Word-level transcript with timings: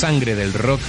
Sangre 0.00 0.34
del 0.34 0.54
rock 0.54 0.80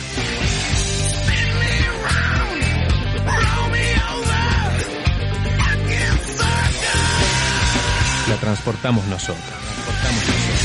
la 8.29 8.35
transportamos 8.39 9.05
nosotros. 9.07 9.43
Transportamos 9.45 10.27
nosotros. 10.27 10.61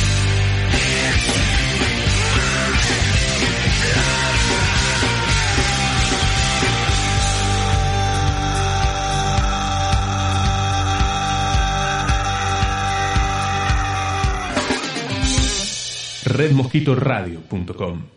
redmosquitoradio.com 16.26 18.16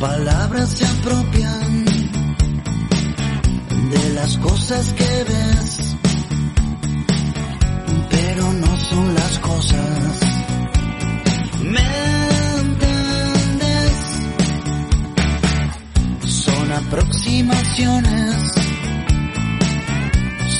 palabras 0.00 0.68
se 0.70 0.86
apropian 0.86 1.84
de 3.90 4.08
las 4.14 4.36
cosas 4.38 4.92
que 4.92 5.24
ves, 5.24 5.96
pero 8.10 8.52
no 8.52 8.76
son 8.76 9.14
las 9.14 9.38
cosas. 9.38 10.20
¿Me? 11.62 12.06
Son 16.26 16.72
aproximaciones, 16.72 18.52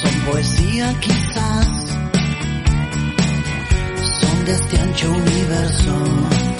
son 0.01 0.21
poesía 0.31 0.95
quizás, 1.01 1.69
son 4.21 4.45
de 4.45 4.55
este 4.55 4.81
ancho 4.81 5.11
universo. 5.13 6.56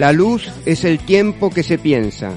La 0.00 0.12
luz 0.12 0.48
es 0.64 0.84
el 0.84 0.98
tiempo 0.98 1.50
que 1.50 1.62
se 1.62 1.76
piensa. 1.76 2.30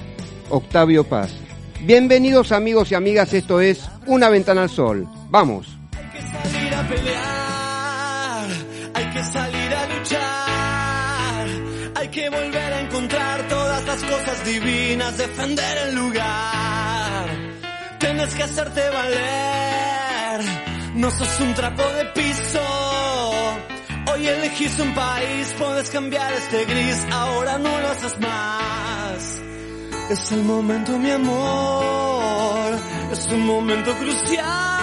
Octavio 0.49 1.05
Paz. 1.05 1.31
Bienvenidos 1.79 2.51
amigos 2.51 2.91
y 2.91 2.95
amigas, 2.95 3.33
esto 3.33 3.61
es 3.61 3.89
Una 4.05 4.27
ventana 4.27 4.63
al 4.63 4.69
sol. 4.69 5.07
Vamos. 5.29 5.77
salir 5.93 6.73
a 6.73 6.87
pelear, 6.89 8.47
hay 8.95 9.05
que 9.13 9.23
salir 9.23 9.73
a 9.75 9.97
luchar, 9.97 11.47
hay 11.95 12.07
que 12.09 12.29
volver 12.29 12.73
a 12.73 12.81
encontrar 12.81 13.47
todas 13.47 13.85
las 13.85 14.03
cosas 14.03 14.45
divinas, 14.45 15.17
defender 15.17 15.77
el 15.87 15.95
lugar. 15.95 17.29
Tienes 17.97 18.35
que 18.35 18.43
hacerte 18.43 18.81
valer, 18.89 20.41
no 20.95 21.09
sos 21.11 21.39
un 21.39 21.53
trapo 21.53 21.83
de 21.83 22.05
piso. 22.07 22.92
Hoy 24.11 24.27
elegís 24.27 24.79
un 24.79 24.93
país, 24.93 25.55
puedes 25.57 25.89
cambiar 25.89 26.31
este 26.33 26.65
gris, 26.65 27.05
ahora 27.11 27.57
no 27.57 27.79
lo 27.79 27.87
haces 27.87 28.19
más. 28.19 29.41
Es 30.09 30.31
el 30.31 30.43
momento, 30.43 30.97
mi 30.99 31.09
amor, 31.09 32.79
es 33.11 33.27
un 33.27 33.45
momento 33.45 33.93
crucial. 33.93 34.82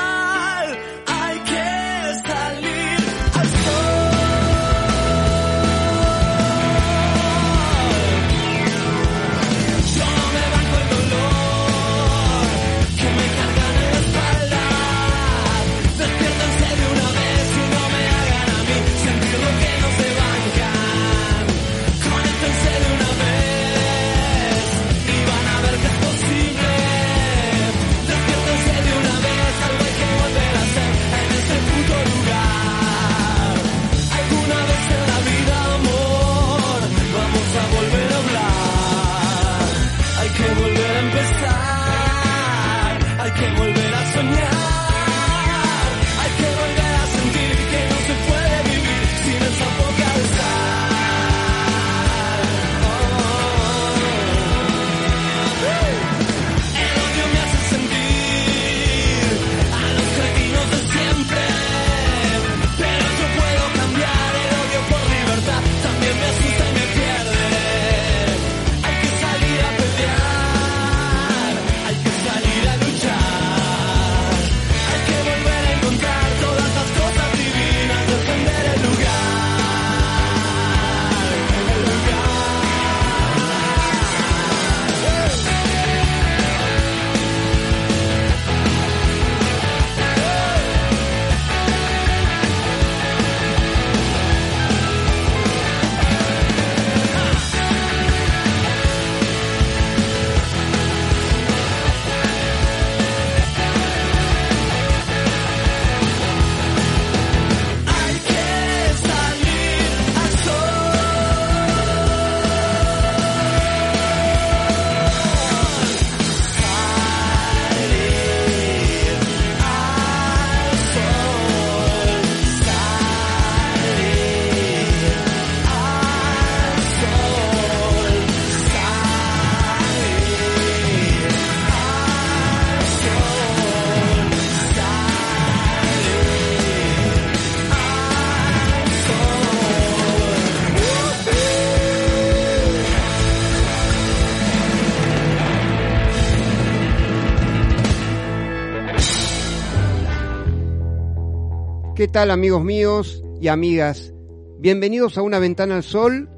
Tal 152.13 152.33
amigos 152.33 152.65
míos 152.65 153.23
y 153.41 153.47
amigas? 153.47 154.13
Bienvenidos 154.59 155.17
a 155.17 155.23
una 155.23 155.39
ventana 155.39 155.77
al 155.77 155.85
sol, 155.85 156.29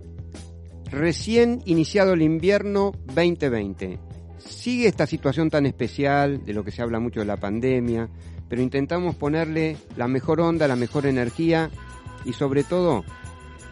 recién 0.90 1.62
iniciado 1.64 2.12
el 2.12 2.20
invierno 2.20 2.92
2020. 3.06 3.98
Sigue 4.36 4.86
esta 4.86 5.06
situación 5.06 5.48
tan 5.48 5.64
especial, 5.64 6.44
de 6.44 6.52
lo 6.52 6.62
que 6.62 6.72
se 6.72 6.82
habla 6.82 7.00
mucho 7.00 7.20
de 7.20 7.26
la 7.26 7.38
pandemia, 7.38 8.10
pero 8.50 8.60
intentamos 8.60 9.14
ponerle 9.14 9.78
la 9.96 10.08
mejor 10.08 10.42
onda, 10.42 10.68
la 10.68 10.76
mejor 10.76 11.06
energía 11.06 11.70
y 12.26 12.34
sobre 12.34 12.64
todo 12.64 13.02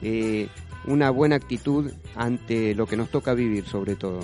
eh, 0.00 0.48
una 0.86 1.10
buena 1.10 1.36
actitud 1.36 1.92
ante 2.16 2.74
lo 2.74 2.86
que 2.86 2.96
nos 2.96 3.10
toca 3.10 3.34
vivir 3.34 3.66
sobre 3.66 3.94
todo. 3.94 4.20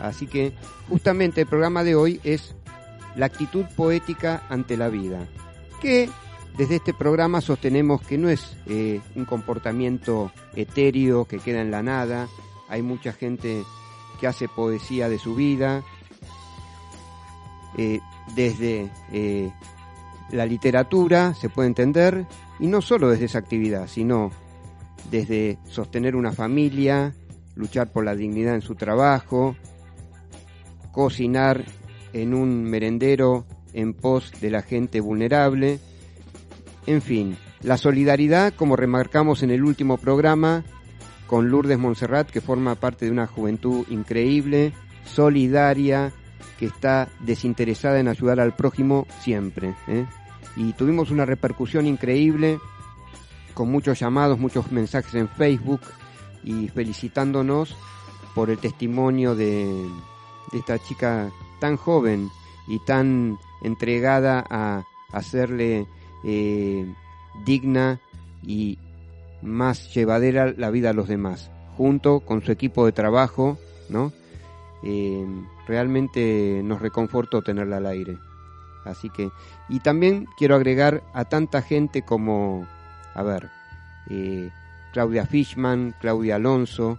Así 0.00 0.26
que 0.26 0.54
justamente 0.88 1.42
el 1.42 1.46
programa 1.46 1.84
de 1.84 1.94
hoy 1.94 2.20
es 2.24 2.56
la 3.14 3.26
actitud 3.26 3.64
poética 3.76 4.42
ante 4.48 4.76
la 4.76 4.88
vida, 4.88 5.28
que 5.80 6.10
desde 6.56 6.76
este 6.76 6.94
programa 6.94 7.40
sostenemos 7.40 8.00
que 8.00 8.16
no 8.16 8.28
es 8.28 8.56
eh, 8.66 9.00
un 9.14 9.24
comportamiento 9.26 10.32
etéreo 10.54 11.26
que 11.26 11.38
queda 11.38 11.60
en 11.60 11.70
la 11.70 11.82
nada, 11.82 12.28
hay 12.68 12.82
mucha 12.82 13.12
gente 13.12 13.62
que 14.20 14.26
hace 14.26 14.48
poesía 14.48 15.08
de 15.08 15.18
su 15.18 15.34
vida, 15.34 15.84
eh, 17.76 18.00
desde 18.34 18.90
eh, 19.12 19.52
la 20.30 20.46
literatura 20.46 21.34
se 21.34 21.50
puede 21.50 21.68
entender, 21.68 22.26
y 22.58 22.66
no 22.68 22.80
solo 22.80 23.10
desde 23.10 23.26
esa 23.26 23.38
actividad, 23.38 23.86
sino 23.86 24.30
desde 25.10 25.58
sostener 25.66 26.16
una 26.16 26.32
familia, 26.32 27.14
luchar 27.54 27.92
por 27.92 28.04
la 28.04 28.14
dignidad 28.14 28.54
en 28.54 28.62
su 28.62 28.74
trabajo, 28.74 29.56
cocinar 30.92 31.64
en 32.14 32.32
un 32.32 32.64
merendero 32.64 33.44
en 33.74 33.92
pos 33.92 34.32
de 34.40 34.50
la 34.50 34.62
gente 34.62 35.00
vulnerable, 35.00 35.78
en 36.86 37.02
fin, 37.02 37.36
la 37.62 37.76
solidaridad, 37.76 38.54
como 38.54 38.76
remarcamos 38.76 39.42
en 39.42 39.50
el 39.50 39.64
último 39.64 39.96
programa, 39.98 40.64
con 41.26 41.50
Lourdes 41.50 41.78
Montserrat, 41.78 42.30
que 42.30 42.40
forma 42.40 42.76
parte 42.76 43.06
de 43.06 43.10
una 43.10 43.26
juventud 43.26 43.84
increíble, 43.88 44.72
solidaria, 45.04 46.12
que 46.58 46.66
está 46.66 47.08
desinteresada 47.20 47.98
en 47.98 48.08
ayudar 48.08 48.40
al 48.40 48.54
prójimo 48.54 49.06
siempre. 49.20 49.74
¿eh? 49.88 50.06
Y 50.56 50.72
tuvimos 50.74 51.10
una 51.10 51.24
repercusión 51.24 51.86
increíble, 51.86 52.58
con 53.54 53.70
muchos 53.70 53.98
llamados, 53.98 54.38
muchos 54.38 54.70
mensajes 54.70 55.14
en 55.14 55.28
Facebook, 55.28 55.80
y 56.44 56.68
felicitándonos 56.68 57.76
por 58.34 58.50
el 58.50 58.58
testimonio 58.58 59.34
de, 59.34 59.64
de 60.52 60.58
esta 60.58 60.78
chica 60.78 61.30
tan 61.58 61.76
joven 61.76 62.30
y 62.68 62.78
tan 62.80 63.38
entregada 63.62 64.44
a 64.48 64.84
hacerle 65.12 65.86
eh, 66.26 66.92
digna 67.44 68.00
y 68.42 68.78
más 69.42 69.94
llevadera 69.94 70.52
la 70.56 70.70
vida 70.70 70.90
a 70.90 70.92
los 70.92 71.06
demás, 71.06 71.50
junto 71.76 72.20
con 72.20 72.42
su 72.42 72.50
equipo 72.50 72.84
de 72.84 72.92
trabajo, 72.92 73.58
¿no? 73.88 74.12
Eh, 74.82 75.24
realmente 75.66 76.60
nos 76.64 76.82
reconfortó 76.82 77.42
tenerla 77.42 77.76
al 77.76 77.86
aire. 77.86 78.18
Así 78.84 79.08
que, 79.08 79.30
y 79.68 79.80
también 79.80 80.26
quiero 80.36 80.56
agregar 80.56 81.02
a 81.14 81.24
tanta 81.24 81.62
gente 81.62 82.02
como, 82.02 82.66
a 83.14 83.22
ver, 83.22 83.48
eh, 84.10 84.50
Claudia 84.92 85.26
Fishman, 85.26 85.94
Claudia 86.00 86.36
Alonso 86.36 86.98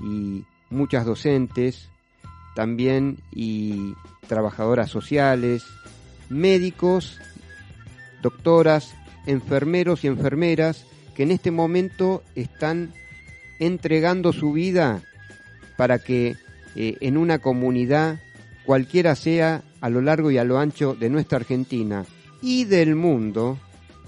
y 0.00 0.44
muchas 0.70 1.04
docentes, 1.04 1.90
también 2.54 3.18
y 3.32 3.94
trabajadoras 4.26 4.90
sociales, 4.90 5.64
médicos, 6.28 7.20
doctoras, 8.24 8.94
enfermeros 9.26 10.02
y 10.02 10.06
enfermeras 10.06 10.86
que 11.14 11.24
en 11.24 11.30
este 11.30 11.50
momento 11.50 12.22
están 12.34 12.92
entregando 13.58 14.32
su 14.32 14.52
vida 14.52 15.02
para 15.76 15.98
que 15.98 16.36
eh, 16.74 16.96
en 17.00 17.18
una 17.18 17.38
comunidad, 17.38 18.20
cualquiera 18.64 19.14
sea 19.14 19.62
a 19.82 19.90
lo 19.90 20.00
largo 20.00 20.30
y 20.30 20.38
a 20.38 20.44
lo 20.44 20.58
ancho 20.58 20.94
de 20.94 21.10
nuestra 21.10 21.36
Argentina 21.36 22.06
y 22.40 22.64
del 22.64 22.94
mundo, 22.96 23.58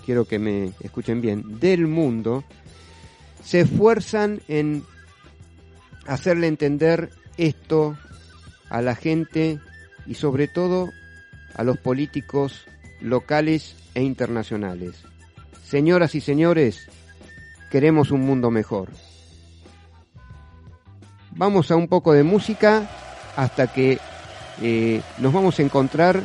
quiero 0.06 0.24
que 0.24 0.38
me 0.38 0.72
escuchen 0.80 1.20
bien, 1.20 1.60
del 1.60 1.86
mundo, 1.86 2.42
se 3.44 3.60
esfuerzan 3.60 4.40
en 4.48 4.82
hacerle 6.06 6.46
entender 6.46 7.10
esto 7.36 7.98
a 8.70 8.80
la 8.80 8.94
gente 8.94 9.60
y 10.06 10.14
sobre 10.14 10.48
todo 10.48 10.90
a 11.54 11.64
los 11.64 11.76
políticos 11.76 12.64
locales 13.02 13.76
e 13.96 14.02
internacionales. 14.02 15.02
Señoras 15.64 16.14
y 16.14 16.20
señores, 16.20 16.88
queremos 17.70 18.12
un 18.12 18.20
mundo 18.20 18.52
mejor. 18.52 18.90
Vamos 21.32 21.70
a 21.70 21.76
un 21.76 21.88
poco 21.88 22.12
de 22.12 22.22
música 22.22 22.88
hasta 23.36 23.66
que 23.66 23.98
eh, 24.62 25.02
nos 25.18 25.32
vamos 25.32 25.58
a 25.58 25.62
encontrar 25.62 26.22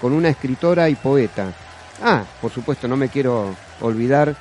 con 0.00 0.12
una 0.12 0.28
escritora 0.28 0.88
y 0.90 0.94
poeta. 0.94 1.52
Ah, 2.02 2.24
por 2.42 2.52
supuesto, 2.52 2.88
no 2.88 2.96
me 2.96 3.08
quiero 3.08 3.54
olvidar 3.80 4.36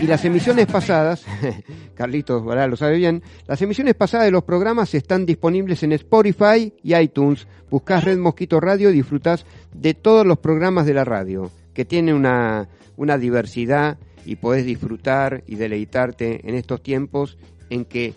y 0.00 0.06
las 0.06 0.24
emisiones 0.24 0.66
pasadas, 0.66 1.26
Carlitos 1.94 2.44
¿verdad? 2.44 2.70
lo 2.70 2.76
sabe 2.76 2.96
bien, 2.96 3.22
las 3.46 3.60
emisiones 3.60 3.94
pasadas 3.94 4.26
de 4.26 4.30
los 4.30 4.44
programas 4.44 4.94
están 4.94 5.26
disponibles 5.26 5.82
en 5.82 5.92
Spotify 5.92 6.72
y 6.82 6.96
iTunes. 6.96 7.46
Buscás 7.70 8.04
Red 8.04 8.18
Mosquito 8.18 8.60
Radio 8.60 8.90
y 8.90 8.94
disfrutás 8.94 9.44
de 9.74 9.92
todos 9.92 10.26
los 10.26 10.38
programas 10.38 10.86
de 10.86 10.94
la 10.94 11.04
radio, 11.04 11.50
que 11.74 11.84
tiene 11.84 12.14
una, 12.14 12.68
una 12.96 13.18
diversidad 13.18 13.98
y 14.24 14.36
podés 14.36 14.64
disfrutar 14.64 15.44
y 15.46 15.56
deleitarte 15.56 16.48
en 16.48 16.54
estos 16.54 16.82
tiempos 16.82 17.36
en 17.68 17.84
que 17.84 18.14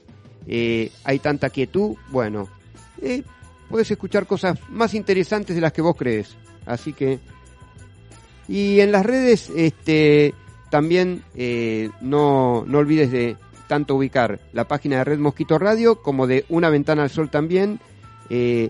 eh, 0.48 0.90
hay 1.04 1.20
tanta 1.20 1.50
quietud. 1.50 1.98
Bueno, 2.12 2.48
eh, 3.02 3.24
puedes 3.70 3.90
escuchar 3.92 4.26
cosas 4.28 4.60
más 4.70 4.94
interesantes 4.94 5.56
de 5.56 5.62
las 5.62 5.74
que 5.74 5.82
vos 5.82 5.96
crees. 5.96 6.36
Así 6.66 6.94
que... 6.94 7.20
Y 8.48 8.82
en 8.82 8.92
las 8.92 9.06
redes, 9.06 9.50
este 9.56 10.34
también 10.70 11.24
eh, 11.36 11.92
no, 12.02 12.66
no 12.66 12.80
olvides 12.80 13.10
de 13.10 13.38
tanto 13.68 13.96
ubicar 13.96 14.42
la 14.52 14.68
página 14.68 14.98
de 14.98 15.04
Red 15.06 15.20
Mosquito 15.20 15.58
Radio 15.58 16.02
como 16.02 16.28
de 16.28 16.46
Una 16.50 16.70
Ventana 16.70 17.04
al 17.04 17.10
Sol 17.10 17.30
también. 17.30 17.80
eh, 18.30 18.70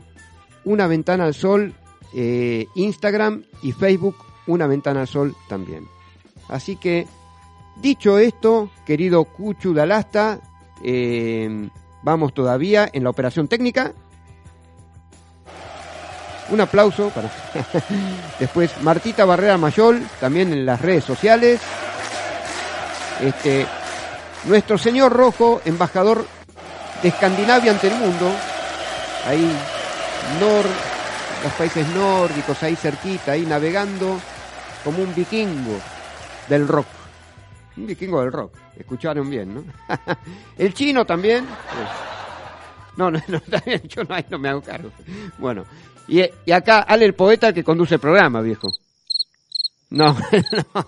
Una 0.63 0.85
Ventana 0.85 1.23
al 1.23 1.33
Sol, 1.33 1.73
eh, 2.13 2.67
Instagram 2.75 3.45
y 3.63 3.71
Facebook, 3.71 4.17
Una 4.45 4.67
Ventana 4.67 5.01
al 5.01 5.07
Sol 5.07 5.35
también. 5.49 5.87
Así 6.49 6.75
que, 6.75 7.07
dicho 7.81 8.19
esto, 8.19 8.69
querido 8.85 9.23
Cuchu 9.23 9.73
Dalasta, 9.73 10.39
vamos 12.03 12.33
todavía 12.33 12.87
en 12.93 13.03
la 13.05 13.09
operación 13.09 13.47
técnica. 13.47 13.93
Un 16.49 16.61
aplauso 16.61 17.09
para 17.09 17.29
después 18.39 18.71
Martita 18.81 19.25
Barrera 19.25 19.57
Mayol, 19.57 20.01
también 20.19 20.51
en 20.51 20.65
las 20.65 20.81
redes 20.81 21.03
sociales. 21.03 21.61
Este, 23.21 23.65
nuestro 24.45 24.77
señor 24.77 25.13
Rojo, 25.13 25.61
embajador 25.65 26.25
de 27.01 27.09
Escandinavia 27.09 27.71
ante 27.71 27.87
el 27.87 27.95
mundo, 27.95 28.31
ahí 29.25 29.49
nor, 30.39 30.65
los 31.43 31.53
países 31.53 31.87
nórdicos, 31.89 32.61
ahí 32.63 32.75
cerquita, 32.75 33.33
ahí 33.33 33.45
navegando 33.45 34.19
como 34.83 35.01
un 35.01 35.13
vikingo 35.15 35.79
del 36.49 36.67
rock. 36.67 36.87
Un 37.77 37.87
vikingo 37.87 38.21
del 38.21 38.31
rock, 38.31 38.53
escucharon 38.77 39.29
bien, 39.29 39.55
¿no? 39.55 39.63
el 40.57 40.73
chino 40.73 41.05
también. 41.05 41.45
pues, 41.45 42.12
no, 42.97 43.11
no, 43.11 43.19
no, 43.27 43.39
yo 43.87 44.03
no, 44.03 44.15
no 44.29 44.39
me 44.39 44.49
hago 44.49 44.61
cargo. 44.61 44.91
Bueno, 45.37 45.65
y, 46.07 46.21
y 46.45 46.51
acá 46.51 46.79
Ale 46.79 47.05
el 47.05 47.15
poeta 47.15 47.53
que 47.53 47.63
conduce 47.63 47.95
el 47.95 48.01
programa, 48.01 48.41
viejo. 48.41 48.69
No, 49.93 50.07
no, 50.73 50.85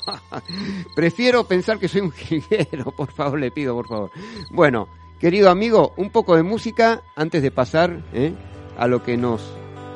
prefiero 0.96 1.44
pensar 1.44 1.78
que 1.78 1.88
soy 1.88 2.02
un 2.02 2.12
jilguero, 2.14 2.86
por 2.98 3.12
favor, 3.12 3.40
le 3.40 3.52
pido, 3.52 3.76
por 3.76 3.88
favor. 3.88 4.10
Bueno, 4.50 4.88
querido 5.20 5.52
amigo, 5.52 5.94
un 5.98 6.10
poco 6.10 6.36
de 6.36 6.42
música 6.42 7.04
antes 7.16 7.44
de 7.44 7.52
pasar 7.52 8.04
¿eh? 8.14 8.34
a 8.78 8.88
lo 8.88 9.04
que 9.04 9.16
nos 9.16 9.44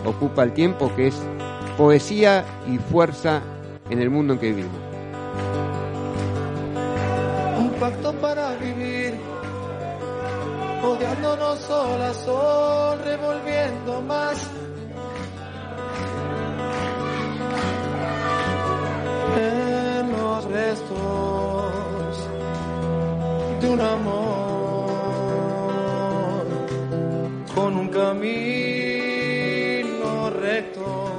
ocupa 0.06 0.44
el 0.44 0.54
tiempo, 0.54 0.96
que 0.96 1.08
es 1.08 1.16
poesía 1.76 2.46
y 2.68 2.78
fuerza 2.78 3.42
en 3.90 4.00
el 4.00 4.12
mundo 4.12 4.34
en 4.34 4.40
que 4.40 4.52
vivimos. 4.52 4.80
Un 7.58 7.72
pacto 7.80 8.14
para 8.22 8.56
vivir, 8.58 8.89
odiándonos 10.84 11.60
sol 11.60 12.02
a 12.02 12.14
revolviendo 13.04 14.02
más. 14.02 14.48
En 19.38 20.12
los 20.12 20.46
restos 20.46 21.74
de 23.62 23.70
un 23.70 23.82
amor 23.82 24.90
con 27.54 27.78
un 27.78 27.90
camino 27.90 28.40
recto 30.30 31.10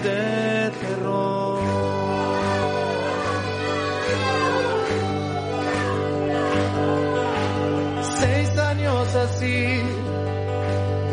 de 0.04 0.72
terror. 0.82 1.62
Seis 8.20 8.58
años 8.58 9.16
así, 9.16 9.82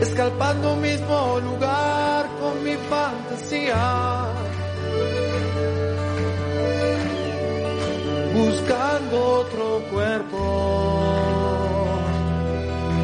escalpando 0.00 0.72
un 0.72 0.80
mismo 0.80 1.38
lugar 1.38 2.26
con 2.40 2.64
mi 2.64 2.74
fantasía. 2.74 4.32
Buscando 8.34 9.24
otro 9.42 9.80
cuerpo, 9.92 10.38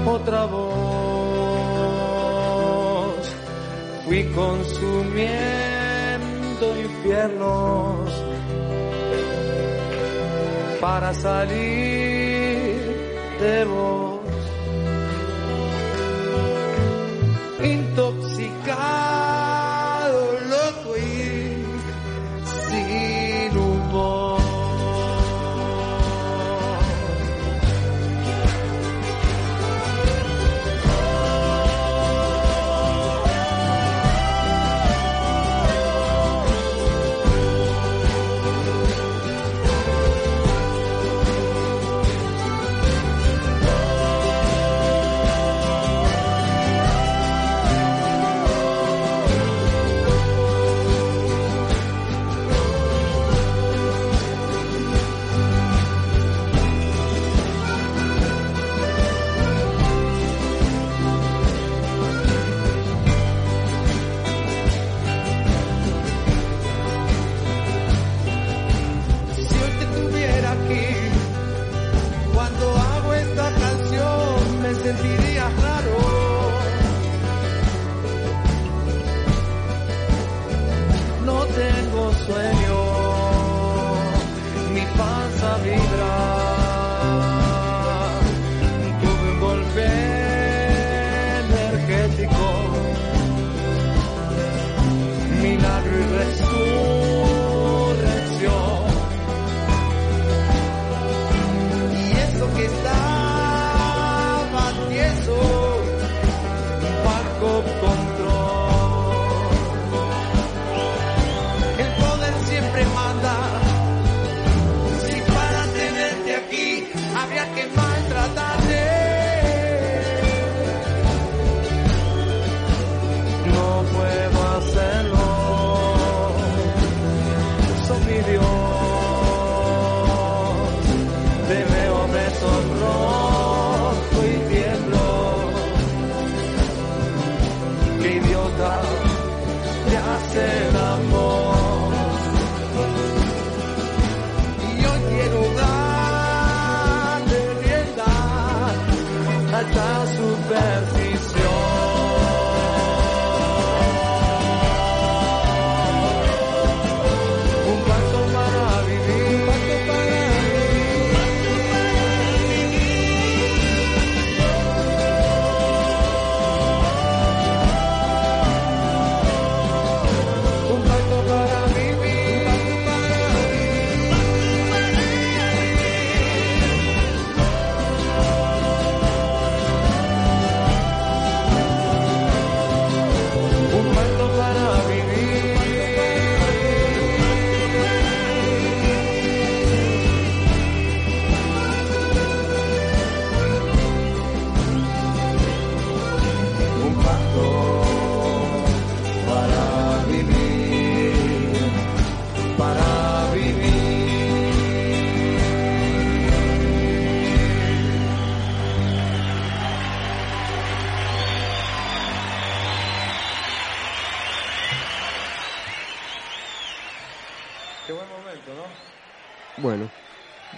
otra 0.07 0.45
voz. 0.47 1.04
Fui 4.05 4.23
consumiendo 4.35 5.31
infiernos 6.83 8.11
para 10.79 11.15
salir 11.15 11.55
de 13.41 13.65
vos. 13.65 14.14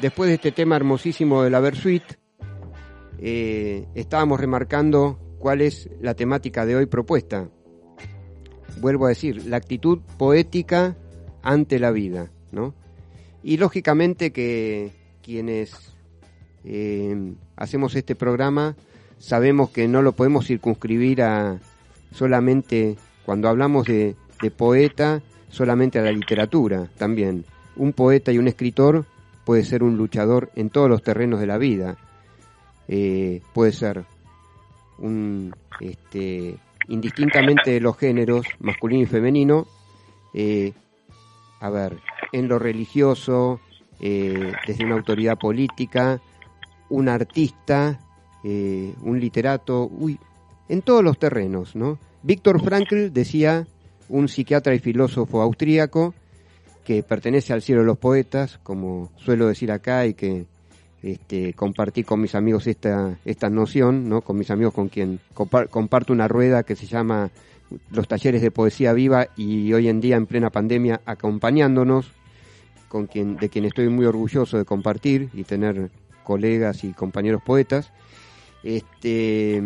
Después 0.07 0.29
de 0.29 0.35
este 0.35 0.53
tema 0.53 0.77
hermosísimo 0.77 1.43
de 1.43 1.51
la 1.51 1.59
Versuit, 1.59 2.05
eh, 3.19 3.89
estábamos 3.97 4.39
remarcando 4.39 5.19
cuál 5.41 5.61
es 5.61 5.91
la 6.01 6.15
temática 6.15 6.65
de 6.65 6.77
hoy 6.77 6.87
propuesta. 6.87 7.49
Vuelvo 8.81 9.07
a 9.07 9.09
decir, 9.09 9.47
la 9.47 9.57
actitud 9.57 9.99
poética 10.17 10.97
ante 11.43 11.81
la 11.81 11.91
vida, 11.91 12.31
¿no? 12.53 12.73
Y 13.43 13.57
lógicamente 13.57 14.31
que 14.31 14.93
quienes 15.25 15.73
eh, 16.63 17.35
hacemos 17.57 17.97
este 17.97 18.15
programa 18.15 18.77
sabemos 19.19 19.71
que 19.71 19.89
no 19.89 20.03
lo 20.03 20.13
podemos 20.13 20.47
circunscribir 20.47 21.23
a 21.23 21.59
solamente 22.13 22.97
cuando 23.25 23.49
hablamos 23.49 23.87
de, 23.87 24.15
de 24.41 24.51
poeta, 24.53 25.21
solamente 25.49 25.99
a 25.99 26.03
la 26.03 26.13
literatura 26.13 26.89
también. 26.97 27.45
Un 27.75 27.93
poeta 27.93 28.31
y 28.31 28.39
un 28.39 28.47
escritor 28.47 29.05
puede 29.47 29.65
ser 29.65 29.85
un 29.85 29.97
luchador 29.97 30.51
en 30.57 30.71
todos 30.71 30.91
los 30.91 31.05
terrenos 31.05 31.39
de 31.39 31.47
la 31.47 31.57
vida. 31.57 31.97
Eh, 32.89 33.41
puede 33.55 33.71
ser 33.71 34.05
un, 34.99 35.55
este, 35.81 36.57
indistintamente 36.89 37.71
de 37.71 37.81
los 37.81 37.97
géneros 37.97 38.45
masculino 38.59 39.05
y 39.05 39.07
femenino, 39.07 39.69
eh, 40.35 40.73
a 41.61 41.71
ver, 41.71 41.97
en 42.33 42.49
lo 42.49 42.59
religioso, 42.59 43.61
eh, 44.01 44.53
desde 44.67 44.85
una 44.85 44.97
autoridad 44.97 45.39
política, 45.39 46.21
un 46.91 47.09
artista, 47.09 48.01
un 48.43 49.19
literato, 49.19 49.89
uy, 49.91 50.21
en 50.69 50.83
todos 50.83 51.03
los 51.03 51.19
terrenos, 51.19 51.75
¿no? 51.75 51.99
Víctor 52.23 52.63
Frankl 52.63 53.13
decía, 53.13 53.67
un 54.09 54.29
psiquiatra 54.29 54.73
y 54.73 54.79
filósofo 54.79 55.43
austríaco, 55.43 56.15
que 56.87 57.03
pertenece 57.03 57.53
al 57.53 57.63
cielo 57.63 57.81
de 57.81 57.89
los 57.89 57.99
poetas, 57.99 58.61
como 58.63 59.11
suelo 59.17 59.49
decir 59.49 59.73
acá, 59.73 60.07
y 60.07 60.15
que 60.15 60.47
este, 61.03 61.53
compartí 61.53 62.05
con 62.05 62.21
mis 62.21 62.37
amigos 62.37 62.69
esta, 62.69 63.19
esta 63.25 63.51
noción, 63.51 64.09
¿no? 64.09 64.21
con 64.21 64.39
mis 64.39 64.53
amigos 64.53 64.73
con 64.73 64.89
quien 64.89 65.19
compar- 65.35 65.69
comparto 65.69 66.13
una 66.13 66.29
rueda 66.29 66.63
que 66.63 66.77
se 66.77 66.87
llama 66.87 67.31
los 67.91 68.07
talleres 68.07 68.41
de 68.41 68.53
poesía 68.53 68.93
viva 68.93 69.27
y 69.37 69.73
hoy 69.73 69.89
en 69.89 70.01
día 70.01 70.15
en 70.15 70.27
plena 70.27 70.51
pandemia 70.51 71.01
acompañándonos, 71.05 72.13
con 72.89 73.09
quien, 73.09 73.37
de 73.37 73.49
quien 73.49 73.65
estoy 73.65 73.89
muy 73.89 74.07
orgulloso 74.07 74.57
de 74.57 74.65
compartir 74.65 75.29
y 75.35 75.43
tener 75.43 75.91
colegas 76.23 76.85
y 76.85 76.93
compañeros 76.93 77.43
poetas. 77.45 77.91
Este, 78.63 79.61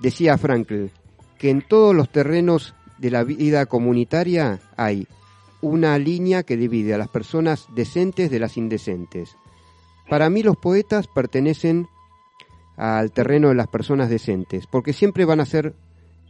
decía 0.00 0.38
Frankl 0.38 0.86
que 1.38 1.50
en 1.50 1.60
todos 1.60 1.94
los 1.94 2.08
terrenos 2.08 2.74
de 2.96 3.10
la 3.10 3.24
vida 3.24 3.66
comunitaria 3.66 4.58
hay 4.74 5.06
una 5.66 5.98
línea 5.98 6.42
que 6.44 6.56
divide 6.56 6.94
a 6.94 6.98
las 6.98 7.08
personas 7.08 7.66
decentes 7.74 8.30
de 8.30 8.38
las 8.38 8.56
indecentes. 8.56 9.36
Para 10.08 10.30
mí 10.30 10.42
los 10.42 10.56
poetas 10.56 11.08
pertenecen 11.08 11.88
al 12.76 13.10
terreno 13.10 13.48
de 13.48 13.54
las 13.54 13.68
personas 13.68 14.08
decentes, 14.08 14.66
porque 14.66 14.92
siempre 14.92 15.24
van 15.24 15.40
a 15.40 15.46
ser 15.46 15.74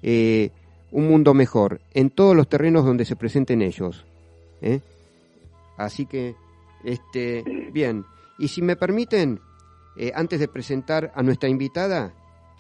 eh, 0.03 0.51
un 0.91 1.09
mundo 1.09 1.35
mejor 1.35 1.81
en 1.93 2.11
todos 2.11 2.35
los 2.35 2.49
terrenos 2.49 2.85
donde 2.85 3.05
se 3.05 3.17
presenten 3.17 3.63
ellos. 3.63 4.07
¿eh? 4.63 4.81
Así 5.77 6.07
que, 6.07 6.35
este, 6.85 7.45
bien, 7.73 8.05
y 8.39 8.49
si 8.49 8.63
me 8.63 8.77
permiten, 8.77 9.41
eh, 9.97 10.13
antes 10.15 10.41
de 10.41 10.49
presentar 10.49 11.13
a 11.15 11.23
nuestra 11.23 11.49
invitada, 11.49 12.15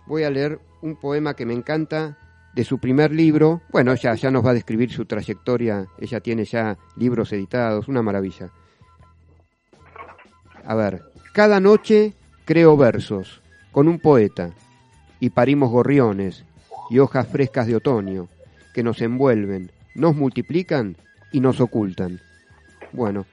voy 0.06 0.25
a 0.25 0.30
leer 0.30 0.61
un 0.83 0.97
poema 0.97 1.35
que 1.35 1.47
me 1.47 1.54
encanta 1.54 2.18
de 2.56 2.64
su 2.64 2.78
primer 2.78 3.12
libro. 3.12 3.60
Bueno, 3.70 3.94
ya, 3.94 4.14
ya 4.14 4.30
nos 4.30 4.44
va 4.44 4.50
a 4.50 4.54
describir 4.54 4.90
su 4.90 5.04
trayectoria, 5.04 5.86
ella 6.00 6.20
tiene 6.20 6.46
ya 6.46 6.78
libros 6.96 7.30
editados, 7.32 7.86
una 7.86 8.02
maravilla. 8.02 8.50
A 10.64 10.75
ver, 10.75 11.02
cada 11.34 11.60
noche 11.60 12.14
creo 12.46 12.76
versos 12.78 13.42
con 13.70 13.88
un 13.88 14.00
poeta 14.00 14.52
y 15.20 15.30
parimos 15.30 15.70
gorriones 15.70 16.44
y 16.88 16.98
hojas 16.98 17.28
frescas 17.28 17.66
de 17.66 17.76
otoño 17.76 18.26
que 18.75 18.82
nos 18.82 19.02
envuelven, 19.02 19.70
nos 19.94 20.16
multiplican 20.16 20.96
y 21.32 21.40
nos 21.40 21.60
ocultan. 21.60 22.20
Bueno, 22.92 23.26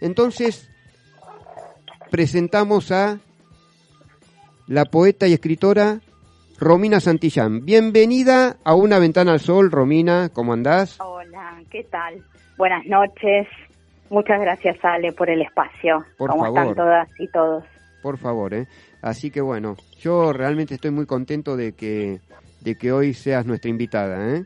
entonces 0.00 0.70
presentamos 2.10 2.90
a 2.90 3.18
la 4.66 4.86
poeta 4.86 5.28
y 5.28 5.34
escritora 5.34 6.00
Romina 6.62 7.00
Santillán. 7.00 7.64
Bienvenida 7.64 8.56
a 8.62 8.76
Una 8.76 9.00
Ventana 9.00 9.32
al 9.32 9.40
Sol, 9.40 9.72
Romina, 9.72 10.28
¿cómo 10.32 10.52
andás? 10.52 10.96
Hola, 11.00 11.60
¿qué 11.72 11.82
tal? 11.90 12.22
Buenas 12.56 12.86
noches. 12.86 13.48
Muchas 14.10 14.40
gracias, 14.40 14.76
Ale, 14.84 15.12
por 15.12 15.28
el 15.28 15.42
espacio. 15.42 16.04
Por 16.16 16.30
¿Cómo 16.30 16.44
favor. 16.44 16.60
están 16.60 16.74
todas 16.76 17.08
y 17.18 17.26
todos? 17.26 17.64
Por 18.00 18.16
favor, 18.16 18.54
¿eh? 18.54 18.68
Así 19.00 19.32
que 19.32 19.40
bueno, 19.40 19.74
yo 19.98 20.32
realmente 20.32 20.74
estoy 20.74 20.92
muy 20.92 21.04
contento 21.04 21.56
de 21.56 21.72
que, 21.72 22.20
de 22.60 22.76
que 22.76 22.92
hoy 22.92 23.12
seas 23.12 23.44
nuestra 23.44 23.68
invitada, 23.68 24.36
¿eh? 24.36 24.44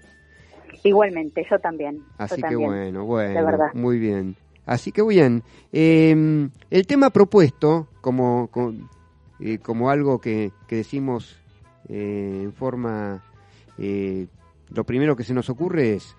Igualmente, 0.85 1.47
yo 1.51 1.59
también. 1.59 1.97
yo 1.99 2.03
Así 2.17 2.37
que 2.37 2.41
también. 2.49 2.65
bueno, 2.65 3.01
de 3.01 3.05
bueno, 3.05 3.45
verdad. 3.45 3.67
muy 3.75 3.99
bien. 3.99 4.37
Así 4.65 4.91
que 4.91 5.03
bien, 5.03 5.43
eh, 5.71 6.49
el 6.71 6.87
tema 6.87 7.11
propuesto 7.11 7.89
como, 8.01 8.49
co- 8.51 8.73
eh, 9.39 9.59
como 9.59 9.91
algo 9.91 10.19
que, 10.19 10.51
que 10.67 10.77
decimos 10.77 11.37
eh, 11.89 12.41
en 12.45 12.53
forma, 12.53 13.23
eh, 13.79 14.27
lo 14.75 14.85
primero 14.85 15.17
que 15.17 15.25
se 15.25 15.35
nos 15.35 15.49
ocurre 15.51 15.95
es 15.95 16.17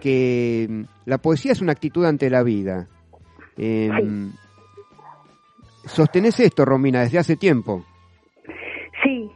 que 0.00 0.66
mm, 0.68 0.82
la 1.06 1.18
poesía 1.18 1.52
es 1.52 1.62
una 1.62 1.72
actitud 1.72 2.04
ante 2.04 2.30
la 2.30 2.42
vida. 2.42 2.88
Eh, 3.56 3.90
¿Sostenés 5.86 6.40
esto, 6.40 6.64
Romina, 6.64 7.02
desde 7.02 7.18
hace 7.18 7.36
tiempo? 7.36 7.84
Sí, 9.02 9.30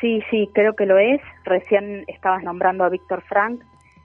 sí, 0.00 0.22
sí, 0.30 0.48
creo 0.54 0.74
que 0.74 0.86
lo 0.86 0.98
es. 0.98 1.20
Recién 1.44 2.04
estabas 2.06 2.42
nombrando 2.42 2.84
a 2.84 2.88
Víctor 2.88 3.22
Frank. 3.28 3.60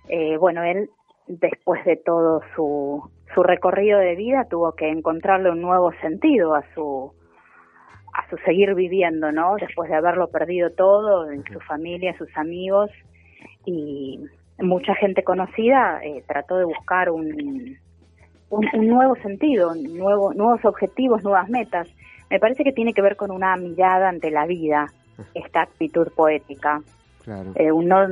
Eh, 0.08 0.38
bueno, 0.38 0.64
él, 0.64 0.90
después 1.28 1.84
de 1.86 1.96
todo 1.98 2.42
su, 2.56 3.08
su 3.34 3.44
recorrido 3.44 4.00
de 4.00 4.16
vida, 4.16 4.46
tuvo 4.50 4.74
que 4.74 4.90
encontrarle 4.90 5.52
un 5.52 5.62
nuevo 5.62 5.92
sentido 6.02 6.56
a 6.56 6.64
su 6.74 7.14
a 8.14 8.30
su 8.30 8.38
seguir 8.46 8.74
viviendo, 8.76 9.32
¿no? 9.32 9.56
Después 9.60 9.90
de 9.90 9.96
haberlo 9.96 10.28
perdido 10.28 10.70
todo, 10.72 11.30
en 11.32 11.44
su 11.46 11.60
familia, 11.62 12.16
sus 12.18 12.36
amigos 12.38 12.90
y 13.66 14.20
mucha 14.60 14.94
gente 14.96 15.24
conocida 15.24 16.00
eh, 16.04 16.24
trató 16.28 16.58
de 16.58 16.66
buscar 16.66 17.10
un, 17.12 17.78
un, 18.50 18.68
un 18.74 18.88
nuevo 18.88 19.16
sentido, 19.18 19.74
nuevo, 19.76 20.34
nuevos 20.34 20.64
objetivos, 20.66 21.24
nuevas 21.24 21.50
metas. 21.50 21.88
Me 22.30 22.40
parece 22.40 22.64
que 22.64 22.72
tiene 22.74 22.94
que 22.94 23.02
ver 23.02 23.16
con 23.16 23.32
una 23.32 23.56
mirada 23.56 24.10
ante 24.10 24.32
la 24.32 24.46
vida, 24.46 24.88
esta 25.34 25.62
actitud 25.62 26.08
poética, 26.16 26.82
Claro. 27.24 27.52
eh, 27.56 27.72
un 27.72 27.88
no- 27.88 28.08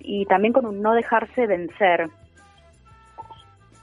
y 0.00 0.24
también 0.26 0.52
con 0.52 0.66
un 0.66 0.80
no 0.82 0.94
dejarse 0.94 1.46
vencer, 1.46 2.08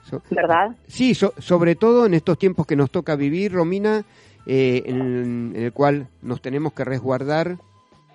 So- 0.04 0.22
¿verdad? 0.32 0.72
Sí, 0.88 1.14
so- 1.14 1.34
sobre 1.38 1.76
todo 1.76 2.06
en 2.06 2.14
estos 2.16 2.38
tiempos 2.40 2.66
que 2.66 2.76
nos 2.76 2.90
toca 2.90 3.16
vivir, 3.16 3.52
Romina, 3.54 4.04
eh, 4.52 4.82
en, 4.88 5.54
el 5.56 5.72
cual 5.74 6.08
nos 6.24 6.42
tenemos 6.42 6.74
que 6.74 6.84
resguardar 6.84 7.60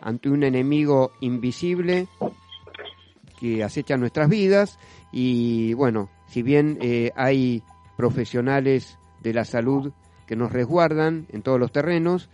ante 0.01 0.29
un 0.29 0.43
enemigo 0.43 1.13
invisible 1.21 2.09
que 3.39 3.63
acecha 3.63 3.97
nuestras 3.97 4.29
vidas. 4.29 4.81
Y 5.13 5.75
bueno, 5.75 6.11
si 6.27 6.43
bien 6.43 6.79
eh, 6.81 7.13
hay 7.15 7.63
profesionales 7.97 8.99
de 9.23 9.33
la 9.33 9.45
salud 9.45 9.93
que 10.27 10.35
nos 10.35 10.51
resguardan 10.51 11.29
en 11.31 11.43
todos 11.43 11.61
los 11.61 11.71
terrenos, 11.71 12.29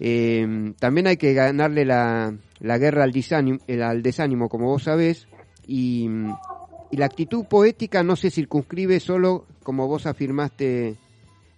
eh, 0.00 0.72
también 0.78 1.08
hay 1.08 1.18
que 1.18 1.34
ganarle 1.34 1.84
la, 1.84 2.34
la 2.60 2.78
guerra 2.78 3.04
al 3.04 3.12
desánimo, 3.12 3.58
al 3.68 4.00
desánimo, 4.02 4.48
como 4.48 4.68
vos 4.68 4.84
sabés, 4.84 5.28
y, 5.66 6.08
y 6.90 6.96
la 6.96 7.04
actitud 7.04 7.44
poética 7.44 8.02
no 8.02 8.16
se 8.16 8.30
circunscribe 8.30 8.98
solo, 8.98 9.44
como 9.62 9.86
vos 9.88 10.06
afirmaste 10.06 10.96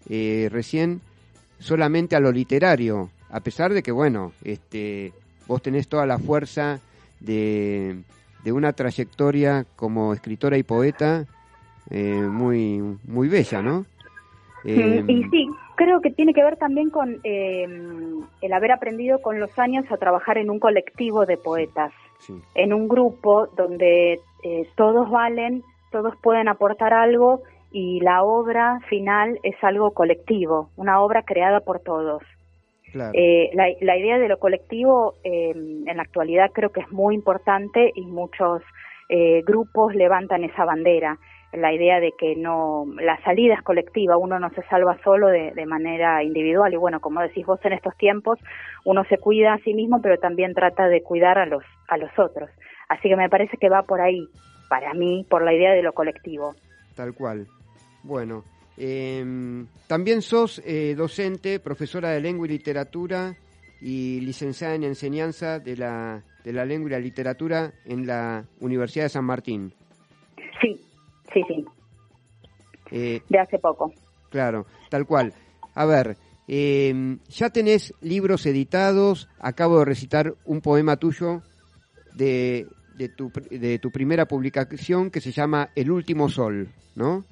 eh, 0.09 0.49
recién, 0.51 1.01
solamente 1.59 2.17
a 2.17 2.21
lo 2.21 2.33
literario, 2.33 3.11
a 3.31 3.41
pesar 3.41 3.73
de 3.73 3.83
que, 3.83 3.93
bueno, 3.93 4.33
este, 4.45 5.13
vos 5.47 5.63
tenés 5.63 5.89
toda 5.89 6.07
la 6.07 6.19
fuerza 6.19 6.81
de, 7.21 7.97
de 8.45 8.53
una 8.53 8.73
trayectoria 8.73 9.67
como 9.77 10.13
escritora 10.13 10.57
y 10.57 10.63
poeta 10.63 11.27
eh, 11.91 12.23
muy, 12.31 12.81
muy 13.07 13.29
bella, 13.29 13.63
¿no? 13.63 13.85
Eh, 14.65 15.05
y 15.07 15.23
sí, 15.25 15.49
creo 15.77 16.01
que 16.01 16.11
tiene 16.11 16.35
que 16.35 16.43
ver 16.43 16.57
también 16.57 16.91
con 16.91 17.21
eh, 17.25 17.67
el 18.43 18.53
haber 18.53 18.73
aprendido 18.73 19.21
con 19.23 19.39
los 19.41 19.57
años 19.59 19.85
a 19.91 19.97
trabajar 19.97 20.39
en 20.39 20.51
un 20.51 20.59
colectivo 20.59 21.25
de 21.27 21.37
poetas, 21.37 21.93
sí, 22.19 22.35
en 22.55 22.73
un 22.73 22.89
grupo 22.89 23.47
donde 23.57 24.21
eh, 24.43 24.69
todos 24.77 25.09
valen, 25.11 25.63
todos 25.91 26.15
pueden 26.17 26.49
aportar 26.49 26.93
algo 26.93 27.43
y 27.71 28.01
la 28.01 28.23
obra 28.23 28.81
final 28.89 29.39
es 29.43 29.57
algo 29.63 29.93
colectivo, 29.93 30.71
una 30.77 31.01
obra 31.01 31.23
creada 31.23 31.61
por 31.61 31.81
todos. 31.81 32.23
claro. 32.93 33.13
Eh, 33.15 33.51
la, 33.55 33.67
la 33.81 33.97
idea 33.97 34.19
de 34.19 34.29
lo 34.29 34.39
colectivo 34.39 35.15
eh, 35.25 35.51
en 35.51 35.97
la 35.97 36.03
actualidad 36.03 36.51
creo 36.53 36.71
que 36.71 36.81
es 36.81 36.91
muy 36.91 37.15
importante 37.15 37.93
y 37.95 38.07
muchos 38.07 38.63
eh, 39.09 39.43
grupos 39.43 39.95
levantan 39.95 40.45
esa 40.45 40.65
bandera. 40.65 41.19
La 41.53 41.73
idea 41.73 41.99
de 41.99 42.13
que 42.13 42.37
no 42.37 42.85
la 43.01 43.19
salida 43.23 43.55
es 43.55 43.63
colectiva, 43.63 44.19
uno 44.19 44.39
no 44.39 44.51
se 44.51 44.63
salva 44.65 44.99
solo 45.03 45.29
de, 45.29 45.53
de 45.53 45.65
manera 45.65 46.23
individual 46.23 46.75
y 46.75 46.77
bueno, 46.77 47.01
como 47.01 47.23
decís 47.23 47.47
vos 47.47 47.59
en 47.65 47.73
estos 47.73 47.97
tiempos, 47.97 48.39
uno 48.85 49.05
se 49.05 49.17
cuida 49.17 49.55
a 49.55 49.59
sí 49.61 49.73
mismo, 49.73 50.03
pero 50.03 50.19
también 50.19 50.53
trata 50.53 50.89
de 50.89 51.03
cuidar 51.03 51.39
a 51.39 51.47
los 51.47 51.65
a 51.89 51.97
los 51.97 52.11
otros. 52.19 52.51
Así 52.91 53.09
que 53.09 53.17
me 53.17 53.31
parece 53.31 53.57
que 53.57 53.71
va 53.71 53.83
por 53.83 54.01
ahí, 54.03 54.29
para 54.69 54.93
mí, 54.93 55.25
por 55.29 55.43
la 55.43 55.55
idea 55.55 55.73
de 55.73 55.83
lo 55.83 55.95
colectivo. 55.95 56.55
Tal 56.95 57.15
cual. 57.15 57.47
Bueno, 58.09 58.43
eh, 58.79 59.23
también 59.87 60.23
sos 60.23 60.63
eh, 60.65 60.95
docente, 60.97 61.61
profesora 61.61 62.09
de 62.09 62.23
lengua 62.23 62.47
y 62.47 62.51
literatura 62.51 63.37
y 63.83 64.21
licenciada 64.21 64.75
en 64.77 64.85
enseñanza 64.85 65.59
de 65.59 65.77
la, 65.77 66.25
de 66.43 66.53
la 66.55 66.65
lengua 66.65 66.89
y 66.89 66.93
la 66.93 67.01
literatura 67.01 67.75
en 67.85 68.07
la 68.07 68.47
Universidad 68.61 69.05
de 69.05 69.11
San 69.11 69.27
Martín. 69.27 69.75
Sí, 70.59 70.81
sí, 71.35 71.43
sí, 71.47 71.65
Eh, 72.91 73.21
de 73.29 73.39
hace 73.39 73.59
poco. 73.59 73.93
claro, 74.31 74.65
tal 74.89 75.05
cual. 75.05 75.35
A 75.75 75.85
ver, 75.85 76.17
eh, 76.49 77.19
ya 77.29 77.51
tenés 77.51 77.93
libros 78.01 78.47
editados, 78.47 79.29
acabo 79.39 79.81
de 79.81 79.85
recitar 79.85 80.35
un 80.47 80.63
poema 80.63 80.97
tuyo 80.97 81.43
de, 82.15 82.67
de 82.97 83.11
tu, 83.11 83.31
de 83.51 83.79
tu 83.79 83.91
primera 83.91 84.27
publicación 84.27 85.11
que 85.11 85.21
se 85.21 85.31
llama 85.31 85.69
El 85.77 85.91
último 85.91 86.31
sol, 86.31 86.69
¿no? 86.97 87.27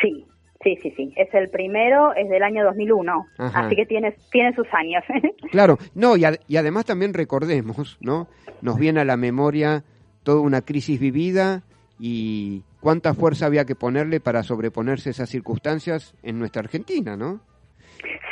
Sí, 0.00 0.24
sí, 0.62 0.78
sí, 0.82 0.90
sí. 0.96 1.12
Es 1.16 1.32
el 1.34 1.50
primero, 1.50 2.14
es 2.14 2.28
del 2.28 2.42
año 2.42 2.64
2001, 2.64 3.26
Ajá. 3.38 3.60
así 3.66 3.76
que 3.76 3.86
tiene, 3.86 4.14
tiene 4.32 4.54
sus 4.54 4.66
años. 4.72 5.02
Claro, 5.50 5.78
no, 5.94 6.16
y, 6.16 6.24
ad- 6.24 6.40
y 6.48 6.56
además 6.56 6.84
también 6.84 7.14
recordemos, 7.14 7.96
¿no? 8.00 8.26
Nos 8.62 8.78
viene 8.78 9.00
a 9.00 9.04
la 9.04 9.16
memoria 9.16 9.84
toda 10.24 10.40
una 10.40 10.62
crisis 10.62 10.98
vivida 10.98 11.62
y 12.00 12.62
cuánta 12.80 13.14
fuerza 13.14 13.46
había 13.46 13.64
que 13.66 13.76
ponerle 13.76 14.18
para 14.20 14.42
sobreponerse 14.42 15.10
a 15.10 15.12
esas 15.12 15.28
circunstancias 15.30 16.14
en 16.22 16.38
nuestra 16.40 16.60
Argentina, 16.62 17.16
¿no? 17.16 17.40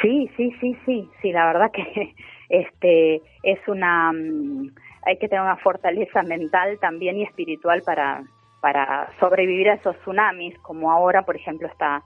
Sí, 0.03 0.29
sí, 0.37 0.51
sí, 0.61 0.77
sí, 0.85 1.09
sí, 1.20 1.33
la 1.33 1.46
verdad 1.46 1.70
que 1.72 2.14
este 2.48 3.16
es 3.44 3.59
una 3.68 4.12
mm, 4.12 4.70
hay 5.07 5.18
que 5.18 5.29
tener 5.29 5.42
una 5.42 5.57
fortaleza 5.57 6.22
mental 6.22 6.79
también 6.81 7.16
y 7.18 7.22
espiritual 7.25 7.83
para 7.83 8.25
para 8.62 9.12
sobrevivir 9.20 9.68
a 9.68 9.75
esos 9.75 9.94
tsunamis, 10.01 10.59
como 10.61 10.90
ahora, 10.90 11.22
por 11.27 11.37
ejemplo, 11.37 11.68
esta 11.68 12.03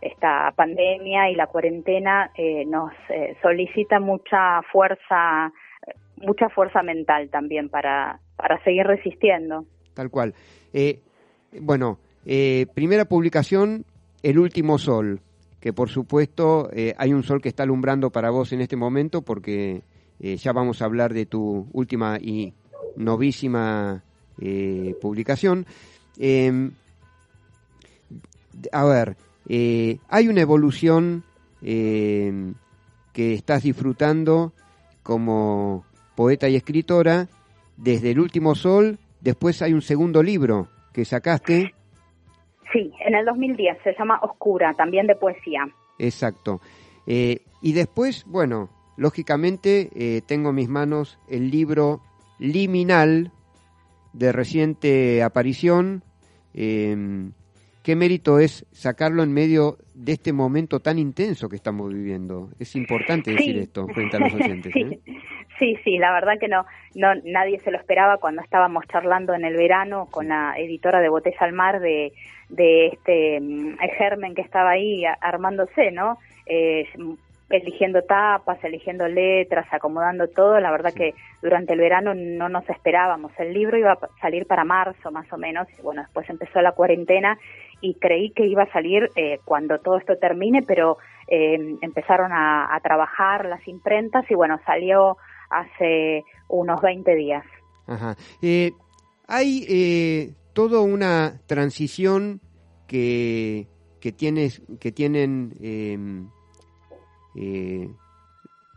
esta 0.00 0.52
pandemia 0.54 1.30
y 1.30 1.34
la 1.34 1.46
cuarentena 1.46 2.30
eh, 2.34 2.64
nos 2.66 2.92
eh, 3.08 3.36
solicita 3.42 3.98
mucha 3.98 4.62
fuerza 4.70 5.52
mucha 6.16 6.48
fuerza 6.50 6.82
mental 6.82 7.28
también 7.30 7.68
para 7.68 8.20
para 8.36 8.62
seguir 8.62 8.86
resistiendo. 8.86 9.64
Tal 9.94 10.10
cual. 10.10 10.34
Eh, 10.72 11.00
bueno, 11.60 11.98
eh, 12.24 12.66
primera 12.74 13.04
publicación, 13.04 13.84
El 14.22 14.38
último 14.38 14.78
sol, 14.78 15.20
que 15.60 15.72
por 15.72 15.88
supuesto 15.88 16.68
eh, 16.72 16.92
hay 16.98 17.12
un 17.12 17.22
sol 17.22 17.40
que 17.40 17.48
está 17.48 17.62
alumbrando 17.62 18.10
para 18.10 18.30
vos 18.30 18.52
en 18.52 18.60
este 18.60 18.76
momento 18.76 19.22
porque 19.22 19.82
eh, 20.18 20.36
ya 20.36 20.52
vamos 20.52 20.82
a 20.82 20.86
hablar 20.86 21.14
de 21.14 21.26
tu 21.26 21.68
última 21.72 22.18
y 22.20 22.52
novísima 22.96 24.02
publicación. 25.00 25.64
Eh, 26.18 26.70
a 28.72 28.84
ver, 28.84 29.16
eh, 29.48 29.98
hay 30.08 30.28
una 30.28 30.40
evolución 30.40 31.24
eh, 31.62 32.52
que 33.12 33.34
estás 33.34 33.62
disfrutando 33.62 34.52
como 35.02 35.84
poeta 36.14 36.48
y 36.48 36.56
escritora 36.56 37.28
desde 37.76 38.10
El 38.12 38.20
último 38.20 38.54
sol, 38.54 38.98
después 39.20 39.60
hay 39.62 39.72
un 39.72 39.82
segundo 39.82 40.22
libro 40.22 40.68
que 40.92 41.04
sacaste, 41.04 41.72
Sí, 42.72 42.92
en 43.06 43.14
el 43.14 43.24
2010 43.24 43.78
se 43.84 43.94
llama 43.96 44.18
Oscura, 44.22 44.74
también 44.74 45.06
de 45.06 45.14
poesía. 45.14 45.68
exacto. 45.98 46.60
Eh, 47.06 47.42
y 47.62 47.72
después, 47.72 48.24
bueno, 48.26 48.68
lógicamente 48.96 49.90
eh, 49.94 50.20
tengo 50.26 50.48
en 50.50 50.56
mis 50.56 50.68
manos 50.68 51.18
el 51.28 51.50
libro 51.50 52.00
Liminal 52.40 53.30
de 54.12 54.32
reciente 54.32 55.22
aparición. 55.22 56.02
Eh, 56.56 57.30
¿Qué 57.86 57.94
mérito 57.94 58.40
es 58.40 58.66
sacarlo 58.72 59.22
en 59.22 59.32
medio 59.32 59.76
de 59.94 60.14
este 60.14 60.32
momento 60.32 60.80
tan 60.80 60.98
intenso 60.98 61.48
que 61.48 61.54
estamos 61.54 61.94
viviendo? 61.94 62.48
Es 62.58 62.74
importante 62.74 63.30
decir 63.30 63.54
Sí. 63.54 63.60
esto 63.60 63.86
frente 63.86 64.16
a 64.16 64.20
los 64.20 64.34
oyentes. 64.34 64.72
sí, 64.72 64.80
¿eh? 64.90 65.00
sí, 65.60 65.76
sí, 65.84 65.96
la 65.96 66.10
verdad 66.12 66.32
que 66.40 66.48
no, 66.48 66.66
no, 66.96 67.14
nadie 67.24 67.60
se 67.60 67.70
lo 67.70 67.78
esperaba 67.78 68.18
cuando 68.18 68.42
estábamos 68.42 68.84
charlando 68.88 69.34
en 69.34 69.44
el 69.44 69.56
verano 69.56 70.08
con 70.10 70.26
la 70.26 70.54
editora 70.58 71.00
de 71.00 71.08
Botella 71.10 71.36
al 71.38 71.52
Mar 71.52 71.78
de, 71.78 72.12
de 72.48 72.88
este 72.88 73.40
mm, 73.40 73.76
germen 73.96 74.34
que 74.34 74.42
estaba 74.42 74.70
ahí 74.70 75.04
armándose, 75.20 75.92
¿no? 75.92 76.18
Eh, 76.46 76.88
eligiendo 77.48 78.02
tapas, 78.02 78.62
eligiendo 78.64 79.06
letras, 79.06 79.66
acomodando 79.70 80.28
todo, 80.28 80.58
la 80.58 80.70
verdad 80.70 80.92
que 80.92 81.14
durante 81.42 81.74
el 81.74 81.80
verano 81.80 82.14
no 82.14 82.48
nos 82.48 82.68
esperábamos. 82.68 83.32
El 83.38 83.52
libro 83.52 83.78
iba 83.78 83.92
a 83.92 83.98
salir 84.20 84.46
para 84.46 84.64
marzo 84.64 85.10
más 85.10 85.32
o 85.32 85.36
menos, 85.36 85.68
y 85.78 85.82
bueno, 85.82 86.02
después 86.02 86.28
empezó 86.28 86.60
la 86.60 86.72
cuarentena 86.72 87.38
y 87.80 87.94
creí 87.94 88.30
que 88.30 88.46
iba 88.46 88.64
a 88.64 88.72
salir 88.72 89.10
eh, 89.14 89.38
cuando 89.44 89.78
todo 89.78 89.98
esto 89.98 90.16
termine, 90.16 90.62
pero 90.62 90.98
eh, 91.28 91.76
empezaron 91.82 92.32
a, 92.32 92.74
a 92.74 92.80
trabajar 92.80 93.46
las 93.46 93.66
imprentas 93.68 94.28
y 94.30 94.34
bueno, 94.34 94.58
salió 94.66 95.16
hace 95.50 96.24
unos 96.48 96.80
20 96.80 97.14
días. 97.14 97.44
Ajá. 97.86 98.16
Eh, 98.42 98.72
hay 99.28 99.64
eh, 99.68 100.34
toda 100.52 100.80
una 100.80 101.40
transición 101.46 102.40
que, 102.86 103.68
que, 104.00 104.12
tienes, 104.12 104.62
que 104.80 104.92
tienen 104.92 106.30
eh, 107.36 107.90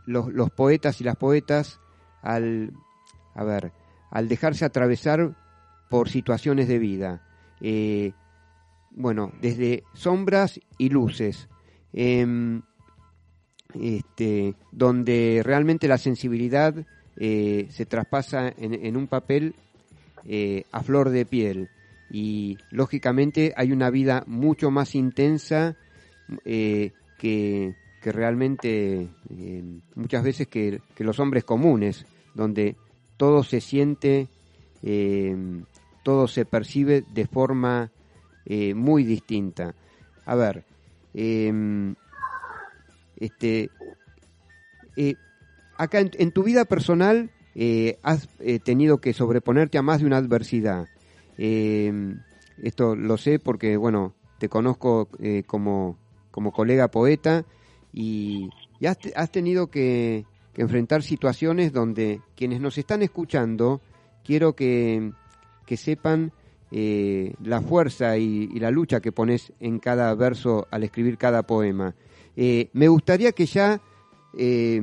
los, 0.06 0.32
los 0.32 0.50
poetas 0.50 1.00
y 1.00 1.04
las 1.04 1.16
poetas 1.16 1.80
al, 2.22 2.72
a 3.34 3.44
ver, 3.44 3.72
al 4.10 4.28
dejarse 4.28 4.64
atravesar 4.64 5.34
por 5.88 6.08
situaciones 6.08 6.68
de 6.68 6.78
vida. 6.78 7.22
Eh, 7.60 8.12
bueno, 8.90 9.32
desde 9.40 9.84
sombras 9.94 10.60
y 10.78 10.90
luces. 10.90 11.48
Em, 11.92 12.62
este, 13.74 14.54
donde 14.72 15.42
realmente 15.44 15.88
la 15.88 15.98
sensibilidad 15.98 16.74
eh, 17.16 17.66
se 17.70 17.86
traspasa 17.86 18.52
en, 18.56 18.96
un 18.96 19.06
papel 19.06 19.54
a 20.70 20.82
flor 20.82 21.10
de 21.10 21.24
piel 21.24 21.70
y 22.10 22.58
lógicamente 22.70 23.54
hay 23.56 23.72
una 23.72 23.90
vida 23.90 24.22
mucho 24.26 24.70
más 24.70 24.94
intensa 24.94 25.76
que, 26.44 27.74
que 28.00 28.12
realmente 28.12 29.08
eh, 29.30 29.64
muchas 29.94 30.24
veces 30.24 30.48
que, 30.48 30.80
que 30.94 31.04
los 31.04 31.18
hombres 31.20 31.44
comunes, 31.44 32.06
donde 32.34 32.76
todo 33.16 33.44
se 33.44 33.60
siente, 33.60 34.28
eh, 34.82 35.36
todo 36.02 36.26
se 36.26 36.44
percibe 36.44 37.04
de 37.12 37.26
forma 37.26 37.90
eh, 38.46 38.74
muy 38.74 39.04
distinta. 39.04 39.74
A 40.24 40.34
ver, 40.34 40.64
em, 41.14 41.94
este, 43.16 43.70
eh, 44.96 45.16
acá 45.76 46.00
en, 46.00 46.10
en 46.14 46.32
tu 46.32 46.42
vida 46.42 46.64
personal 46.64 47.30
eh, 47.54 47.98
has 48.02 48.28
eh, 48.38 48.58
tenido 48.58 48.98
que 48.98 49.12
sobreponerte 49.12 49.76
a 49.76 49.82
más 49.82 50.00
de 50.00 50.06
una 50.06 50.16
adversidad. 50.16 50.88
Eh, 51.36 51.92
esto 52.62 52.96
lo 52.96 53.16
sé 53.18 53.38
porque, 53.38 53.76
bueno, 53.76 54.14
te 54.38 54.48
conozco 54.48 55.08
eh, 55.18 55.42
como, 55.46 55.98
como 56.30 56.52
colega 56.52 56.88
poeta 56.88 57.44
y, 57.92 58.50
y 58.78 58.86
has, 58.86 58.98
te- 58.98 59.12
has 59.14 59.30
tenido 59.30 59.68
que, 59.68 60.24
enfrentar 60.56 61.02
situaciones 61.02 61.72
donde 61.72 62.20
quienes 62.36 62.60
nos 62.60 62.76
están 62.76 63.00
escuchando, 63.00 63.80
quiero 64.22 64.54
que, 64.54 65.10
que 65.64 65.76
sepan 65.78 66.32
eh, 66.70 67.32
la 67.42 67.62
fuerza 67.62 68.18
y, 68.18 68.50
y 68.52 68.60
la 68.60 68.70
lucha 68.70 69.00
que 69.00 69.10
pones 69.10 69.54
en 69.58 69.78
cada 69.78 70.14
verso 70.14 70.66
al 70.70 70.82
escribir 70.84 71.16
cada 71.16 71.44
poema. 71.44 71.94
Eh, 72.36 72.68
me 72.74 72.88
gustaría 72.88 73.32
que 73.32 73.46
ya 73.46 73.80
eh, 74.36 74.82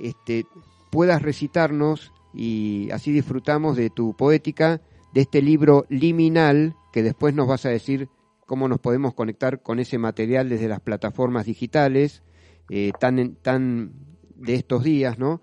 este, 0.00 0.46
puedas 0.90 1.22
recitarnos 1.22 2.12
y 2.34 2.88
así 2.90 3.12
disfrutamos 3.12 3.76
de 3.76 3.90
tu 3.90 4.14
poética, 4.14 4.80
de 5.14 5.20
este 5.20 5.42
libro 5.42 5.86
liminal, 5.88 6.74
que 6.92 7.02
después 7.02 7.34
nos 7.34 7.46
vas 7.46 7.64
a 7.66 7.70
decir 7.70 8.08
cómo 8.48 8.66
nos 8.66 8.80
podemos 8.80 9.12
conectar 9.12 9.60
con 9.62 9.78
ese 9.78 9.98
material 9.98 10.48
desde 10.48 10.68
las 10.68 10.80
plataformas 10.80 11.44
digitales, 11.44 12.22
eh, 12.70 12.92
tan, 12.98 13.34
tan 13.36 13.92
de 14.36 14.54
estos 14.54 14.82
días, 14.82 15.18
¿no? 15.18 15.42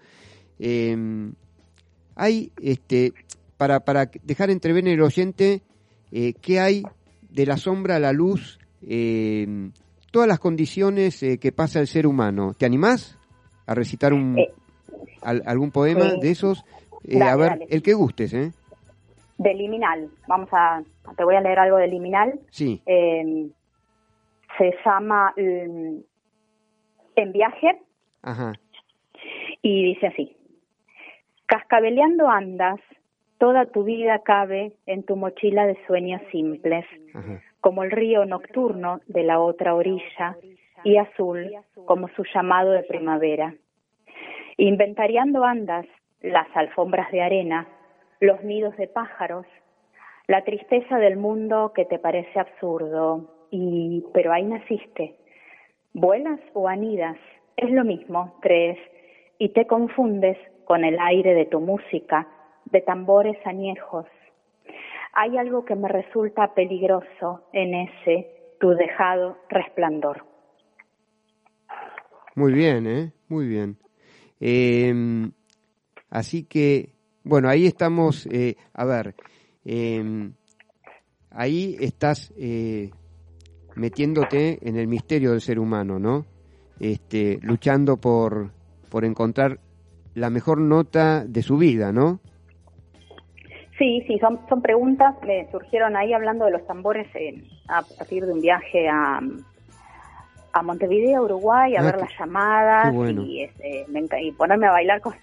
Eh, 0.57 1.31
hay, 2.15 2.51
este, 2.59 3.13
para, 3.57 3.81
para 3.81 4.09
dejar 4.23 4.49
entrever 4.49 4.87
en 4.87 4.93
el 4.93 5.01
oyente, 5.03 5.61
eh, 6.11 6.33
qué 6.41 6.59
hay 6.59 6.83
de 7.29 7.45
la 7.45 7.57
sombra 7.57 7.97
a 7.97 7.99
la 7.99 8.11
luz, 8.11 8.57
eh, 8.81 9.69
todas 10.11 10.27
las 10.27 10.39
condiciones 10.39 11.21
eh, 11.21 11.37
que 11.37 11.51
pasa 11.51 11.79
el 11.79 11.87
ser 11.87 12.07
humano. 12.07 12.55
¿Te 12.57 12.65
animás 12.65 13.19
a 13.67 13.75
recitar 13.75 14.13
un, 14.13 14.39
Eh, 14.39 14.51
al- 15.21 15.43
algún 15.45 15.69
poema 15.69 16.09
sí. 16.09 16.19
de 16.21 16.31
esos? 16.31 16.65
Dale, 17.03 17.25
a 17.29 17.35
ver, 17.35 17.49
dale. 17.49 17.67
el 17.69 17.83
que 17.83 17.93
gustes, 17.93 18.33
¿eh? 18.33 18.51
De 19.37 19.53
liminal, 19.53 20.09
vamos 20.27 20.49
a, 20.53 20.81
te 21.17 21.23
voy 21.23 21.35
a 21.35 21.41
leer 21.41 21.59
algo 21.59 21.77
de 21.77 21.87
liminal. 21.87 22.39
Sí, 22.51 22.81
Eh, 22.85 23.49
se 24.57 24.73
llama 24.85 25.33
mm, 25.35 25.97
En 27.17 27.31
viaje 27.33 27.81
ajá, 28.21 28.53
y 29.61 29.83
dice 29.85 30.07
así. 30.07 30.35
Cascabeleando 31.47 32.29
andas, 32.29 32.79
toda 33.37 33.65
tu 33.65 33.83
vida 33.83 34.19
cabe 34.23 34.73
en 34.85 35.03
tu 35.03 35.15
mochila 35.15 35.67
de 35.67 35.77
sueños 35.85 36.21
simples, 36.31 36.85
ajá. 37.13 37.41
como 37.59 37.83
el 37.83 37.91
río 37.91 38.25
nocturno 38.25 39.01
de 39.07 39.23
la 39.23 39.39
otra 39.39 39.75
orilla 39.75 40.37
y 40.83 40.97
azul 40.97 41.51
como 41.85 42.07
su 42.09 42.23
llamado 42.33 42.71
de 42.71 42.83
primavera. 42.83 43.53
Inventariando 44.57 45.43
andas 45.43 45.85
las 46.21 46.47
alfombras 46.55 47.11
de 47.11 47.21
arena, 47.21 47.67
los 48.25 48.43
nidos 48.43 48.75
de 48.77 48.88
pájaros, 48.88 49.45
la 50.27 50.43
tristeza 50.43 50.97
del 50.97 51.17
mundo 51.17 51.71
que 51.75 51.85
te 51.85 51.99
parece 51.99 52.39
absurdo, 52.39 53.47
y 53.51 54.03
pero 54.13 54.33
ahí 54.33 54.43
naciste. 54.43 55.15
¿Vuelas 55.93 56.39
o 56.53 56.67
anidas? 56.67 57.17
Es 57.55 57.69
lo 57.69 57.85
mismo, 57.85 58.35
crees, 58.41 58.77
y 59.38 59.49
te 59.49 59.65
confundes 59.67 60.38
con 60.65 60.83
el 60.83 60.97
aire 60.99 61.33
de 61.33 61.45
tu 61.45 61.59
música, 61.59 62.27
de 62.65 62.81
tambores 62.81 63.38
añejos, 63.45 64.07
hay 65.15 65.38
algo 65.38 65.63
que 65.63 65.75
me 65.75 65.88
resulta 65.88 66.53
peligroso 66.53 67.47
en 67.53 67.73
ese 67.73 68.27
tu 68.59 68.71
dejado 68.71 69.38
resplandor. 69.49 70.25
Muy 72.35 72.51
bien, 72.53 72.85
¿eh? 72.85 73.13
Muy 73.29 73.47
bien. 73.47 73.77
Eh, 74.41 74.93
así 76.09 76.45
que, 76.45 76.94
bueno, 77.25 77.49
ahí 77.49 77.65
estamos, 77.65 78.27
eh, 78.31 78.55
a 78.73 78.85
ver, 78.85 79.15
eh, 79.65 80.29
ahí 81.31 81.75
estás 81.79 82.31
eh, 82.38 82.91
metiéndote 83.75 84.59
en 84.61 84.77
el 84.77 84.88
misterio 84.88 85.31
del 85.31 85.41
ser 85.41 85.59
humano, 85.59 85.99
¿no? 85.99 86.25
Este, 86.79 87.39
luchando 87.41 87.97
por, 87.97 88.51
por 88.89 89.05
encontrar 89.05 89.59
la 90.13 90.29
mejor 90.29 90.59
nota 90.61 91.25
de 91.25 91.41
su 91.41 91.57
vida, 91.57 91.91
¿no? 91.91 92.19
Sí, 93.77 94.01
sí, 94.07 94.17
son, 94.19 94.39
son 94.47 94.61
preguntas, 94.61 95.15
me 95.25 95.49
surgieron 95.51 95.97
ahí 95.97 96.13
hablando 96.13 96.45
de 96.45 96.51
los 96.51 96.65
tambores 96.65 97.07
a 97.67 97.81
partir 97.97 98.25
de 98.25 98.31
un 98.31 98.39
viaje 98.39 98.88
a, 98.88 99.19
a 100.53 100.61
Montevideo, 100.61 101.23
Uruguay, 101.23 101.75
a 101.75 101.81
Ah, 101.81 101.83
ver 101.83 101.97
las 101.99 102.09
llamadas 102.17 102.93
bueno. 102.93 103.23
y, 103.23 103.43
este, 103.43 103.85
me 103.89 104.05
y 104.21 104.31
ponerme 104.31 104.67
a 104.67 104.71
bailar 104.71 105.01
con, 105.01 105.13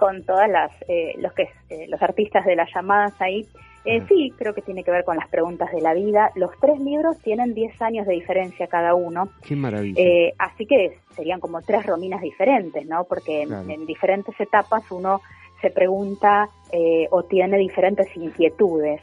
con 0.00 0.24
todas 0.24 0.48
las 0.48 0.72
eh, 0.88 1.12
los 1.18 1.32
que 1.34 1.42
eh, 1.68 1.86
los 1.88 2.00
artistas 2.02 2.44
de 2.46 2.56
las 2.56 2.68
llamadas 2.74 3.12
ahí. 3.20 3.46
Eh, 3.84 4.02
sí, 4.08 4.32
creo 4.36 4.52
que 4.52 4.60
tiene 4.62 4.82
que 4.84 4.90
ver 4.90 5.04
con 5.04 5.16
las 5.16 5.28
preguntas 5.28 5.70
de 5.72 5.80
la 5.80 5.94
vida. 5.94 6.30
Los 6.34 6.50
tres 6.60 6.78
libros 6.80 7.18
tienen 7.18 7.54
10 7.54 7.80
años 7.80 8.06
de 8.06 8.12
diferencia 8.14 8.66
cada 8.66 8.94
uno. 8.94 9.28
Qué 9.42 9.56
maravilla. 9.56 10.02
Eh, 10.02 10.34
así 10.38 10.66
que 10.66 10.98
serían 11.16 11.40
como 11.40 11.62
tres 11.62 11.86
rominas 11.86 12.20
diferentes, 12.20 12.84
¿no? 12.86 13.04
Porque 13.04 13.42
en- 13.42 13.48
Claro. 13.48 13.70
en 13.70 13.86
diferentes 13.86 14.38
etapas 14.40 14.90
uno 14.90 15.20
se 15.62 15.70
pregunta 15.70 16.48
eh, 16.72 17.06
o 17.10 17.22
tiene 17.24 17.56
diferentes 17.58 18.06
inquietudes. 18.16 19.00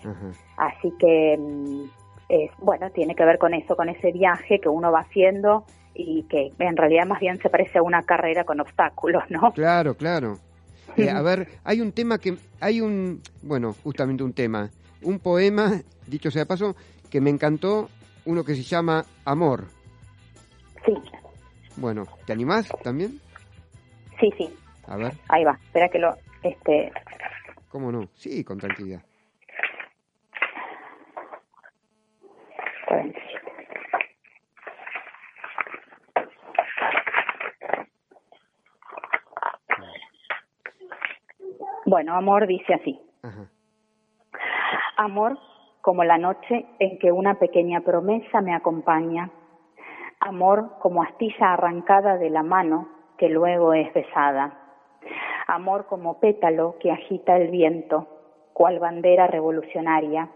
Así 0.57 0.91
que, 0.99 1.37
mm, 1.39 1.83
es, 2.29 2.51
bueno, 2.59 2.89
tiene 2.91 3.15
que 3.15 3.25
ver 3.25 3.37
con 3.39 3.53
eso, 3.53 3.75
con 3.75 3.89
ese 3.89 4.11
viaje 4.11 4.59
que 4.59 4.69
uno 4.69 4.91
va 4.91 4.99
haciendo 5.01 5.63
y 5.95 6.23
que 6.29 6.51
en 6.59 6.77
realidad 6.77 7.07
más 7.07 7.19
bien 7.19 7.37
se 7.39 7.49
parece 7.49 7.79
a 7.79 7.81
una 7.81 8.03
carrera 8.03 8.43
con 8.43 8.59
obstáculos, 8.59 9.23
¿no? 9.29 9.51
Claro, 9.53 9.95
claro. 9.95 10.37
Eh, 10.97 11.09
a 11.09 11.21
ver, 11.21 11.47
hay 11.63 11.81
un 11.81 11.91
tema 11.91 12.17
que, 12.17 12.37
hay 12.59 12.81
un, 12.81 13.21
bueno, 13.41 13.73
justamente 13.83 14.23
un 14.23 14.33
tema, 14.33 14.69
un 15.01 15.19
poema, 15.19 15.81
dicho 16.07 16.31
sea 16.31 16.41
de 16.43 16.45
paso, 16.47 16.75
que 17.09 17.21
me 17.21 17.29
encantó, 17.29 17.89
uno 18.25 18.43
que 18.43 18.55
se 18.55 18.63
llama 18.63 19.05
Amor. 19.25 19.65
Sí, 20.85 20.93
Bueno, 21.77 22.05
¿te 22.25 22.33
animás 22.33 22.67
también? 22.83 23.19
sí, 24.19 24.31
sí, 24.37 24.49
A 24.87 24.97
ver, 24.97 25.13
ahí 25.29 25.43
va. 25.43 25.57
Espera 25.65 25.89
que 25.89 25.99
lo, 25.99 26.15
este, 26.43 26.91
¿cómo 27.69 27.91
no? 27.91 28.07
Sí, 28.15 28.43
con 28.43 28.57
tranquilidad. 28.57 29.01
Bueno, 41.87 42.15
amor 42.15 42.47
dice 42.47 42.73
así. 42.73 42.99
Ajá. 43.23 43.49
Amor 44.97 45.37
como 45.79 46.03
la 46.03 46.17
noche 46.17 46.65
en 46.79 46.99
que 46.99 47.13
una 47.13 47.35
pequeña 47.35 47.79
promesa 47.79 48.41
me 48.41 48.53
acompaña. 48.53 49.29
Amor 50.19 50.79
como 50.79 51.01
astilla 51.01 51.53
arrancada 51.53 52.17
de 52.17 52.29
la 52.29 52.43
mano 52.43 52.89
que 53.17 53.29
luego 53.29 53.73
es 53.73 53.93
besada. 53.93 54.53
Amor 55.47 55.85
como 55.85 56.19
pétalo 56.19 56.75
que 56.81 56.91
agita 56.91 57.37
el 57.37 57.51
viento, 57.51 58.05
cual 58.51 58.79
bandera 58.79 59.27
revolucionaria, 59.27 60.27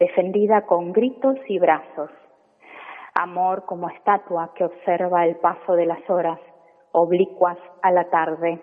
defendida 0.00 0.62
con 0.62 0.92
gritos 0.92 1.36
y 1.46 1.60
brazos. 1.60 2.10
Amor 3.14 3.64
como 3.64 3.90
estatua 3.90 4.52
que 4.56 4.64
observa 4.64 5.24
el 5.24 5.36
paso 5.36 5.74
de 5.74 5.86
las 5.86 6.10
horas, 6.10 6.40
oblicuas 6.90 7.58
a 7.82 7.92
la 7.92 8.10
tarde. 8.10 8.60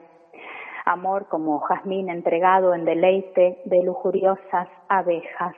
Amor 0.86 1.28
como 1.30 1.60
jazmín 1.60 2.10
entregado 2.10 2.74
en 2.74 2.84
deleite 2.84 3.62
de 3.66 3.84
lujuriosas 3.84 4.68
abejas. 4.90 5.56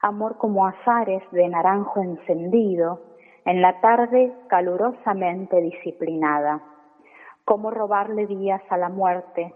Amor 0.00 0.38
como 0.38 0.66
azares 0.66 1.22
de 1.30 1.48
naranjo 1.48 2.02
encendido 2.02 3.00
en 3.44 3.62
la 3.62 3.80
tarde 3.80 4.32
calurosamente 4.48 5.60
disciplinada. 5.60 6.62
Cómo 7.44 7.70
robarle 7.70 8.26
días 8.26 8.62
a 8.70 8.76
la 8.76 8.88
muerte, 8.88 9.54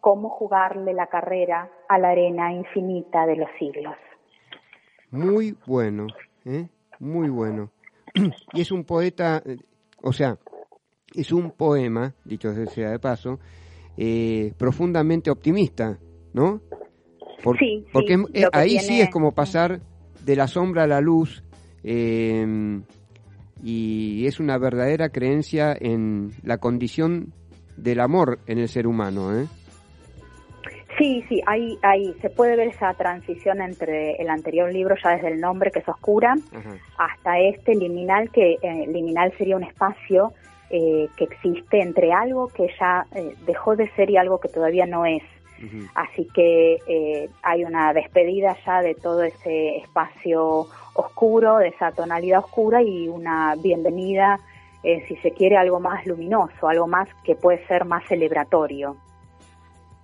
cómo 0.00 0.28
jugarle 0.28 0.92
la 0.92 1.06
carrera 1.06 1.70
a 1.88 1.98
la 1.98 2.10
arena 2.10 2.52
infinita 2.52 3.26
de 3.26 3.36
los 3.36 3.48
siglos. 3.58 3.96
Muy 5.10 5.56
bueno, 5.66 6.06
¿eh? 6.44 6.68
Muy 6.98 7.28
bueno. 7.30 7.70
y 8.52 8.60
es 8.60 8.70
un 8.70 8.84
poeta, 8.84 9.42
eh, 9.44 9.56
o 10.02 10.12
sea, 10.12 10.36
es 11.14 11.32
un 11.32 11.52
poema, 11.52 12.12
dicho 12.24 12.52
sea 12.66 12.90
de 12.90 12.98
paso, 12.98 13.38
eh, 13.96 14.52
profundamente 14.58 15.30
optimista, 15.30 15.98
¿no? 16.32 16.60
Por- 17.42 17.58
Sí, 17.58 17.84
porque 17.92 18.16
ahí 18.52 18.78
sí 18.78 19.00
es 19.00 19.10
como 19.10 19.32
pasar 19.32 19.80
de 20.24 20.36
la 20.36 20.46
sombra 20.48 20.84
a 20.84 20.86
la 20.86 21.00
luz 21.00 21.42
eh, 21.82 22.80
y 23.62 24.26
es 24.26 24.40
una 24.40 24.58
verdadera 24.58 25.10
creencia 25.10 25.76
en 25.78 26.30
la 26.42 26.58
condición 26.58 27.32
del 27.76 28.00
amor 28.00 28.38
en 28.46 28.58
el 28.58 28.68
ser 28.68 28.86
humano, 28.86 29.36
¿eh? 29.38 29.46
Sí, 30.96 31.24
sí, 31.28 31.42
ahí, 31.46 31.76
ahí 31.82 32.14
se 32.22 32.30
puede 32.30 32.56
ver 32.56 32.68
esa 32.68 32.94
transición 32.94 33.60
entre 33.60 34.12
el 34.12 34.30
anterior 34.30 34.72
libro, 34.72 34.94
ya 35.02 35.10
desde 35.16 35.28
el 35.32 35.40
nombre, 35.40 35.72
que 35.72 35.80
es 35.80 35.88
oscura, 35.88 36.34
Ajá. 36.52 36.76
hasta 36.98 37.40
este 37.40 37.74
liminal, 37.74 38.30
que 38.30 38.52
eh, 38.62 38.86
liminal 38.86 39.32
sería 39.36 39.56
un 39.56 39.64
espacio 39.64 40.32
eh, 40.70 41.08
que 41.16 41.24
existe 41.24 41.80
entre 41.80 42.12
algo 42.12 42.48
que 42.48 42.68
ya 42.78 43.06
eh, 43.14 43.34
dejó 43.46 43.76
de 43.76 43.88
ser 43.94 44.10
y 44.10 44.16
algo 44.16 44.38
que 44.38 44.48
todavía 44.48 44.86
no 44.86 45.06
es. 45.06 45.22
Así 45.94 46.28
que 46.34 46.78
eh, 46.86 47.30
hay 47.42 47.64
una 47.64 47.94
despedida 47.94 48.54
ya 48.66 48.82
de 48.82 48.94
todo 48.94 49.22
ese 49.22 49.78
espacio 49.78 50.66
oscuro, 50.94 51.58
de 51.58 51.68
esa 51.68 51.92
tonalidad 51.92 52.40
oscura 52.40 52.82
y 52.82 53.08
una 53.08 53.54
bienvenida, 53.56 54.40
eh, 54.82 55.04
si 55.08 55.16
se 55.16 55.30
quiere, 55.30 55.56
algo 55.56 55.80
más 55.80 56.06
luminoso, 56.06 56.68
algo 56.68 56.86
más 56.86 57.08
que 57.24 57.34
puede 57.34 57.66
ser 57.66 57.84
más 57.84 58.06
celebratorio. 58.06 58.96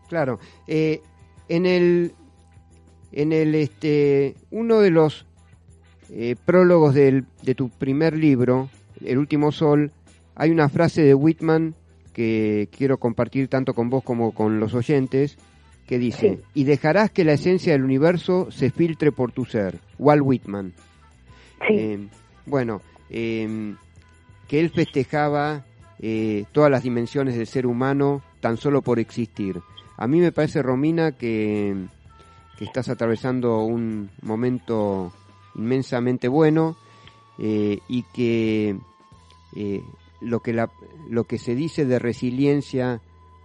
Claro, 0.08 0.38
eh, 0.66 1.02
en 1.48 1.66
el, 1.66 2.14
en 3.12 3.32
el, 3.32 3.54
este, 3.54 4.34
uno 4.50 4.80
de 4.80 4.90
los 4.90 5.26
eh, 6.10 6.34
prólogos 6.44 6.94
del, 6.94 7.24
de 7.42 7.54
tu 7.54 7.68
primer 7.68 8.16
libro, 8.16 8.68
El 9.04 9.18
último 9.18 9.52
sol, 9.52 9.92
hay 10.34 10.50
una 10.50 10.68
frase 10.68 11.02
de 11.02 11.14
Whitman 11.14 11.74
que 12.12 12.68
quiero 12.76 12.98
compartir 12.98 13.48
tanto 13.48 13.74
con 13.74 13.88
vos 13.90 14.02
como 14.02 14.32
con 14.32 14.58
los 14.60 14.74
oyentes, 14.74 15.36
que 15.86 15.98
dice, 15.98 16.36
Sí. 16.36 16.44
y 16.54 16.64
dejarás 16.64 17.10
que 17.10 17.24
la 17.24 17.32
esencia 17.32 17.72
del 17.72 17.84
universo 17.84 18.50
se 18.50 18.70
filtre 18.70 19.12
por 19.12 19.32
tu 19.32 19.44
ser, 19.44 19.78
Walt 19.98 20.22
Whitman. 20.24 20.72
Sí. 21.66 21.74
Eh, 21.74 22.08
bueno, 22.46 22.80
eh, 23.10 23.74
que 24.48 24.60
él 24.60 24.70
festejaba 24.70 25.64
eh, 26.00 26.44
todas 26.52 26.70
las 26.70 26.82
dimensiones 26.82 27.36
del 27.36 27.46
ser 27.46 27.66
humano 27.66 28.22
tan 28.40 28.56
solo 28.56 28.82
por 28.82 28.98
existir. 28.98 29.60
A 29.96 30.06
mí 30.06 30.18
me 30.20 30.32
parece, 30.32 30.62
Romina, 30.62 31.12
que, 31.12 31.76
que 32.58 32.64
estás 32.64 32.88
atravesando 32.88 33.58
un 33.64 34.10
momento 34.22 35.12
inmensamente 35.54 36.26
bueno 36.28 36.76
y 37.38 38.02
que 38.14 38.76
lo 40.20 40.40
que 40.40 40.52
lo 41.08 41.24
que 41.24 41.38
se 41.38 41.54
dice 41.54 41.84
de 41.84 41.98
resiliencia 41.98 43.00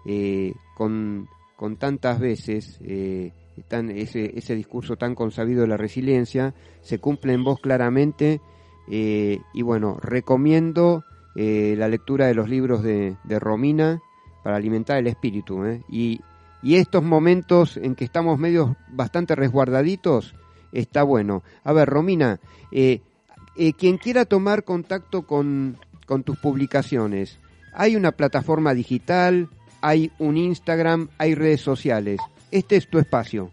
eh, 0.05 0.53
con, 0.75 1.27
con 1.55 1.77
tantas 1.77 2.19
veces 2.19 2.79
eh, 2.83 3.31
tan- 3.67 3.89
ese, 3.89 4.37
ese 4.37 4.55
discurso 4.55 4.97
tan 4.97 5.15
consabido 5.15 5.61
de 5.61 5.67
la 5.67 5.77
resiliencia 5.77 6.53
se 6.81 6.99
cumple 6.99 7.33
en 7.33 7.43
vos 7.43 7.59
claramente 7.59 8.41
eh, 8.89 9.39
y 9.53 9.61
bueno 9.61 9.97
recomiendo 10.01 11.03
la 11.37 11.89
lectura 11.89 12.27
de 12.27 12.33
los 12.33 12.47
libros 12.47 12.81
de, 12.81 13.17
de 13.25 13.39
Romina 13.39 14.01
para 14.41 14.55
alimentar 14.55 14.97
el 14.99 15.07
espíritu 15.07 15.61
y, 15.89 16.21
y 16.63 16.75
estos 16.75 17.03
momentos 17.03 17.75
en 17.75 17.95
que 17.95 18.05
estamos 18.05 18.39
medios 18.39 18.69
bastante 18.87 19.35
resguardaditos 19.35 20.33
está 20.71 21.03
bueno. 21.03 21.43
A 21.65 21.73
ver 21.73 21.89
Romina 21.89 22.39
quien 23.77 23.97
quiera 23.97 24.23
tomar 24.25 24.63
contacto 24.63 25.23
con, 25.23 25.77
con 26.05 26.23
tus 26.23 26.37
publicaciones, 26.37 27.39
hay 27.73 27.95
una 27.95 28.11
plataforma 28.11 28.73
digital, 28.73 29.47
hay 29.81 30.11
un 30.19 30.37
Instagram, 30.37 31.09
hay 31.17 31.35
redes 31.35 31.61
sociales. 31.61 32.19
Este 32.51 32.75
es 32.77 32.87
tu 32.87 32.99
espacio. 32.99 33.51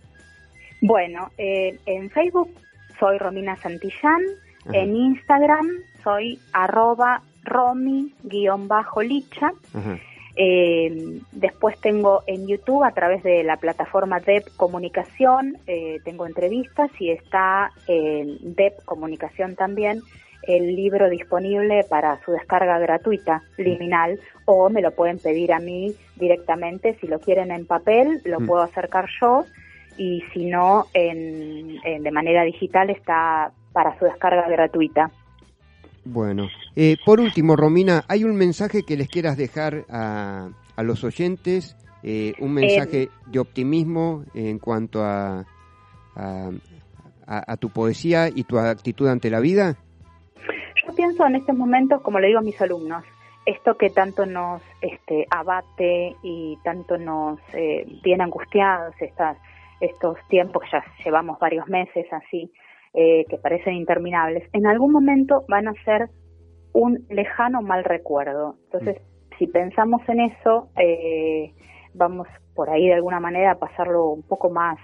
Bueno, 0.80 1.30
eh, 1.38 1.78
en 1.86 2.10
Facebook 2.10 2.50
soy 2.98 3.18
Romina 3.18 3.56
Santillán, 3.56 4.22
Ajá. 4.64 4.78
en 4.78 4.96
Instagram 4.96 5.66
soy 6.02 6.38
arroba 6.52 7.22
romi-licha. 7.44 9.52
Eh, 10.34 11.20
después 11.32 11.78
tengo 11.80 12.22
en 12.26 12.48
YouTube, 12.48 12.84
a 12.84 12.92
través 12.92 13.22
de 13.22 13.44
la 13.44 13.58
plataforma 13.58 14.18
DEP 14.18 14.48
Comunicación, 14.56 15.58
eh, 15.66 16.00
tengo 16.04 16.26
entrevistas 16.26 16.90
y 16.98 17.10
está 17.10 17.70
en 17.86 18.54
DEP 18.54 18.82
Comunicación 18.84 19.56
también 19.56 20.00
el 20.42 20.74
libro 20.74 21.08
disponible 21.08 21.84
para 21.88 22.18
su 22.24 22.32
descarga 22.32 22.78
gratuita, 22.78 23.42
liminal, 23.58 24.18
o 24.44 24.68
me 24.70 24.82
lo 24.82 24.90
pueden 24.90 25.18
pedir 25.18 25.52
a 25.52 25.58
mí 25.60 25.94
directamente. 26.16 26.96
Si 27.00 27.06
lo 27.06 27.18
quieren 27.20 27.50
en 27.50 27.66
papel, 27.66 28.20
lo 28.24 28.40
Mm. 28.40 28.46
puedo 28.46 28.62
acercar 28.62 29.06
yo, 29.20 29.44
y 29.96 30.22
si 30.32 30.46
no, 30.46 30.86
en, 30.94 31.76
en- 31.84 32.02
de 32.02 32.10
manera 32.10 32.42
digital 32.44 32.90
está 32.90 33.52
para 33.72 33.96
su 33.98 34.04
descarga 34.06 34.48
gratuita. 34.48 35.10
Bueno, 36.04 36.48
eh, 36.74 36.96
por 37.04 37.20
último, 37.20 37.54
Romina, 37.54 38.04
¿hay 38.08 38.24
un 38.24 38.34
mensaje 38.34 38.82
que 38.82 38.96
les 38.96 39.08
quieras 39.08 39.36
dejar 39.36 39.84
a, 39.88 40.48
a 40.74 40.82
los 40.82 41.04
oyentes? 41.04 41.76
Eh, 42.02 42.32
un 42.40 42.52
mensaje 42.54 43.10
de 43.26 43.38
optimismo 43.38 44.24
en 44.34 44.58
cuanto 44.58 45.04
a, 45.04 45.44
a- 46.16 46.50
a 47.26 47.56
tu 47.56 47.70
poesía 47.70 48.28
y 48.28 48.42
tu 48.44 48.58
actitud 48.58 49.06
ante 49.08 49.30
la 49.30 49.38
vida? 49.40 49.76
Yo 50.86 50.94
pienso 50.94 51.26
en 51.26 51.36
estos 51.36 51.56
momentos, 51.56 52.02
como 52.02 52.18
le 52.18 52.28
digo 52.28 52.40
a 52.40 52.42
mis 52.42 52.60
alumnos, 52.60 53.04
esto 53.46 53.76
que 53.76 53.90
tanto 53.90 54.26
nos 54.26 54.62
este, 54.80 55.26
abate 55.30 56.16
y 56.22 56.58
tanto 56.62 56.96
nos 56.96 57.40
eh, 57.52 57.86
tiene 58.02 58.24
angustiados, 58.24 58.94
estas, 59.00 59.36
estos 59.80 60.16
tiempos 60.28 60.62
que 60.62 60.70
ya 60.72 60.84
llevamos 61.04 61.38
varios 61.38 61.68
meses 61.68 62.06
así, 62.12 62.52
eh, 62.94 63.24
que 63.28 63.38
parecen 63.38 63.74
interminables, 63.74 64.48
en 64.52 64.66
algún 64.66 64.92
momento 64.92 65.44
van 65.48 65.68
a 65.68 65.74
ser 65.84 66.10
un 66.72 67.04
lejano 67.10 67.62
mal 67.62 67.84
recuerdo. 67.84 68.56
Entonces, 68.64 69.02
si 69.38 69.46
pensamos 69.46 70.02
en 70.08 70.20
eso, 70.20 70.68
eh, 70.76 71.52
vamos 71.94 72.28
por 72.54 72.70
ahí 72.70 72.86
de 72.86 72.94
alguna 72.94 73.20
manera 73.20 73.52
a 73.52 73.58
pasarlo 73.58 74.10
un 74.10 74.22
poco 74.22 74.50
más 74.50 74.78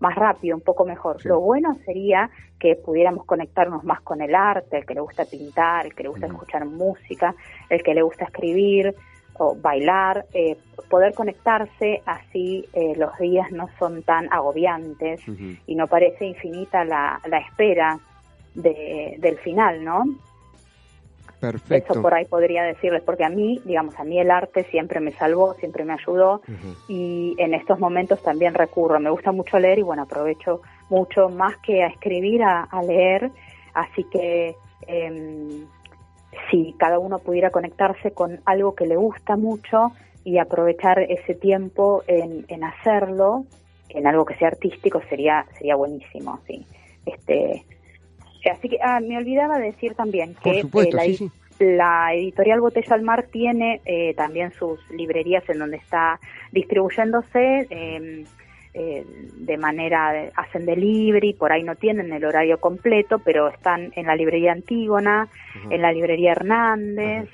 más 0.00 0.14
rápido, 0.14 0.56
un 0.56 0.62
poco 0.62 0.84
mejor. 0.84 1.20
Sí. 1.20 1.28
Lo 1.28 1.40
bueno 1.40 1.74
sería 1.84 2.30
que 2.58 2.76
pudiéramos 2.76 3.24
conectarnos 3.24 3.84
más 3.84 4.00
con 4.00 4.20
el 4.20 4.34
arte, 4.34 4.78
el 4.78 4.86
que 4.86 4.94
le 4.94 5.00
gusta 5.00 5.24
pintar, 5.24 5.86
el 5.86 5.94
que 5.94 6.02
le 6.02 6.08
gusta 6.08 6.26
escuchar 6.26 6.64
música, 6.64 7.34
el 7.68 7.82
que 7.82 7.94
le 7.94 8.02
gusta 8.02 8.24
escribir 8.24 8.94
o 9.38 9.54
bailar, 9.54 10.24
eh, 10.32 10.56
poder 10.88 11.12
conectarse 11.12 12.02
así 12.06 12.64
eh, 12.72 12.94
los 12.96 13.16
días 13.18 13.52
no 13.52 13.68
son 13.78 14.02
tan 14.02 14.32
agobiantes 14.32 15.20
y 15.66 15.74
no 15.74 15.86
parece 15.88 16.24
infinita 16.24 16.84
la, 16.84 17.20
la 17.28 17.38
espera 17.38 17.98
de, 18.54 19.16
del 19.18 19.36
final, 19.38 19.84
¿no? 19.84 20.04
Perfecto. 21.40 21.92
Eso 21.92 22.02
por 22.02 22.14
ahí 22.14 22.24
podría 22.24 22.62
decirles, 22.62 23.02
porque 23.02 23.24
a 23.24 23.28
mí, 23.28 23.60
digamos, 23.64 23.98
a 23.98 24.04
mí 24.04 24.18
el 24.18 24.30
arte 24.30 24.64
siempre 24.70 25.00
me 25.00 25.12
salvó, 25.12 25.54
siempre 25.54 25.84
me 25.84 25.92
ayudó 25.92 26.40
y 26.88 27.34
en 27.38 27.52
estos 27.52 27.78
momentos 27.78 28.22
también 28.22 28.54
recurro. 28.54 28.98
Me 29.00 29.10
gusta 29.10 29.32
mucho 29.32 29.58
leer 29.58 29.78
y 29.78 29.82
bueno, 29.82 30.02
aprovecho 30.02 30.62
mucho 30.88 31.28
más 31.28 31.56
que 31.58 31.82
a 31.82 31.88
escribir, 31.88 32.42
a, 32.42 32.62
a 32.62 32.82
leer. 32.82 33.30
Así 33.74 34.04
que 34.04 34.56
em, 34.86 35.66
si 36.50 36.74
cada 36.78 36.98
uno 36.98 37.18
pudiera 37.18 37.50
conectarse 37.50 38.12
con 38.12 38.40
algo 38.46 38.74
que 38.74 38.86
le 38.86 38.96
gusta 38.96 39.36
mucho 39.36 39.92
y 40.24 40.38
aprovechar 40.38 41.00
ese 41.00 41.34
tiempo 41.34 42.02
en, 42.06 42.46
en 42.48 42.64
hacerlo, 42.64 43.44
en 43.90 44.06
algo 44.06 44.24
que 44.24 44.36
sea 44.36 44.48
artístico, 44.48 45.02
sería 45.08 45.46
sería 45.58 45.76
buenísimo, 45.76 46.40
sí. 46.46 46.66
Este, 47.04 47.64
así 48.50 48.68
que 48.68 48.78
ah, 48.82 49.00
me 49.00 49.16
olvidaba 49.18 49.58
decir 49.58 49.94
también 49.94 50.34
que 50.42 50.62
supuesto, 50.62 50.96
eh, 50.96 50.98
la, 50.98 51.04
sí, 51.04 51.10
edi- 51.12 51.16
sí. 51.58 51.64
la 51.76 52.14
editorial 52.14 52.60
Botella 52.60 52.94
al 52.94 53.02
Mar 53.02 53.26
tiene 53.30 53.80
eh, 53.84 54.14
también 54.14 54.52
sus 54.52 54.78
librerías 54.90 55.48
en 55.48 55.58
donde 55.58 55.76
está 55.78 56.18
distribuyéndose 56.52 57.66
eh, 57.70 58.24
eh, 58.74 59.04
de 59.36 59.56
manera, 59.56 60.12
de- 60.12 60.32
hacen 60.36 60.66
delivery, 60.66 61.32
por 61.32 61.50
ahí 61.52 61.62
no 61.62 61.76
tienen 61.76 62.12
el 62.12 62.24
horario 62.24 62.58
completo, 62.58 63.18
pero 63.18 63.48
están 63.48 63.90
en 63.96 64.06
la 64.06 64.14
librería 64.16 64.52
Antígona, 64.52 65.28
en 65.70 65.80
la 65.82 65.92
librería 65.92 66.32
Hernández, 66.32 67.28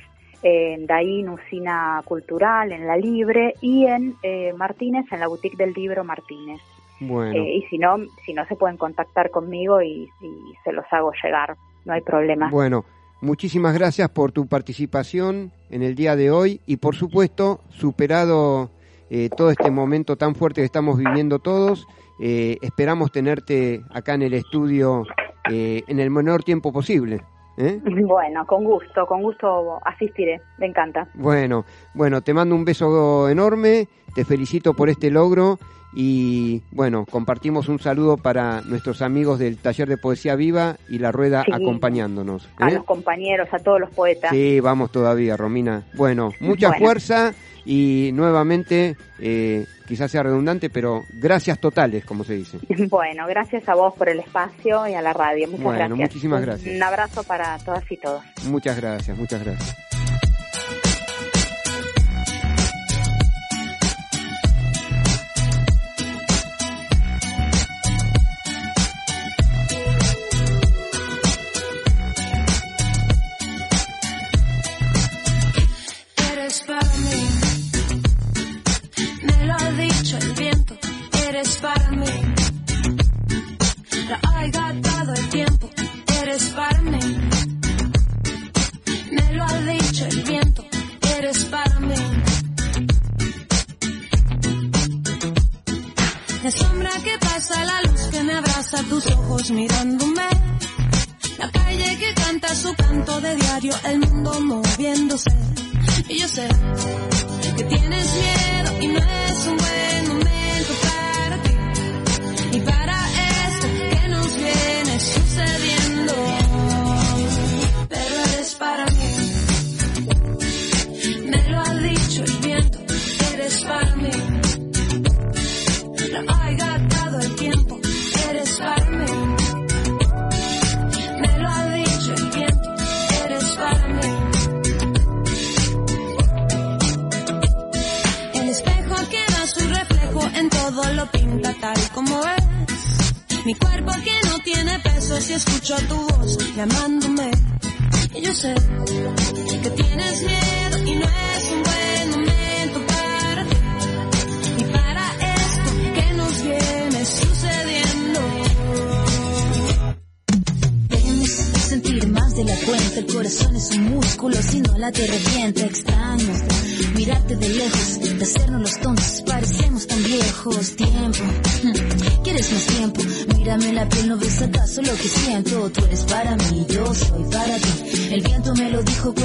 en 0.45 0.87
Daín, 0.87 1.29
Usina 1.29 2.01
Cultural, 2.05 2.73
en 2.73 2.87
La 2.87 2.97
Libre 2.97 3.55
y 3.61 3.87
en 3.87 4.15
eh, 4.23 4.53
Martínez, 4.57 5.05
en 5.13 5.21
la 5.21 5.29
boutique 5.29 5.57
del 5.57 5.73
libro 5.73 6.03
Martínez. 6.05 6.61
Bueno, 7.09 7.33
Eh, 7.43 7.57
y 7.57 7.63
si 7.69 7.79
no, 7.79 7.97
si 8.25 8.33
no 8.33 8.45
se 8.47 8.57
pueden 8.57 8.77
contactar 8.77 9.31
conmigo 9.31 9.81
y, 9.83 10.09
y 10.21 10.55
se 10.65 10.73
los 10.73 10.85
hago 10.91 11.13
llegar, 11.23 11.57
no 11.85 11.93
hay 11.95 12.01
problema. 12.01 12.49
bueno, 12.51 12.85
muchísimas 13.21 13.75
gracias 13.75 14.09
por 14.11 14.33
tu 14.33 14.47
participación 14.47 15.53
en 15.71 15.83
el 15.83 15.95
día 15.95 16.17
de 16.17 16.31
hoy 16.31 16.61
y 16.67 16.77
por 16.77 16.95
supuesto, 16.95 17.61
superado 17.71 18.71
eh, 19.11 19.29
todo 19.37 19.51
este 19.51 19.71
momento 19.71 20.17
tan 20.17 20.35
fuerte 20.35 20.61
que 20.61 20.67
estamos 20.67 20.97
viviendo 20.99 21.39
todos, 21.39 21.87
eh, 22.21 22.57
esperamos 22.63 23.11
tenerte 23.13 23.83
acá 23.91 24.15
en 24.15 24.23
el 24.23 24.35
estudio 24.35 25.05
eh, 25.51 25.83
en 25.89 25.99
el 25.99 26.11
menor 26.11 26.43
tiempo 26.45 26.73
posible. 26.73 27.21
¿eh? 27.59 27.81
Bueno, 28.07 28.47
con 28.47 28.65
gusto, 28.65 29.07
con 29.07 29.23
gusto 29.23 29.79
asistiré, 29.85 30.41
me 30.59 30.67
encanta. 30.67 31.09
Bueno, 31.15 31.65
bueno, 31.95 32.23
te 32.23 32.33
mando 32.33 32.55
un 32.55 32.65
beso 32.65 33.29
enorme, 33.29 33.89
te 34.15 34.25
felicito 34.25 34.73
por 34.75 34.89
este 34.89 35.11
logro 35.11 35.59
y 35.95 36.63
bueno, 36.71 37.05
compartimos 37.11 37.69
un 37.69 37.79
saludo 37.79 38.17
para 38.17 38.61
nuestros 38.63 39.03
amigos 39.03 39.39
del 39.39 39.59
Taller 39.59 39.89
de 39.89 39.97
Poesía 39.99 40.37
Viva 40.37 40.77
y 40.89 40.99
La 40.99 41.13
Rueda 41.13 41.43
Sí. 41.45 41.53
acompañándonos. 41.53 42.49
A 42.59 42.69
¿eh? 42.71 42.75
los 42.75 42.85
compañeros, 42.85 43.49
a 43.53 43.59
todos 43.59 43.81
los 43.81 43.91
poetas. 43.91 44.31
Sí, 44.31 44.61
vamos 44.61 44.91
todavía, 44.93 45.37
Romina. 45.37 45.85
Bueno, 45.95 46.31
mucha 46.41 46.69
Bueno. 46.69 46.85
fuerza 46.87 47.35
y 47.65 48.11
nuevamente, 48.15 48.97
eh, 49.21 49.67
quizás 49.87 50.11
sea 50.11 50.23
redundante, 50.23 50.69
pero 50.71 51.03
gracias 51.13 51.59
totales, 51.61 52.05
como 52.05 52.25
se 52.25 52.35
dice. 52.35 52.59
Bueno, 52.91 53.27
gracias 53.29 53.69
a 53.69 53.75
vos 53.75 53.95
por 53.95 54.09
el 54.09 54.21
espacio 54.21 54.87
y 54.89 54.95
a 54.95 55.03
la 55.03 55.13
radio. 55.13 55.47
Muchas 55.47 55.63
Bueno, 55.65 55.79
gracias. 55.81 55.99
muchísimas 55.99 56.41
gracias. 56.43 56.75
Un 56.75 56.83
abrazo 56.83 57.23
para 57.25 57.59
todas 57.59 57.85
y 57.91 57.97
todos. 57.99 58.23
Muchas 58.47 58.77
gracias, 58.81 59.17
muchas 59.19 59.45
gracias. 59.45 59.92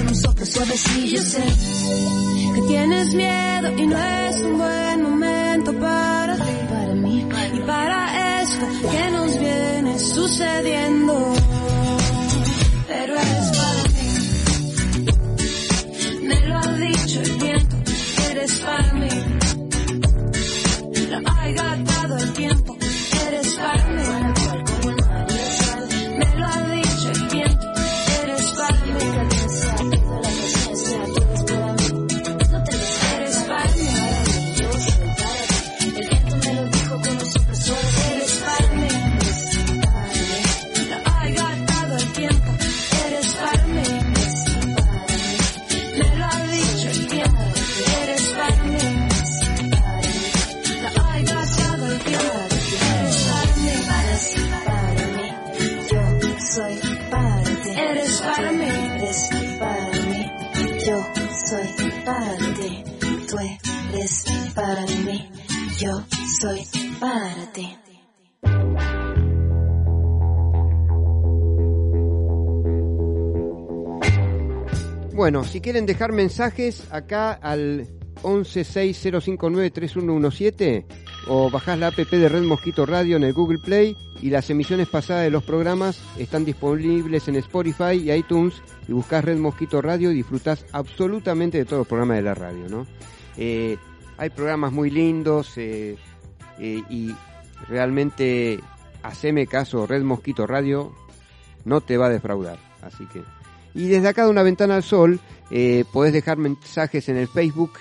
Con. 0.06 1.08
Yo 1.08 1.22
sé 1.22 1.44
que 2.56 2.62
tienes 2.68 3.14
miedo 3.14 3.78
y 3.78 3.88
no 3.88 3.98
es 3.98 4.42
un 4.42 4.58
buen 4.58 5.04
momento 5.04 5.74
para 5.80 6.38
para 6.38 6.94
mí 6.94 7.28
y 7.54 7.60
para 7.62 8.42
esto 8.42 8.66
que 8.92 9.12
nos 9.12 9.40
viene 9.40 10.00
sucediendo. 10.00 11.34
Bueno, 75.28 75.44
si 75.44 75.60
quieren 75.60 75.86
dejar 75.86 76.14
mensajes 76.14 76.88
acá 76.90 77.34
al 77.34 77.86
1160593117 78.24 80.86
o 81.28 81.50
bajás 81.50 81.78
la 81.78 81.88
app 81.88 81.98
de 81.98 82.30
Red 82.30 82.44
Mosquito 82.44 82.86
Radio 82.86 83.18
en 83.18 83.26
el 83.26 83.34
Google 83.34 83.60
Play 83.60 83.98
y 84.22 84.30
las 84.30 84.50
emisiones 84.50 84.88
pasadas 84.88 85.26
de 85.26 85.30
los 85.30 85.44
programas 85.44 86.00
están 86.18 86.46
disponibles 86.46 87.28
en 87.28 87.36
Spotify 87.36 87.96
y 87.96 88.10
iTunes 88.14 88.54
y 88.88 88.94
buscás 88.94 89.26
Red 89.26 89.38
Mosquito 89.38 89.82
Radio 89.82 90.14
y 90.14 90.16
disfrutás 90.16 90.66
absolutamente 90.72 91.58
de 91.58 91.66
todos 91.66 91.80
los 91.80 91.88
programas 91.90 92.16
de 92.16 92.24
la 92.24 92.34
radio, 92.34 92.70
¿no? 92.70 92.88
Eh, 93.36 93.76
hay 94.18 94.30
programas 94.30 94.72
muy 94.72 94.90
lindos 94.90 95.58
eh, 95.58 95.98
eh, 96.58 96.84
y 96.90 97.14
realmente 97.68 98.62
haceme 99.04 99.46
caso, 99.46 99.86
Red 99.86 100.04
Mosquito 100.04 100.48
Radio 100.48 100.94
no 101.66 101.82
te 101.82 101.98
va 101.98 102.06
a 102.06 102.12
defraudar, 102.12 102.60
así 102.82 103.06
que... 103.08 103.22
Y 103.78 103.88
desde 103.88 104.10
acá 104.10 104.26
de 104.26 104.32
una 104.32 104.44
ventana 104.44 104.76
al 104.76 104.84
sol 104.84 105.22
eh, 105.52 105.86
podés 105.94 106.12
dejar 106.12 106.38
mensajes 106.38 107.08
en 107.08 107.16
el 107.18 107.28
Facebook 107.28 107.74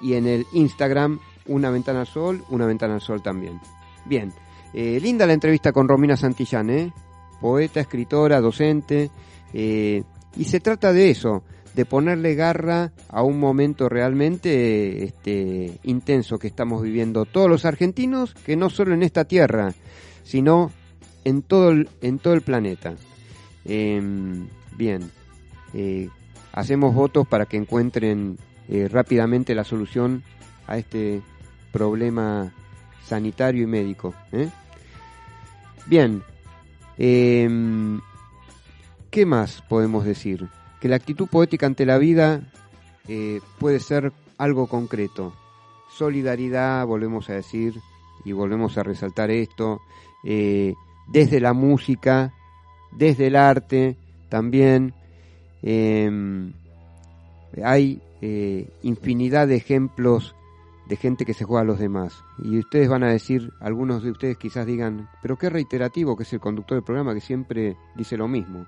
y 0.00 0.14
en 0.14 0.26
el 0.26 0.46
Instagram, 0.52 1.20
una 1.46 1.70
ventana 1.70 2.00
al 2.00 2.06
sol, 2.06 2.44
una 2.50 2.66
ventana 2.66 2.94
al 2.94 3.00
sol 3.00 3.22
también. 3.22 3.60
Bien, 4.04 4.32
eh, 4.74 4.98
linda 5.00 5.26
la 5.26 5.32
entrevista 5.32 5.72
con 5.72 5.88
Romina 5.88 6.16
Santillán, 6.16 6.70
¿eh? 6.70 6.92
poeta, 7.40 7.80
escritora, 7.80 8.40
docente, 8.40 9.10
eh, 9.52 10.02
y 10.36 10.44
se 10.44 10.58
trata 10.58 10.92
de 10.92 11.10
eso, 11.10 11.44
de 11.74 11.84
ponerle 11.84 12.34
garra 12.34 12.92
a 13.08 13.22
un 13.22 13.38
momento 13.38 13.88
realmente 13.88 15.04
este, 15.04 15.78
intenso 15.84 16.38
que 16.38 16.48
estamos 16.48 16.82
viviendo 16.82 17.24
todos 17.24 17.48
los 17.48 17.64
argentinos, 17.64 18.34
que 18.34 18.56
no 18.56 18.70
solo 18.70 18.92
en 18.92 19.04
esta 19.04 19.24
tierra, 19.24 19.72
sino 20.24 20.72
en 21.24 21.42
todo 21.42 21.70
el, 21.70 21.88
en 22.02 22.18
todo 22.18 22.34
el 22.34 22.42
planeta. 22.42 22.96
Em, 23.64 24.48
bien, 24.76 25.10
eh, 25.74 26.08
hacemos 26.52 26.94
votos 26.94 27.26
para 27.26 27.46
que 27.46 27.56
encuentren 27.56 28.38
eh, 28.68 28.88
rápidamente 28.88 29.54
la 29.54 29.64
solución 29.64 30.22
a 30.66 30.78
este 30.78 31.22
problema 31.72 32.52
sanitario 33.04 33.64
y 33.64 33.66
médico. 33.66 34.14
¿eh? 34.32 34.48
Bien, 35.86 36.22
em, 36.98 38.00
¿qué 39.10 39.24
más 39.24 39.62
podemos 39.68 40.04
decir? 40.04 40.48
Que 40.80 40.88
la 40.88 40.96
actitud 40.96 41.28
poética 41.28 41.66
ante 41.66 41.86
la 41.86 41.98
vida 41.98 42.42
eh, 43.08 43.40
puede 43.58 43.80
ser 43.80 44.12
algo 44.36 44.66
concreto. 44.66 45.34
Solidaridad, 45.90 46.86
volvemos 46.86 47.30
a 47.30 47.34
decir, 47.34 47.80
y 48.24 48.32
volvemos 48.32 48.76
a 48.76 48.82
resaltar 48.82 49.30
esto, 49.30 49.80
eh, 50.24 50.74
desde 51.08 51.40
la 51.40 51.54
música, 51.54 52.34
desde 52.92 53.28
el 53.28 53.36
arte, 53.36 53.96
también 54.28 54.92
eh, 55.62 56.50
hay 57.62 58.00
eh, 58.20 58.68
infinidad 58.82 59.46
de 59.46 59.56
ejemplos 59.56 60.34
de 60.88 60.96
gente 60.96 61.24
que 61.24 61.34
se 61.34 61.44
juega 61.44 61.62
a 61.62 61.66
los 61.66 61.78
demás. 61.78 62.14
Y 62.42 62.58
ustedes 62.58 62.88
van 62.88 63.04
a 63.04 63.10
decir, 63.10 63.52
algunos 63.60 64.02
de 64.02 64.10
ustedes 64.10 64.38
quizás 64.38 64.66
digan, 64.66 65.08
pero 65.22 65.36
qué 65.36 65.50
reiterativo 65.50 66.16
que 66.16 66.22
es 66.22 66.32
el 66.32 66.40
conductor 66.40 66.76
del 66.76 66.84
programa 66.84 67.14
que 67.14 67.20
siempre 67.20 67.76
dice 67.94 68.16
lo 68.16 68.26
mismo. 68.26 68.66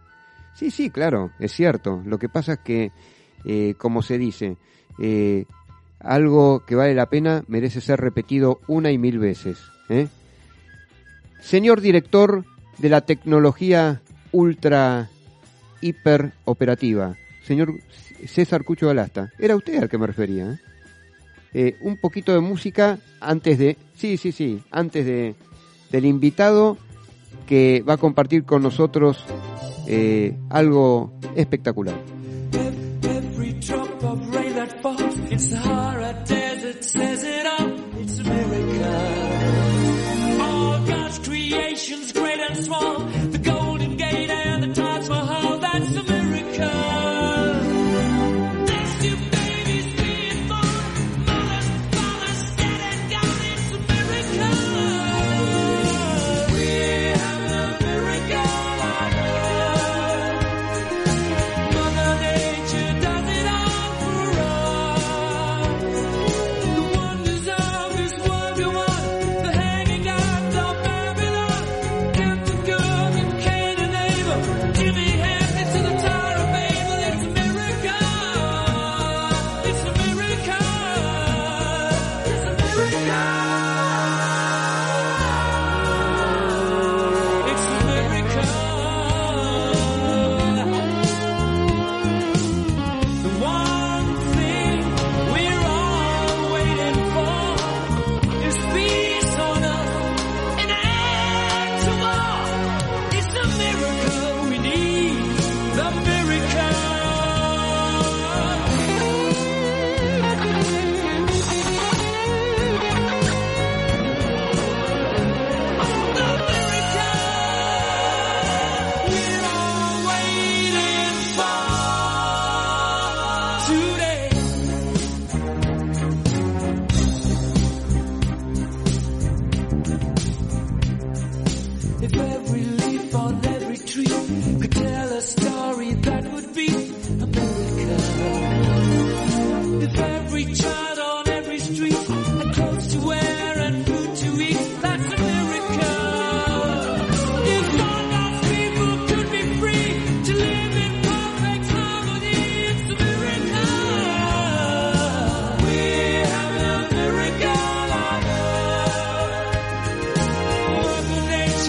Sí, 0.55 0.71
sí, 0.71 0.91
claro, 0.91 1.31
es 1.39 1.53
cierto. 1.53 2.03
Lo 2.05 2.19
que 2.19 2.29
pasa 2.29 2.55
es 2.55 2.59
que, 2.61 2.93
eh, 3.45 3.75
como 3.79 4.03
se 4.03 4.19
dice, 4.19 4.57
eh, 4.99 5.47
algo 5.99 6.65
que 6.67 6.75
vale 6.75 6.95
la 6.95 7.07
pena 7.07 7.43
merece 7.49 7.81
ser 7.81 8.01
repetido 8.01 8.61
una 8.69 8.91
y 8.91 8.99
mil 8.99 9.19
veces. 9.19 9.59
Señor 11.41 11.81
director 11.81 12.45
de 12.79 12.89
la 12.89 13.01
tecnología 13.01 14.03
ultra 14.31 15.11
hiper 15.81 16.33
operativa, 16.45 17.17
señor 17.43 17.75
César 18.27 18.65
Cucho 18.65 18.91
Alasta, 18.91 19.33
era 19.39 19.57
usted 19.57 19.83
al 19.83 19.89
que 19.89 19.99
me 19.99 20.07
refería. 20.07 20.53
¿eh? 20.53 20.59
Eh, 21.53 21.77
un 21.81 21.97
poquito 21.97 22.33
de 22.33 22.41
música 22.41 22.99
antes 23.21 23.59
de, 23.59 23.77
sí, 23.95 24.17
sí, 24.17 24.31
sí, 24.33 24.63
antes 24.71 25.05
de 25.05 25.35
del 25.91 26.05
invitado 26.07 26.79
que 27.47 27.83
va 27.89 27.95
a 27.95 27.97
compartir 27.97 28.45
con 28.45 28.63
nosotros 28.63 29.25
eh, 29.87 30.37
algo 30.49 31.13
espectacular. 31.35 31.97
Every 32.53 33.53
drop 33.55 34.05
of 34.05 34.35
rain 34.35 34.51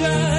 try. 0.02 0.31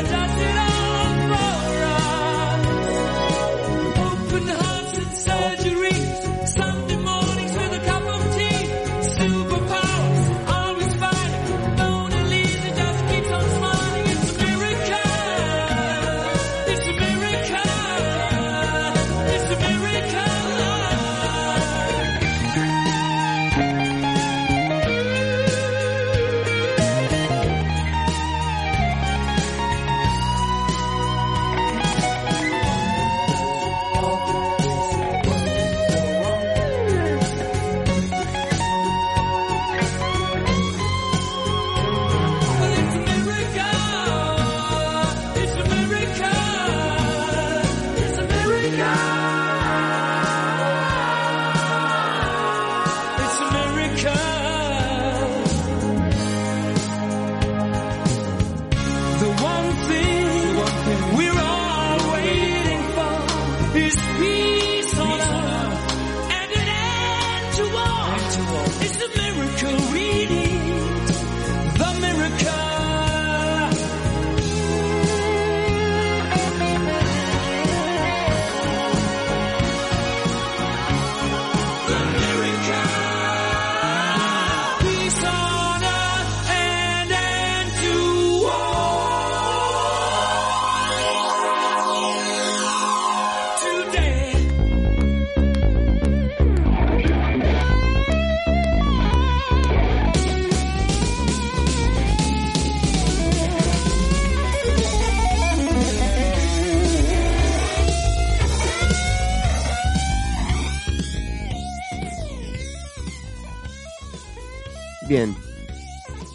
Bien. 115.12 115.36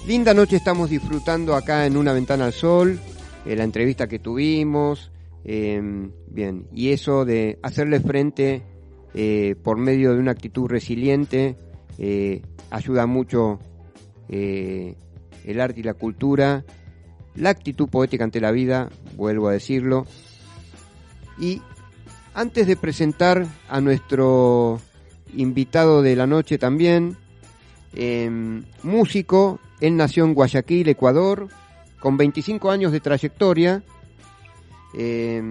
Linda 0.06 0.36
noche 0.36 0.58
estamos 0.58 0.92
disfrutando 0.92 1.56
acá 1.56 1.88
en 1.88 1.98
Una 1.98 2.14
Ventana 2.14 2.46
al 2.46 2.54
Sol, 2.54 3.00
eh, 3.44 3.56
la 3.56 3.64
entrevista 3.64 4.08
que 4.08 4.20
tuvimos. 4.20 5.10
eh, 5.46 5.82
bien, 6.28 6.68
y 6.72 6.92
eso 6.92 7.26
de 7.26 7.58
hacerle 7.64 8.00
frente 8.02 8.62
eh, 9.16 9.56
por 9.64 9.78
medio 9.78 10.14
de 10.14 10.20
una 10.20 10.30
actitud 10.30 10.68
resiliente 10.68 11.58
eh, 11.98 12.44
ayuda 12.70 13.08
mucho 13.08 13.58
el 14.30 15.60
arte 15.60 15.80
y 15.80 15.84
la 15.84 15.96
cultura, 15.96 16.64
la 17.34 17.50
actitud 17.50 17.90
poética 17.90 18.26
ante 18.26 18.40
la 18.40 18.52
vida, 18.52 18.90
vuelvo 19.16 19.48
a 19.48 19.54
decirlo. 19.54 20.06
Y 21.40 21.64
antes 22.36 22.68
de 22.68 22.78
presentar 22.78 23.48
a 23.70 23.82
nuestro 23.82 24.80
invitado 25.36 26.04
de 26.04 26.16
la 26.16 26.28
noche 26.28 26.60
también, 26.60 27.18
eh, 27.94 28.30
músico, 28.84 29.60
él 29.80 29.96
nació 29.96 30.26
en 30.26 30.34
Guayaquil, 30.34 30.90
Ecuador, 30.90 31.48
con 32.00 32.18
25 32.18 32.72
años 32.72 32.92
de 32.92 33.00
trayectoria, 33.00 33.84
eh, 34.94 35.42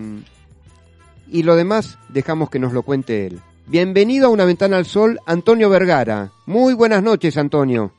y 1.28 1.42
lo 1.42 1.56
demás 1.56 1.98
dejamos 2.08 2.50
que 2.50 2.58
nos 2.58 2.72
lo 2.72 2.82
cuente 2.82 3.26
él. 3.26 3.40
Bienvenido 3.66 4.28
a 4.28 4.30
Una 4.30 4.44
Ventana 4.44 4.76
al 4.76 4.86
Sol, 4.86 5.18
Antonio 5.26 5.68
Vergara. 5.68 6.30
Muy 6.46 6.74
buenas 6.74 7.02
noches, 7.02 7.36
Antonio. 7.36 7.92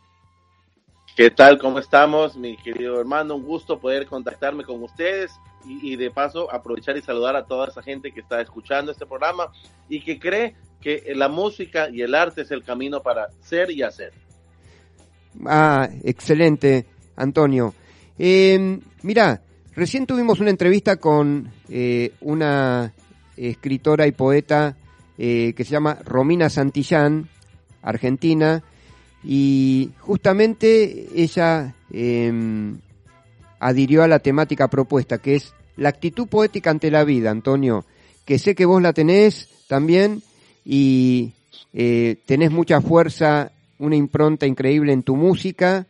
¿Qué 1.17 1.31
tal? 1.31 1.57
¿Cómo 1.57 1.79
estamos, 1.79 2.38
mi 2.38 2.55
querido 2.57 2.99
hermano? 2.99 3.35
Un 3.35 3.43
gusto 3.43 3.79
poder 3.79 4.05
contactarme 4.05 4.63
con 4.63 4.81
ustedes 4.83 5.31
y, 5.65 5.95
de 5.95 6.11
paso 6.11 6.49
aprovechar 6.53 6.95
y 6.95 7.01
saludar 7.01 7.35
a 7.35 7.45
toda 7.45 7.67
esa 7.67 7.81
gente 7.81 8.11
que 8.11 8.21
está 8.21 8.39
escuchando 8.39 8.91
este 8.91 9.05
programa 9.05 9.51
y 9.89 10.01
que 10.01 10.19
cree 10.19 10.55
que 10.79 11.11
la 11.15 11.27
música 11.27 11.89
y 11.89 12.01
el 12.01 12.15
arte 12.15 12.43
es 12.43 12.51
el 12.51 12.63
camino 12.63 13.01
para 13.01 13.29
ser 13.41 13.71
y 13.71 13.83
hacer. 13.83 14.13
Ah, 15.45 15.89
excelente, 16.03 16.86
Antonio. 17.15 17.73
Eh, 18.17 18.80
mira, 19.03 19.41
recién 19.75 20.05
tuvimos 20.05 20.39
una 20.39 20.49
entrevista 20.49 20.97
con 20.97 21.51
eh, 21.69 22.13
una 22.21 22.93
escritora 23.36 24.07
y 24.07 24.11
poeta 24.11 24.75
eh, 25.17 25.53
que 25.55 25.63
se 25.63 25.71
llama 25.71 25.97
Romina 26.03 26.49
Santillán, 26.49 27.30
argentina, 27.82 28.63
y 29.23 29.91
justamente 29.99 31.07
ella 31.15 31.75
eh, 31.91 32.32
adhirió 33.59 34.03
a 34.03 34.07
la 34.07 34.19
temática 34.19 34.67
propuesta, 34.67 35.17
que 35.17 35.36
es 35.36 35.53
la 35.75 35.89
actitud 35.89 36.28
poética 36.28 36.69
ante 36.69 36.91
la 36.91 37.03
vida, 37.03 37.32
Antonio, 37.32 37.86
que 38.25 38.39
sé 38.39 38.55
que 38.55 38.65
vos 38.65 38.82
la 38.82 38.93
tenés 38.93 39.49
también 39.67 40.21
y 40.65 41.34
eh, 41.73 42.17
tenés 42.25 42.51
mucha 42.51 42.82
fuerza, 42.82 43.51
una 43.80 43.95
impronta 43.95 44.45
increíble 44.45 44.93
en 44.93 45.03
tu 45.03 45.15
música, 45.15 45.86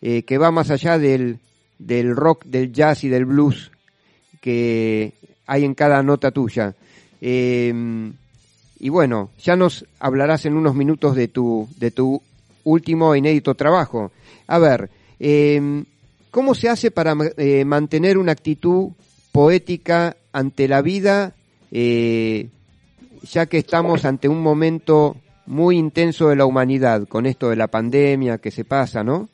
eh, 0.00 0.22
que 0.22 0.38
va 0.38 0.50
más 0.50 0.70
allá 0.70 0.98
del, 0.98 1.38
del 1.78 2.14
rock, 2.14 2.44
del 2.44 2.72
jazz 2.72 3.04
y 3.04 3.08
del 3.08 3.24
blues 3.24 3.70
que 4.40 5.12
hay 5.46 5.64
en 5.64 5.74
cada 5.74 6.02
nota 6.02 6.30
tuya. 6.30 6.74
Eh, 7.20 8.12
y 8.80 8.88
bueno, 8.88 9.30
ya 9.38 9.54
nos 9.54 9.86
hablarás 10.00 10.44
en 10.44 10.56
unos 10.56 10.74
minutos 10.74 11.14
de 11.14 11.28
tu, 11.28 11.68
de 11.78 11.92
tu 11.92 12.20
último 12.64 13.14
inédito 13.14 13.54
trabajo. 13.54 14.10
A 14.48 14.58
ver, 14.58 14.90
eh, 15.20 15.84
¿cómo 16.32 16.54
se 16.56 16.68
hace 16.68 16.90
para 16.90 17.14
eh, 17.36 17.64
mantener 17.64 18.18
una 18.18 18.32
actitud 18.32 18.90
poética 19.30 20.16
ante 20.32 20.66
la 20.66 20.82
vida, 20.82 21.34
eh, 21.70 22.48
ya 23.30 23.46
que 23.46 23.58
estamos 23.58 24.04
ante 24.04 24.28
un 24.28 24.42
momento 24.42 25.16
muy 25.46 25.76
intenso 25.76 26.28
de 26.28 26.36
la 26.36 26.46
humanidad, 26.46 27.06
con 27.08 27.26
esto 27.26 27.50
de 27.50 27.56
la 27.56 27.68
pandemia 27.68 28.38
que 28.38 28.50
se 28.50 28.64
pasa, 28.64 29.02
¿no? 29.02 29.28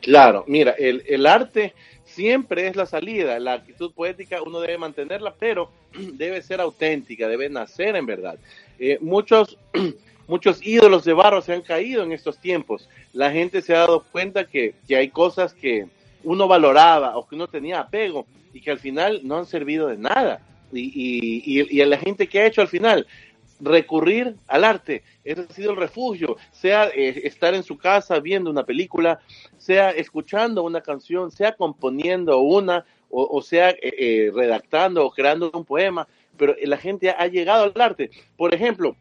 Claro, 0.00 0.44
mira, 0.46 0.72
el, 0.72 1.02
el 1.06 1.26
arte 1.26 1.72
siempre 2.04 2.68
es 2.68 2.76
la 2.76 2.86
salida, 2.86 3.38
la 3.40 3.54
actitud 3.54 3.92
poética 3.92 4.42
uno 4.42 4.60
debe 4.60 4.78
mantenerla, 4.78 5.34
pero 5.38 5.70
debe 6.14 6.42
ser 6.42 6.60
auténtica, 6.60 7.28
debe 7.28 7.48
nacer 7.48 7.96
en 7.96 8.06
verdad. 8.06 8.38
Eh, 8.78 8.98
muchos, 9.00 9.58
muchos 10.28 10.64
ídolos 10.64 11.04
de 11.04 11.12
barro 11.12 11.42
se 11.42 11.52
han 11.52 11.62
caído 11.62 12.02
en 12.02 12.12
estos 12.12 12.38
tiempos. 12.38 12.88
La 13.12 13.30
gente 13.32 13.62
se 13.62 13.74
ha 13.74 13.80
dado 13.80 14.04
cuenta 14.12 14.44
que, 14.44 14.74
que 14.86 14.96
hay 14.96 15.08
cosas 15.08 15.54
que 15.54 15.86
uno 16.22 16.48
valoraba 16.48 17.16
o 17.16 17.26
que 17.26 17.34
uno 17.34 17.48
tenía 17.48 17.80
apego 17.80 18.26
y 18.52 18.60
que 18.60 18.70
al 18.70 18.78
final 18.78 19.20
no 19.24 19.38
han 19.38 19.46
servido 19.46 19.88
de 19.88 19.96
nada. 19.96 20.40
Y, 20.72 20.80
y, 20.80 21.60
y, 21.60 21.80
y 21.80 21.84
la 21.84 21.98
gente 21.98 22.26
que 22.26 22.40
ha 22.40 22.46
hecho 22.46 22.60
al 22.60 22.68
final 22.68 23.06
recurrir 23.60 24.36
al 24.46 24.64
arte. 24.64 25.02
Ese 25.24 25.46
ha 25.48 25.52
sido 25.52 25.70
el 25.72 25.76
refugio, 25.76 26.36
sea 26.50 26.88
eh, 26.88 27.22
estar 27.24 27.54
en 27.54 27.62
su 27.62 27.78
casa 27.78 28.20
viendo 28.20 28.50
una 28.50 28.64
película, 28.64 29.20
sea 29.58 29.90
escuchando 29.90 30.62
una 30.62 30.80
canción, 30.80 31.30
sea 31.30 31.52
componiendo 31.52 32.38
una, 32.40 32.84
o, 33.16 33.42
sea 33.42 33.70
eh, 33.70 33.78
eh, 33.82 34.32
redactando 34.34 35.06
o 35.06 35.10
creando 35.10 35.50
un 35.54 35.64
poema, 35.64 36.08
pero 36.36 36.56
la 36.62 36.76
gente 36.76 37.10
ha, 37.10 37.26
llegado 37.28 37.64
al 37.64 37.80
arte. 37.80 38.10
Por 38.36 38.52
ejemplo, 38.52 38.96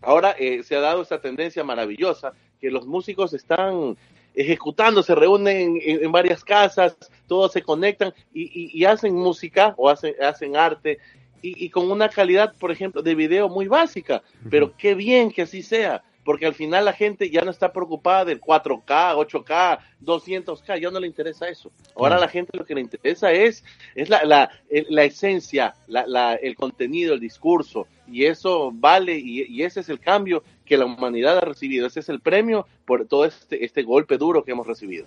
ahora 0.00 0.32
eh, 0.32 0.62
se 0.64 0.74
ha 0.74 0.80
dado 0.80 1.02
esta 1.02 1.20
tendencia 1.20 1.62
maravillosa 1.62 2.32
que 2.60 2.70
los 2.70 2.86
músicos 2.86 3.32
están 3.34 3.96
ejecutando, 4.34 5.02
se 5.02 5.14
reúnen 5.14 5.78
en, 5.80 6.04
en 6.04 6.12
varias 6.12 6.42
casas, 6.42 6.96
todos 7.28 7.52
se 7.52 7.62
conectan 7.62 8.12
y, 8.32 8.42
y, 8.42 8.70
y 8.80 8.84
hacen 8.84 9.14
música 9.14 9.74
o 9.76 9.88
hacen, 9.88 10.14
hacen 10.20 10.56
arte 10.56 10.98
y, 11.42 11.64
y, 11.64 11.70
con 11.70 11.90
una 11.90 12.08
calidad, 12.08 12.54
por 12.58 12.70
ejemplo, 12.70 13.02
de 13.02 13.14
video 13.14 13.48
muy 13.48 13.66
básica, 13.66 14.22
pero 14.48 14.76
qué 14.76 14.94
bien 14.94 15.30
que 15.30 15.42
así 15.42 15.62
sea, 15.62 16.02
porque 16.24 16.46
al 16.46 16.54
final 16.54 16.84
la 16.84 16.92
gente 16.92 17.30
ya 17.30 17.42
no 17.42 17.50
está 17.50 17.72
preocupada 17.72 18.24
del 18.26 18.40
4K, 18.40 19.16
8K, 19.16 19.78
200K, 20.02 20.80
ya 20.80 20.90
no 20.90 21.00
le 21.00 21.06
interesa 21.06 21.48
eso. 21.48 21.70
Ahora 21.96 22.18
la 22.18 22.28
gente 22.28 22.56
lo 22.56 22.64
que 22.64 22.74
le 22.74 22.80
interesa 22.80 23.32
es, 23.32 23.64
es 23.94 24.08
la, 24.08 24.24
la, 24.24 24.50
la 24.88 25.04
esencia, 25.04 25.74
la, 25.88 26.06
la, 26.06 26.34
el 26.34 26.54
contenido, 26.54 27.14
el 27.14 27.20
discurso, 27.20 27.86
y 28.06 28.24
eso 28.24 28.70
vale, 28.72 29.18
y, 29.18 29.42
y, 29.48 29.62
ese 29.62 29.80
es 29.80 29.88
el 29.88 29.98
cambio 29.98 30.44
que 30.64 30.76
la 30.76 30.86
humanidad 30.86 31.38
ha 31.38 31.42
recibido, 31.42 31.86
ese 31.86 32.00
es 32.00 32.08
el 32.08 32.20
premio 32.20 32.66
por 32.84 33.06
todo 33.06 33.24
este, 33.24 33.64
este 33.64 33.82
golpe 33.82 34.18
duro 34.18 34.44
que 34.44 34.52
hemos 34.52 34.66
recibido. 34.66 35.06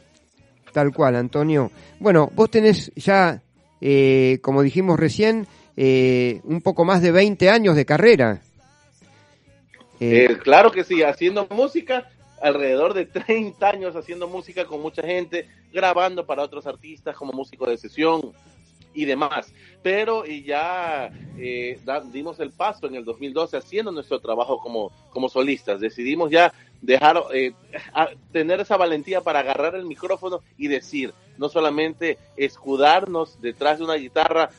Tal 0.74 0.92
cual, 0.92 1.16
Antonio. 1.16 1.72
Bueno, 2.00 2.30
vos 2.36 2.52
tenés 2.52 2.92
ya, 2.96 3.42
eh, 3.80 4.40
como 4.42 4.62
dijimos 4.62 5.00
recién, 5.00 5.48
eh, 5.78 6.42
un 6.44 6.62
poco 6.62 6.86
más 6.86 7.02
de 7.02 7.12
20 7.12 7.50
años 7.50 7.76
de 7.76 7.86
carrera. 7.86 8.42
Eh, 10.00 10.28
eh, 10.30 10.38
claro 10.38 10.72
que 10.72 10.84
sí, 10.84 11.04
haciendo 11.04 11.48
música, 11.50 12.10
alrededor 12.42 12.94
de 12.94 13.06
30 13.06 13.70
años 13.70 13.96
haciendo 13.96 14.28
música 14.28 14.66
con 14.66 14.82
mucha 14.82 15.02
gente, 15.02 15.48
grabando 15.72 16.26
para 16.26 16.44
otros 16.44 16.68
artistas 16.68 17.16
como 17.16 17.34
músico 17.34 17.70
de 17.70 17.78
sesión 17.78 18.34
y 18.94 19.06
demás. 19.06 19.54
Pero 19.84 20.26
y 20.26 20.44
ya 20.44 21.12
eh, 21.38 21.80
dimos 22.12 22.40
el 22.40 22.52
paso 22.52 22.88
en 22.88 22.96
el 22.96 23.06
2012 23.06 23.58
haciendo 23.58 23.92
nuestro 23.92 24.20
trabajo 24.20 24.60
como, 24.60 24.92
como 25.12 25.30
solistas. 25.30 25.80
Decidimos 25.80 26.32
ya 26.32 26.54
dejar, 26.82 27.22
eh, 27.34 27.54
tener 28.32 28.62
esa 28.62 28.78
valentía 28.78 29.22
para 29.22 29.40
agarrar 29.40 29.76
el 29.76 29.86
micrófono 29.86 30.42
y 30.58 30.68
decir, 30.68 31.14
no 31.38 31.50
solamente 31.50 32.18
escudarnos 32.38 33.42
detrás 33.42 33.80
de 33.80 33.86
una 33.86 33.96
guitarra 33.96 34.50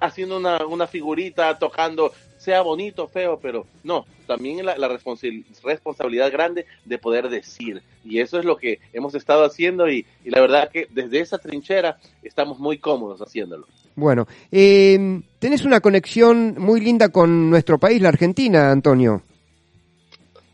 haciendo 0.00 0.36
una, 0.36 0.64
una 0.66 0.86
figurita, 0.86 1.58
tocando, 1.58 2.12
sea 2.36 2.62
bonito, 2.62 3.08
feo, 3.08 3.38
pero 3.40 3.66
no, 3.82 4.06
también 4.26 4.64
la, 4.64 4.76
la 4.76 4.88
responsabilidad 4.88 6.32
grande 6.32 6.66
de 6.84 6.98
poder 6.98 7.28
decir. 7.28 7.82
Y 8.04 8.20
eso 8.20 8.38
es 8.38 8.44
lo 8.44 8.56
que 8.56 8.80
hemos 8.92 9.14
estado 9.14 9.44
haciendo 9.44 9.88
y, 9.88 10.06
y 10.24 10.30
la 10.30 10.40
verdad 10.40 10.70
que 10.70 10.86
desde 10.90 11.20
esa 11.20 11.38
trinchera 11.38 11.98
estamos 12.22 12.58
muy 12.58 12.78
cómodos 12.78 13.20
haciéndolo. 13.20 13.66
Bueno, 13.96 14.28
eh, 14.52 15.20
tenés 15.40 15.64
una 15.64 15.80
conexión 15.80 16.54
muy 16.56 16.80
linda 16.80 17.08
con 17.08 17.50
nuestro 17.50 17.78
país, 17.78 18.00
la 18.00 18.10
Argentina, 18.10 18.70
Antonio. 18.70 19.22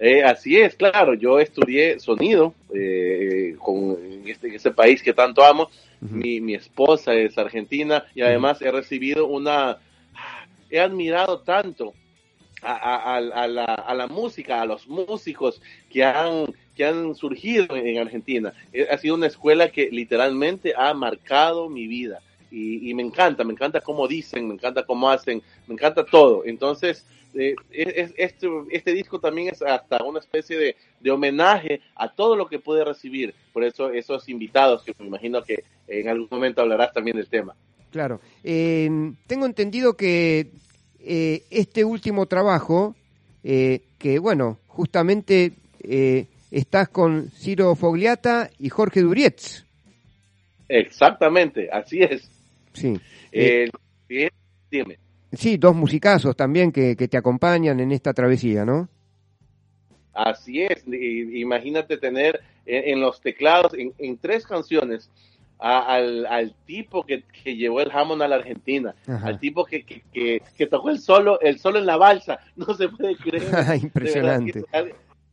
Eh, 0.07 0.23
así 0.23 0.59
es, 0.59 0.75
claro, 0.75 1.15
yo 1.15 1.41
estudié 1.41 1.99
sonido 1.99 2.53
eh, 2.75 3.57
con 3.59 3.97
este, 4.27 4.55
ese 4.55 4.71
país 4.71 5.03
que 5.03 5.15
tanto 5.15 5.43
amo. 5.43 5.71
Uh 6.03 6.07
-huh. 6.07 6.11
mi, 6.11 6.41
mi, 6.43 6.55
esposa 6.55 7.15
es 7.15 7.39
argentina 7.39 8.05
y 8.15 8.21
además 8.21 8.61
he 8.61 8.71
recibido 8.71 9.27
una... 9.27 9.79
He 10.69 10.79
admirado 10.79 11.41
tanto 11.41 11.95
a, 12.61 12.75
a, 12.75 13.17
a, 13.17 13.21
la, 13.49 13.65
a, 13.65 13.95
la, 13.95 14.07
música, 14.07 14.61
a 14.61 14.67
los 14.67 14.87
músicos 14.87 15.63
que 15.89 16.05
han, 16.05 16.53
que 16.77 16.85
han 16.85 17.15
surgido 17.15 17.75
en 17.75 17.99
Argentina. 17.99 18.53
Eh, 18.75 18.87
ha 18.91 18.99
sido 18.99 19.15
una 19.15 19.29
escuela 19.29 19.71
que 19.71 19.89
literalmente 19.91 20.75
ha 20.77 20.93
marcado 20.93 21.71
mi 21.71 21.87
vida. 21.87 22.21
Y, 22.51 22.91
y 22.91 22.93
me 22.93 23.03
encanta, 23.03 23.43
me 23.43 23.55
encanta 23.55 23.81
cómo 23.81 24.07
dicen, 24.07 24.49
me 24.49 24.55
encanta 24.55 24.85
cómo 24.85 25.09
hacen, 25.09 25.43
me 25.67 25.73
encanta 25.73 26.05
todo. 26.05 26.45
Entonces, 26.45 27.07
eh, 27.35 27.55
es, 27.71 28.13
este, 28.17 28.49
este, 28.71 28.93
disco 28.93 29.19
también 29.19 29.49
es 29.49 29.63
hasta 29.63 30.03
una 30.05 30.21
especie 30.21 30.57
de, 30.57 30.77
de, 31.01 31.11
homenaje 31.11 31.81
a 31.97 32.13
todo 32.13 32.37
lo 32.37 32.47
que 32.49 32.59
puede 32.59 32.85
recibir. 32.85 33.35
Por 33.53 33.65
eso 33.65 33.91
esos 33.91 34.29
invitados, 34.29 34.83
que 34.83 34.95
me 34.99 35.07
imagino 35.07 35.43
que 35.43 35.65
en 35.89 36.09
algún 36.09 36.29
momento 36.31 36.63
hablarás 36.63 36.93
también 36.93 37.17
del 37.17 37.29
tema. 37.29 37.55
Claro. 37.95 38.21
Eh, 38.43 38.91
tengo 39.29 39.47
entendido 39.47 39.97
que 39.97 40.51
eh, 40.99 41.45
este 41.49 41.85
último 41.85 42.27
trabajo, 42.27 42.97
eh, 43.45 43.83
que 44.01 44.19
bueno, 44.19 44.59
justamente 44.67 45.53
estás 46.51 46.89
con 46.89 47.31
Ciro 47.31 47.77
Fogliata 47.77 48.51
y 48.59 48.69
Jorge 48.69 49.01
Durietz. 49.01 49.65
Exactamente, 50.69 51.69
así 51.71 52.03
es. 52.03 52.29
Sí. 52.73 52.99
Dime. 54.69 54.99
Sí, 55.37 55.57
dos 55.57 55.75
musicazos 55.75 56.37
también 56.37 56.73
que, 56.73 56.97
que 56.97 57.09
te 57.09 57.17
acompañan 57.17 57.81
en 57.81 57.93
esta 57.93 58.13
travesía, 58.13 58.65
¿no? 58.65 58.89
Así 60.13 60.63
es, 60.63 60.85
imagínate 60.87 61.97
tener 61.97 62.41
en, 62.67 62.93
en 62.95 63.01
los 63.01 63.21
teclados, 63.21 63.75
en, 63.75 63.93
en 63.99 64.17
tres 64.19 64.47
canciones, 64.47 65.11
a- 65.59 65.95
al, 65.95 66.27
al 66.27 66.55
tipo 66.67 67.05
que, 67.05 67.25
que 67.43 67.57
llevó 67.57 67.81
el 67.81 67.91
Hammond 67.91 68.23
a 68.23 68.29
la 68.29 68.37
Argentina, 68.37 68.95
Ajá. 69.09 69.27
al 69.27 69.41
tipo 69.41 69.65
que, 69.65 69.85
que, 69.85 70.03
que, 70.57 70.67
tocó 70.67 70.91
el 70.91 71.01
solo, 71.01 71.41
el 71.41 71.59
solo 71.59 71.79
en 71.81 71.87
la 71.87 71.97
balsa, 71.97 72.39
no 72.57 72.75
se 72.75 72.89
puede 72.89 73.17
creer. 73.17 73.45
Verdad 73.51 73.75
Impresionante. 73.75 74.65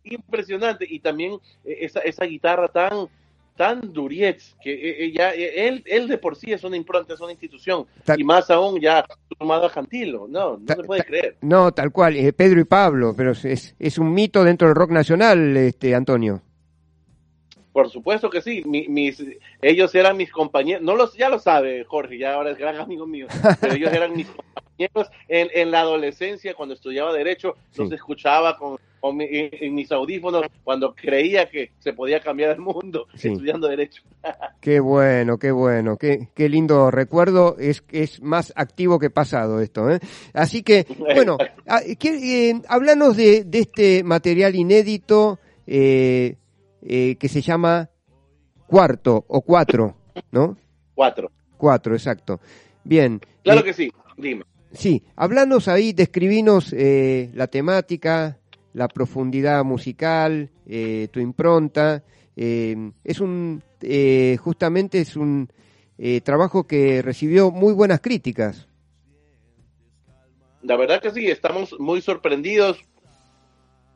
impresionante, 0.04 0.86
y 0.90 1.00
también 1.00 1.34
eh, 1.64 1.78
esa, 1.82 2.00
esa 2.00 2.26
guitarra 2.26 2.68
tan 2.68 3.08
tan 3.56 3.94
Durietz, 3.94 4.56
que 4.62 4.74
eh, 4.74 5.06
eh, 5.06 5.12
ya, 5.16 5.34
eh, 5.36 5.68
él, 5.68 5.84
él 5.86 6.08
de 6.08 6.18
por 6.18 6.36
sí 6.36 6.52
es 6.52 6.64
una 6.64 6.76
impronta, 6.78 7.14
es 7.14 7.20
una 7.22 7.32
institución, 7.32 7.86
y 8.18 8.24
más 8.24 8.50
aún 8.50 8.80
ya 8.80 9.06
sumado 9.40 9.66
a 9.68 9.72
Cantilo, 9.72 10.28
no, 10.28 10.58
no 10.58 10.76
se 10.76 10.84
puede 10.84 11.04
creer. 11.04 11.38
No, 11.42 11.72
tal 11.72 11.92
cual, 11.92 12.16
eh, 12.16 12.34
Pedro 12.34 12.60
y 12.60 12.64
Pablo, 12.66 13.14
pero 13.16 13.32
es- 13.32 13.46
es, 13.46 13.76
es 13.78 13.98
un 13.98 14.14
mito 14.14 14.44
dentro 14.44 14.68
del 14.68 14.76
rock 14.76 14.92
nacional, 14.92 15.56
este 15.58 15.94
Antonio. 15.94 16.42
Por 17.74 17.90
supuesto 17.90 18.30
que 18.30 18.42
sí, 18.42 18.64
mi- 18.66 18.88
mis, 18.90 19.24
ellos 19.62 19.96
eran 19.96 20.18
mis 20.18 20.32
compañeros, 20.32 20.82
no 20.84 20.96
los, 20.96 21.14
ya 21.16 21.30
lo 21.30 21.40
sabe 21.40 21.86
Jorge, 21.86 22.18
ya 22.18 22.34
ahora 22.34 22.52
es 22.52 22.58
gran 22.58 22.76
amigo 22.78 23.08
mío, 23.08 23.28
pero 23.62 23.76
ellos 23.76 23.94
eran 23.94 24.14
mis 24.16 24.28
compañeros 24.28 24.71
en, 24.78 24.90
en 25.28 25.72
la 25.72 25.82
adolescencia 25.82 26.54
cuando 26.54 26.74
estudiaba 26.76 27.14
Derecho, 27.14 27.56
los 27.76 27.90
Sí. 27.90 27.96
escuchaba 27.96 28.58
con, 28.58 28.78
con 29.00 29.18
mi- 29.18 29.26
en, 29.30 29.50
en 29.52 29.76
mis 29.76 29.92
audífonos 29.92 30.46
cuando 30.64 30.94
creía 30.96 31.50
que 31.50 31.72
se 31.80 31.94
podía 31.94 32.20
cambiar 32.20 32.52
el 32.52 32.60
mundo 32.62 33.08
Sí. 33.16 33.30
estudiando 33.30 33.68
Derecho. 33.68 34.02
Qué 34.60 34.80
bueno, 34.80 35.38
qué 35.38 35.52
bueno, 35.52 35.98
qué, 35.98 36.30
qué 36.36 36.50
lindo 36.50 36.90
recuerdo, 36.92 37.58
es, 37.60 37.84
es 37.92 38.22
más 38.22 38.54
activo 38.56 38.98
que 39.00 39.10
pasado 39.10 39.60
esto. 39.62 39.90
¿eh? 39.90 40.00
Así 40.34 40.64
que, 40.64 40.86
bueno, 41.00 41.38
ah, 41.68 41.82
¿qué, 42.00 42.50
eh, 42.50 42.62
háblanos 42.68 43.18
de, 43.18 43.44
de 43.44 43.60
este 43.60 44.04
material 44.04 44.56
inédito 44.56 45.40
eh, 45.68 46.36
eh, 46.84 47.16
que 47.18 47.28
se 47.30 47.42
llama 47.42 47.90
Cuarto 48.68 49.26
o 49.28 49.42
Cuatro, 49.42 49.96
¿no? 50.32 50.58
Cuatro. 50.96 51.32
Cuatro, 51.58 51.94
exacto. 51.94 52.40
Bien. 52.84 53.22
Claro 53.44 53.60
eh, 53.62 53.64
que 53.66 53.74
sí, 53.74 53.92
dime. 54.18 54.44
Sí, 54.74 55.04
hablanos 55.16 55.68
ahí, 55.68 55.92
describinos 55.94 56.74
eh, 56.74 57.30
la 57.34 57.48
temática, 57.48 58.40
la 58.74 58.88
profundidad 58.88 59.64
musical, 59.66 60.50
eh, 60.66 61.10
tu 61.12 61.20
impronta. 61.20 62.04
eh, 62.38 62.92
es 63.04 63.20
un, 63.20 63.62
eh, 63.82 64.38
justamente 64.40 65.00
es 65.00 65.16
un 65.16 65.52
eh, 65.98 66.22
trabajo 66.22 66.66
que 66.66 67.02
recibió 67.02 67.52
muy 67.52 67.74
buenas 67.74 68.00
críticas. 68.00 68.68
La 70.62 70.78
verdad 70.78 71.02
que 71.02 71.12
sí, 71.12 71.28
estamos 71.28 71.76
muy 71.80 72.02
sorprendidos 72.02 72.80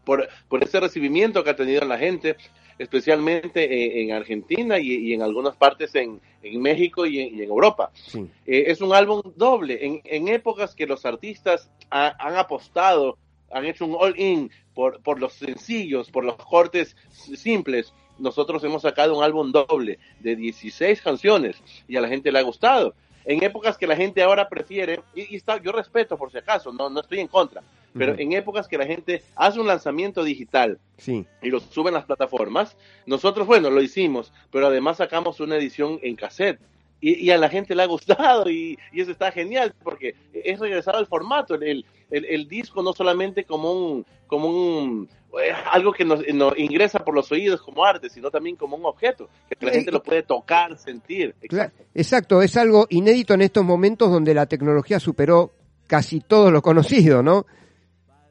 por, 0.03 0.27
por 0.49 0.63
ese 0.63 0.79
recibimiento 0.79 1.43
que 1.43 1.51
ha 1.51 1.55
tenido 1.55 1.85
la 1.85 1.97
gente, 1.97 2.35
especialmente 2.77 3.63
en, 4.03 4.09
en 4.09 4.15
Argentina 4.15 4.77
y, 4.79 4.93
y 4.93 5.13
en 5.13 5.21
algunas 5.21 5.55
partes 5.55 5.93
en, 5.95 6.19
en 6.43 6.61
México 6.61 7.05
y 7.05 7.19
en, 7.21 7.35
y 7.37 7.41
en 7.43 7.49
Europa. 7.49 7.91
Sí, 7.93 8.27
Eh, 8.45 8.65
es 8.67 8.81
un 8.81 8.93
álbum 8.93 9.21
doble, 9.35 9.85
en, 9.85 10.01
en 10.03 10.27
épocas 10.27 10.75
que 10.75 10.85
los 10.87 11.05
artistas 11.05 11.69
ha- 11.89 12.15
han 12.19 12.35
apostado, 12.35 13.17
han 13.51 13.65
hecho 13.65 13.85
un 13.85 13.95
all-in 13.99 14.49
por, 14.73 15.01
por 15.01 15.19
los 15.19 15.33
sencillos, 15.33 16.09
por 16.11 16.23
los 16.25 16.35
cortes 16.35 16.95
simples. 17.11 17.93
Nosotros 18.17 18.63
hemos 18.63 18.81
sacado 18.81 19.17
un 19.17 19.23
álbum 19.23 19.51
doble 19.51 19.99
de 20.19 20.35
16 20.35 21.01
canciones 21.01 21.61
y 21.87 21.95
a 21.97 22.01
la 22.01 22.07
gente 22.07 22.31
le 22.31 22.39
ha 22.39 22.43
gustado. 22.43 22.93
En 23.25 23.43
épocas 23.43 23.77
que 23.77 23.87
la 23.87 23.95
gente 23.95 24.21
ahora 24.21 24.47
prefiere, 24.47 25.01
y, 25.15 25.33
y 25.33 25.37
está, 25.37 25.61
yo 25.61 25.71
respeto 25.71 26.15
por 26.17 26.31
si 26.31 26.37
acaso, 26.37 26.71
no, 26.71 26.89
no 26.89 26.99
estoy 27.01 27.19
en 27.19 27.27
contra, 27.27 27.61
pero 27.97 28.15
en 28.17 28.33
épocas 28.33 28.67
que 28.67 28.77
la 28.77 28.85
gente 28.85 29.21
hace 29.35 29.59
un 29.59 29.67
lanzamiento 29.67 30.23
digital 30.23 30.79
sí, 30.97 31.25
y 31.41 31.49
lo 31.49 31.59
suben 31.59 31.93
a 31.93 31.97
las 31.99 32.05
plataformas. 32.05 32.75
Nosotros, 33.05 33.47
bueno, 33.47 33.69
lo 33.69 33.81
hicimos, 33.81 34.33
pero 34.51 34.67
además 34.67 34.97
sacamos 34.97 35.39
una 35.39 35.55
edición 35.55 35.99
en 36.03 36.15
cassette. 36.15 36.59
Y, 37.01 37.25
y 37.25 37.29
a 37.31 37.37
la 37.37 37.49
gente 37.49 37.75
le 37.75 37.83
ha 37.83 37.87
gustado 37.87 38.49
y, 38.49 38.79
y 38.93 39.01
eso 39.01 39.11
está 39.11 39.31
genial 39.31 39.73
porque 39.83 40.15
es 40.33 40.57
regresar 40.59 40.95
al 40.95 41.05
formato, 41.05 41.53
el, 41.55 41.85
el, 42.09 42.25
el 42.25 42.47
disco 42.47 42.81
no 42.81 42.93
solamente 42.93 43.43
como 43.43 43.71
un, 43.73 44.05
como 44.27 44.47
un 44.47 45.09
eh, 45.33 45.51
algo 45.71 45.91
que 45.91 46.05
nos, 46.05 46.25
nos 46.33 46.57
ingresa 46.57 46.99
por 46.99 47.13
los 47.13 47.29
oídos 47.33 47.61
como 47.61 47.83
arte, 47.85 48.09
sino 48.09 48.31
también 48.31 48.55
como 48.55 48.77
un 48.77 48.85
objeto, 48.85 49.29
que 49.49 49.65
la 49.65 49.73
gente 49.73 49.91
lo 49.91 50.01
puede 50.01 50.23
tocar, 50.23 50.77
sentir. 50.77 51.35
Cla- 51.49 51.71
exacto, 51.93 52.41
es 52.41 52.55
algo 52.55 52.87
inédito 52.89 53.33
en 53.33 53.41
estos 53.41 53.65
momentos 53.65 54.09
donde 54.09 54.33
la 54.33 54.45
tecnología 54.45 54.99
superó 54.99 55.51
casi 55.87 56.21
todo 56.21 56.49
lo 56.49 56.61
conocido, 56.61 57.21
¿no? 57.21 57.45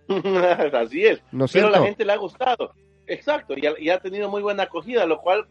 Así 0.72 1.04
es. 1.04 1.22
¿No 1.32 1.46
es 1.46 1.52
pero 1.52 1.70
la 1.70 1.82
gente 1.82 2.04
le 2.04 2.12
ha 2.12 2.16
gustado. 2.16 2.72
Exacto, 3.06 3.54
y 3.56 3.66
ha, 3.66 3.74
y 3.78 3.90
ha 3.90 4.00
tenido 4.00 4.30
muy 4.30 4.42
buena 4.42 4.64
acogida, 4.64 5.04
lo 5.06 5.20
cual 5.20 5.46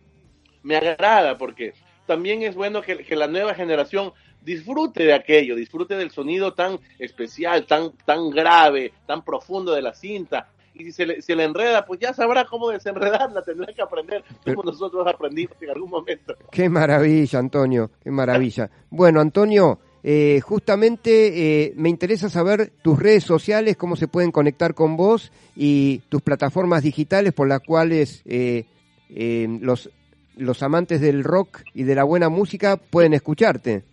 me 0.64 0.76
agrada 0.76 1.38
porque 1.38 1.74
también 2.08 2.41
es 2.41 2.56
bueno 2.56 2.82
que, 2.82 2.97
que 2.97 3.16
la 3.16 3.28
nueva 3.28 3.54
generación 3.54 4.12
disfrute 4.41 5.04
de 5.04 5.14
aquello, 5.14 5.56
disfrute 5.56 5.95
del 5.95 6.12
sonido 6.12 6.54
tan 6.54 6.80
especial, 6.99 7.66
tan, 7.66 7.91
tan 8.06 8.30
grave, 8.30 8.93
tan 9.06 9.24
profundo 9.24 9.74
de 9.74 9.82
la 9.82 9.93
cinta. 9.93 10.49
Y 10.74 10.86
si 10.86 10.91
se 10.91 11.06
le, 11.06 11.22
se 11.22 11.36
le 11.36 11.43
enreda, 11.43 11.86
pues 11.86 11.99
ya 11.99 12.14
sabrá 12.14 12.45
cómo 12.45 12.70
desenredarla, 12.70 13.43
tendrá 13.43 13.72
que 13.72 13.82
aprender 13.82 14.24
como 14.43 14.64
nosotros 14.64 15.06
aprendimos 15.06 15.56
en 15.62 15.70
algún 15.70 15.91
momento. 15.91 16.36
Qué 16.51 16.68
maravilla, 16.68 17.39
Antonio, 17.39 17.91
qué 18.04 18.10
maravilla. 18.10 18.72
Bueno, 18.89 19.22
Antonio, 19.22 19.80
eh, 20.04 20.41
justamente 20.41 21.64
eh, 21.64 21.74
me 21.78 21.89
interesa 21.89 22.30
saber 22.30 22.74
tus 22.82 22.99
redes 22.99 23.24
sociales, 23.24 23.78
cómo 23.78 23.95
se 23.95 24.10
pueden 24.10 24.32
conectar 24.32 24.74
con 24.74 24.97
vos 24.97 25.32
y 25.56 25.99
tus 26.10 26.22
plataformas 26.22 26.84
digitales 26.84 27.32
por 27.32 27.47
las 27.47 27.62
cuales 27.62 28.22
eh, 28.26 28.66
eh, 29.10 29.47
los, 29.62 29.89
los 30.36 30.62
amantes 30.62 30.99
del 30.99 31.24
rock 31.24 31.62
y 31.74 31.84
de 31.84 31.95
la 31.95 32.04
buena 32.04 32.28
música 32.28 32.76
pueden 32.78 33.14
escucharte. 33.14 33.84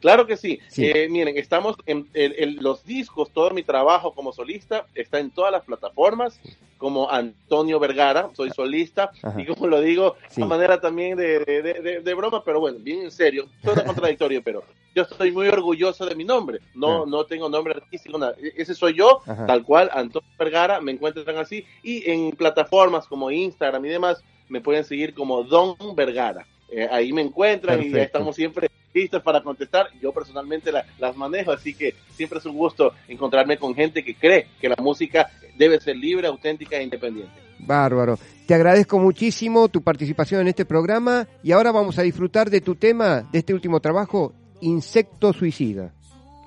Claro 0.00 0.26
que 0.26 0.36
sí. 0.36 0.60
Sí. 0.68 0.86
Eh, 0.86 1.08
miren, 1.10 1.36
estamos 1.38 1.76
en, 1.86 2.08
en- 2.14 2.34
en 2.36 2.62
los 2.62 2.84
discos, 2.84 3.30
todo 3.32 3.50
mi 3.50 3.62
trabajo 3.62 4.12
como 4.12 4.32
solista 4.32 4.86
está 4.94 5.18
en 5.18 5.30
todas 5.30 5.50
las 5.52 5.64
plataformas, 5.64 6.38
como 6.78 7.10
Antonio 7.10 7.78
Vergara, 7.80 8.28
soy 8.34 8.50
solista, 8.50 9.10
Ajá. 9.22 9.40
y 9.40 9.46
como 9.46 9.66
lo 9.66 9.80
digo, 9.80 10.16
Sí. 10.28 10.42
a 10.42 10.44
manera 10.46 10.80
también 10.80 11.16
de, 11.16 11.40
de- 11.40 11.62
de- 11.62 11.80
de- 11.80 12.00
de 12.00 12.14
broma, 12.14 12.44
pero 12.44 12.60
bueno, 12.60 12.78
bien 12.80 13.02
en 13.02 13.10
serio, 13.10 13.46
suena 13.64 13.82
contradictorio, 14.14 14.42
pero 14.42 14.62
yo 14.94 15.02
estoy 15.02 15.32
muy 15.32 15.48
orgulloso 15.48 16.04
de 16.06 16.14
mi 16.14 16.24
nombre, 16.24 16.58
no, 16.74 17.02
Ah. 17.02 17.06
no 17.08 17.24
tengo 17.24 17.48
nombre 17.48 17.74
artístico, 17.74 18.18
nada. 18.18 18.34
E- 18.40 18.52
ese 18.56 18.74
soy 18.74 18.94
yo, 18.94 19.22
Ajá. 19.26 19.46
tal 19.46 19.62
cual, 19.64 19.88
Antonio 19.92 20.28
Vergara, 20.38 20.80
me 20.82 20.92
encuentran 20.92 21.36
así, 21.38 21.64
y 21.82 22.08
en 22.10 22.32
plataformas 22.32 23.06
como 23.06 23.30
Instagram 23.30 23.84
y 23.86 23.88
demás, 23.88 24.22
me 24.48 24.60
pueden 24.60 24.84
seguir 24.84 25.14
como 25.14 25.42
Don 25.44 25.74
Vergara. 25.96 26.46
Eh, 26.68 26.86
ahí 26.90 27.12
me 27.12 27.22
encuentran 27.22 27.78
y 27.80 27.84
Perfecto. 27.90 28.04
estamos 28.18 28.36
siempre 28.36 28.70
listos 28.96 29.22
para 29.22 29.42
contestar. 29.42 29.88
Yo 30.00 30.10
personalmente 30.12 30.72
la- 30.72 30.84
las 30.98 31.16
manejo, 31.16 31.52
así 31.52 31.74
que 31.74 31.94
siempre 32.14 32.38
es 32.38 32.46
un 32.46 32.56
gusto 32.56 32.92
encontrarme 33.08 33.58
con 33.58 33.74
gente 33.74 34.02
que 34.02 34.14
cree 34.14 34.48
que 34.60 34.68
la 34.68 34.76
música 34.78 35.28
debe 35.56 35.78
ser 35.80 35.96
libre, 35.96 36.26
auténtica 36.26 36.76
e 36.76 36.82
independiente. 36.82 37.32
Bárbaro. 37.58 38.18
Te 38.46 38.54
agradezco 38.54 38.98
muchísimo 38.98 39.68
tu 39.68 39.82
participación 39.82 40.40
en 40.42 40.48
este 40.48 40.64
programa 40.64 41.26
y 41.42 41.52
ahora 41.52 41.72
vamos 41.72 41.98
a 41.98 42.02
disfrutar 42.02 42.48
de 42.50 42.60
tu 42.60 42.74
tema, 42.76 43.28
de 43.32 43.38
este 43.40 43.52
último 43.54 43.80
trabajo, 43.80 44.32
Insecto 44.60 45.32
Suicida. 45.32 45.92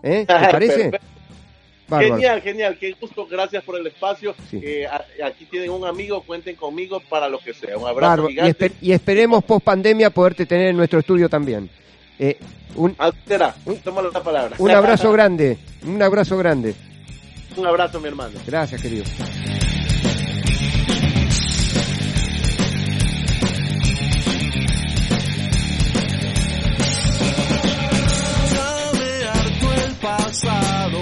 ¿Eh? 0.03 0.25
¿Te 0.27 0.33
parece? 0.51 0.91
Genial, 1.89 2.39
genial, 2.43 2.77
qué 2.79 2.91
gusto, 3.01 3.25
gracias 3.25 3.63
por 3.63 3.75
el 3.79 3.87
espacio. 3.87 4.35
Sí. 4.51 4.59
Eh, 4.63 4.85
aquí 5.25 5.45
tienen 5.45 5.71
un 5.71 5.85
amigo, 5.85 6.21
cuenten 6.21 6.55
conmigo 6.55 6.99
para 7.09 7.27
lo 7.27 7.39
que 7.39 7.51
sea. 7.53 7.75
Un 7.77 7.87
abrazo 7.87 7.99
Bárbaro. 8.23 8.29
Y, 8.29 8.33
gigante. 8.33 8.51
esper- 8.67 8.73
y 8.79 8.91
esperemos 8.91 9.43
post 9.43 9.65
pandemia 9.65 10.11
poderte 10.11 10.45
tener 10.45 10.67
en 10.67 10.77
nuestro 10.77 10.99
estudio 10.99 11.27
también. 11.27 11.67
Eh, 12.19 12.37
un, 12.75 12.95
Ah, 12.99 13.11
será. 13.27 13.55
Toma 13.83 14.01
la 14.01 14.21
palabra. 14.21 14.55
un 14.59 14.71
abrazo 14.71 15.11
grande, 15.11 15.57
un 15.83 16.01
abrazo 16.01 16.37
grande. 16.37 16.75
un 17.55 17.65
abrazo, 17.65 17.99
mi 17.99 18.07
hermano. 18.07 18.39
Gracias, 18.45 18.81
querido. 18.81 19.05
Pasado 30.01 31.01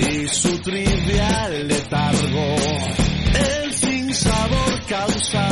y 0.00 0.28
su 0.28 0.58
trivial 0.60 1.68
letargo, 1.68 2.56
el 3.64 3.72
sinsabor 3.72 4.86
causado 4.86 5.51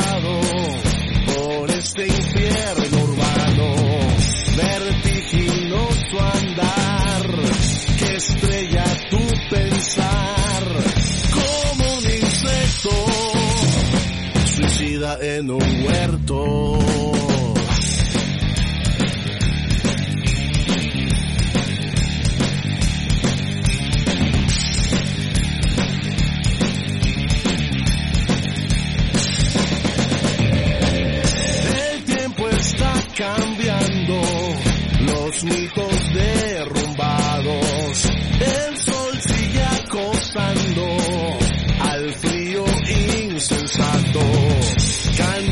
estrella 8.21 8.83
tu 9.09 9.17
pensar 9.49 10.63
como 11.33 11.97
un 11.97 12.03
insecto 12.03 13.11
en 15.21 15.49
un 15.49 15.85
huerto. 15.85 17.20
time 45.21 45.50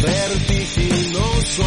vertiginoso 0.00 1.62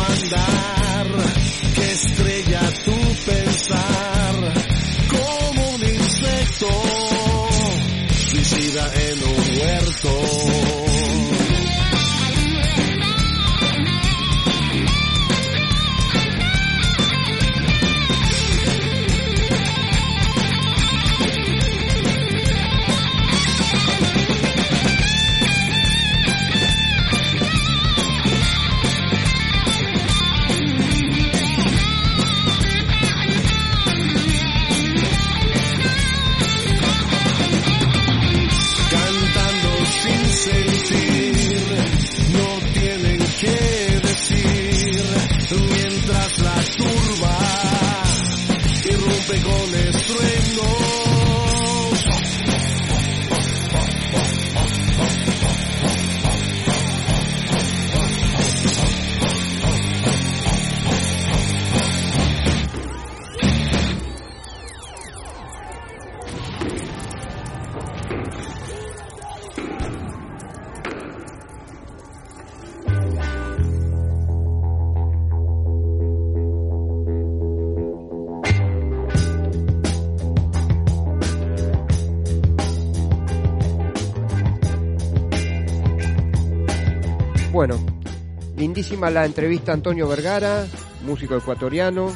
la 89.10 89.26
entrevista 89.26 89.72
a 89.72 89.76
Antonio 89.76 90.08
Vergara, 90.08 90.68
músico 91.04 91.36
ecuatoriano, 91.36 92.12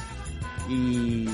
y 0.70 1.26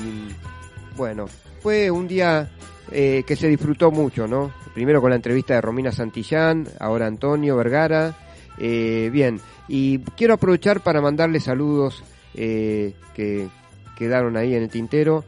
bueno, 0.96 1.26
fue 1.60 1.90
un 1.90 2.08
día 2.08 2.50
eh, 2.90 3.22
que 3.26 3.36
se 3.36 3.48
disfrutó 3.48 3.90
mucho, 3.90 4.26
¿no? 4.26 4.52
Primero 4.74 5.00
con 5.00 5.10
la 5.10 5.16
entrevista 5.16 5.54
de 5.54 5.60
Romina 5.60 5.92
Santillán, 5.92 6.68
ahora 6.80 7.06
Antonio 7.06 7.56
Vergara, 7.56 8.16
eh, 8.58 9.10
bien, 9.12 9.40
y 9.68 9.98
quiero 10.16 10.34
aprovechar 10.34 10.80
para 10.80 11.00
mandarle 11.00 11.40
saludos 11.40 12.02
eh, 12.34 12.94
que 13.14 13.48
quedaron 13.96 14.36
ahí 14.36 14.54
en 14.54 14.62
el 14.62 14.70
tintero, 14.70 15.24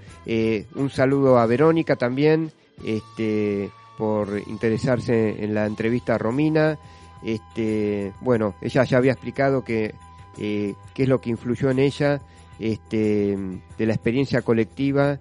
un 0.75 0.91
saludo 0.91 1.39
a 1.39 1.47
Verónica 1.47 1.97
también, 1.97 2.51
este, 2.85 3.71
por 3.99 4.41
interesarse 4.47 5.45
en 5.45 5.55
la 5.55 5.67
entrevista 5.67 6.15
a 6.15 6.19
Romina, 6.19 6.79
este, 7.25 8.13
bueno, 8.21 8.55
ella 8.61 8.85
ya 8.85 8.99
había 8.99 9.13
explicado 9.13 9.65
que 9.65 9.95
eh, 10.39 10.75
qué 10.95 11.03
es 11.05 11.09
lo 11.09 11.21
que 11.21 11.31
influyó 11.31 11.71
en 11.71 11.79
ella, 11.79 12.21
este, 12.59 13.37
de 13.79 13.87
la 13.87 13.95
experiencia 13.95 14.43
colectiva 14.43 15.19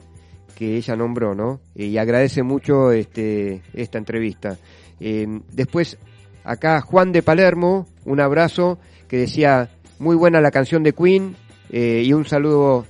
que 0.55 0.77
ella 0.77 0.95
nombró, 0.95 1.33
¿no? 1.35 1.61
Eh, 1.75 1.85
y 1.85 1.97
agradece 1.97 2.43
mucho 2.43 2.91
este, 2.91 3.61
esta 3.73 3.97
entrevista. 3.97 4.57
Eh, 4.99 5.27
después, 5.51 5.97
acá 6.43 6.81
Juan 6.81 7.11
de 7.11 7.23
Palermo, 7.23 7.87
un 8.05 8.19
abrazo, 8.19 8.79
que 9.07 9.17
decía, 9.17 9.71
muy 9.99 10.15
buena 10.15 10.41
la 10.41 10.51
canción 10.51 10.83
de 10.83 10.93
Queen, 10.93 11.35
y 11.71 12.13
un 12.13 12.25
saludo 12.25 12.85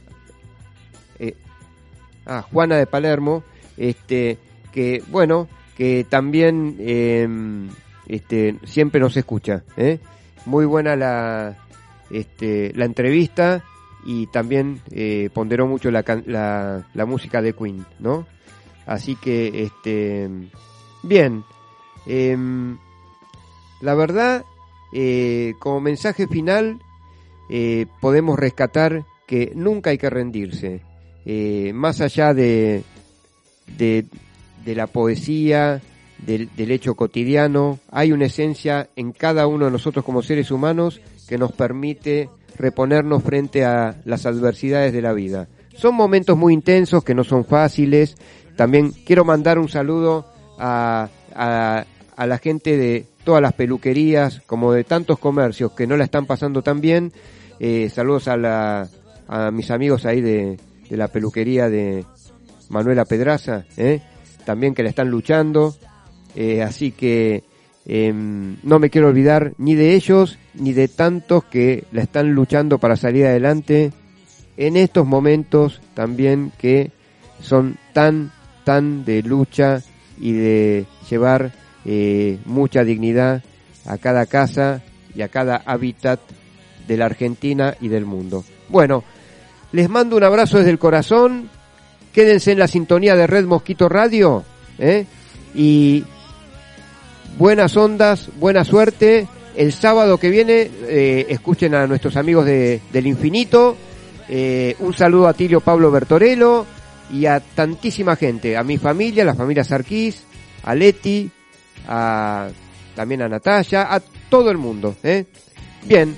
a 2.25 2.41
Juana 2.41 2.75
de 2.75 2.85
Palermo, 2.85 3.43
este, 3.77 4.37
que, 4.73 5.01
bueno, 5.09 5.47
que 5.77 6.05
también 6.09 6.75
eh, 6.79 7.27
este, 8.07 8.57
siempre 8.65 8.99
nos 8.99 9.15
escucha. 9.15 9.63
Muy 10.45 10.65
buena 10.65 10.95
la, 10.95 11.57
este, 12.13 12.71
la 12.75 12.85
entrevista 12.85 13.63
y 14.05 14.27
también 14.27 14.81
eh, 14.91 15.29
ponderó 15.33 15.67
mucho 15.67 15.91
la, 15.91 16.03
la, 16.25 16.87
la 16.93 17.05
música 17.05 17.41
de 17.41 17.53
Queen, 17.53 17.85
¿no? 17.99 18.27
Así 18.85 19.15
que, 19.15 19.63
este, 19.63 20.29
bien, 21.03 21.43
em, 22.05 22.77
la 23.81 23.95
verdad, 23.95 24.45
eh, 24.93 25.53
como 25.59 25.79
mensaje 25.79 26.27
final, 26.27 26.79
eh, 27.49 27.85
podemos 28.01 28.37
rescatar 28.37 29.05
que 29.25 29.53
nunca 29.55 29.89
hay 29.91 29.97
que 29.97 30.09
rendirse. 30.09 30.81
Más 31.73 32.01
allá 32.01 32.33
de, 32.33 32.83
de, 33.77 34.05
la 34.65 34.87
poesía, 34.87 35.81
del 36.17 36.71
hecho 36.71 36.95
cotidiano, 36.95 37.79
hay 37.89 38.11
una 38.11 38.25
esencia 38.25 38.89
en 38.97 39.13
cada 39.13 39.47
uno 39.47 39.65
de 39.65 39.71
nosotros 39.71 40.03
como 40.03 40.21
seres 40.21 40.51
humanos 40.51 40.99
que 41.27 41.37
nos 41.37 41.51
permite 41.51 42.29
reponernos 42.57 43.23
frente 43.23 43.65
a 43.65 43.95
las 44.05 44.25
adversidades 44.25 44.93
de 44.93 45.01
la 45.01 45.13
vida. 45.13 45.47
Son 45.75 45.95
momentos 45.95 46.37
muy 46.37 46.53
intensos 46.53 47.03
que 47.03 47.15
no 47.15 47.23
son 47.23 47.45
fáciles. 47.45 48.15
También 48.55 48.91
quiero 49.05 49.25
mandar 49.25 49.57
un 49.57 49.69
saludo 49.69 50.25
a, 50.59 51.09
a, 51.35 51.85
a 52.15 52.27
la 52.27 52.37
gente 52.37 52.77
de 52.77 53.05
todas 53.23 53.41
las 53.41 53.53
peluquerías, 53.53 54.41
como 54.45 54.73
de 54.73 54.83
tantos 54.83 55.17
comercios 55.17 55.71
que 55.71 55.87
no 55.87 55.97
la 55.97 56.03
están 56.03 56.25
pasando 56.25 56.61
tan 56.61 56.81
bien. 56.81 57.11
Eh, 57.59 57.89
saludos 57.89 58.27
a, 58.27 58.37
la, 58.37 58.87
a 59.27 59.51
mis 59.51 59.71
amigos 59.71 60.05
ahí 60.05 60.21
de, 60.21 60.59
de 60.89 60.97
la 60.97 61.07
peluquería 61.07 61.69
de 61.69 62.05
Manuela 62.69 63.05
Pedraza, 63.05 63.65
¿eh? 63.77 64.01
también 64.45 64.73
que 64.73 64.83
la 64.83 64.89
están 64.89 65.09
luchando. 65.09 65.75
Eh, 66.35 66.61
así 66.61 66.91
que 66.91 67.43
em, 67.85 68.57
no 68.63 68.79
me 68.79 68.89
quiero 68.89 69.07
olvidar 69.07 69.53
ni 69.57 69.75
de 69.75 69.95
ellos 69.95 70.37
ni 70.53 70.73
de 70.73 70.87
tantos 70.87 71.43
que 71.45 71.85
la 71.91 72.03
están 72.03 72.33
luchando 72.33 72.77
para 72.77 72.95
salir 72.95 73.25
adelante 73.25 73.91
en 74.57 74.77
estos 74.77 75.05
momentos 75.05 75.81
también 75.93 76.51
que 76.57 76.91
son 77.41 77.77
tan, 77.93 78.31
tan 78.63 79.03
de 79.05 79.21
lucha 79.23 79.81
y 80.19 80.33
de 80.33 80.85
llevar 81.09 81.51
eh, 81.85 82.37
mucha 82.45 82.83
dignidad 82.83 83.43
a 83.85 83.97
cada 83.97 84.25
casa 84.25 84.81
y 85.15 85.21
a 85.21 85.27
cada 85.27 85.57
hábitat 85.65 86.19
de 86.87 86.97
la 86.97 87.05
Argentina 87.05 87.75
y 87.81 87.87
del 87.87 88.05
mundo. 88.05 88.43
Bueno, 88.69 89.03
les 89.71 89.89
mando 89.89 90.15
un 90.15 90.23
abrazo 90.23 90.57
desde 90.57 90.71
el 90.71 90.79
corazón 90.79 91.49
quédense 92.13 92.51
en 92.51 92.59
la 92.59 92.67
sintonía 92.67 93.15
de 93.15 93.27
Red 93.27 93.45
Mosquito 93.45 93.89
Radio 93.89 94.43
¿eh? 94.77 95.05
y 95.55 96.05
buenas 97.37 97.75
ondas, 97.77 98.29
buena 98.39 98.63
suerte. 98.63 99.27
El 99.55 99.71
sábado 99.71 100.17
que 100.17 100.29
viene 100.29 100.69
eh, 100.87 101.27
escuchen 101.29 101.75
a 101.75 101.85
nuestros 101.85 102.15
amigos 102.17 102.45
de, 102.45 102.81
del 102.91 103.07
infinito. 103.07 103.77
Eh, 104.29 104.75
un 104.79 104.93
saludo 104.93 105.27
a 105.27 105.33
Tilio 105.33 105.61
Pablo 105.61 105.91
Bertorello 105.91 106.65
y 107.11 107.25
a 107.25 107.39
tantísima 107.39 108.15
gente, 108.15 108.57
a 108.57 108.63
mi 108.63 108.77
familia, 108.77 109.25
la 109.25 109.35
familia 109.35 109.63
Sarquís, 109.63 110.23
a 110.63 110.73
Leti, 110.73 111.29
a, 111.87 112.49
también 112.95 113.21
a 113.21 113.29
Natalia, 113.29 113.93
a 113.93 113.99
todo 113.99 114.49
el 114.49 114.57
mundo. 114.57 114.95
¿eh? 115.03 115.25
Bien, 115.85 116.15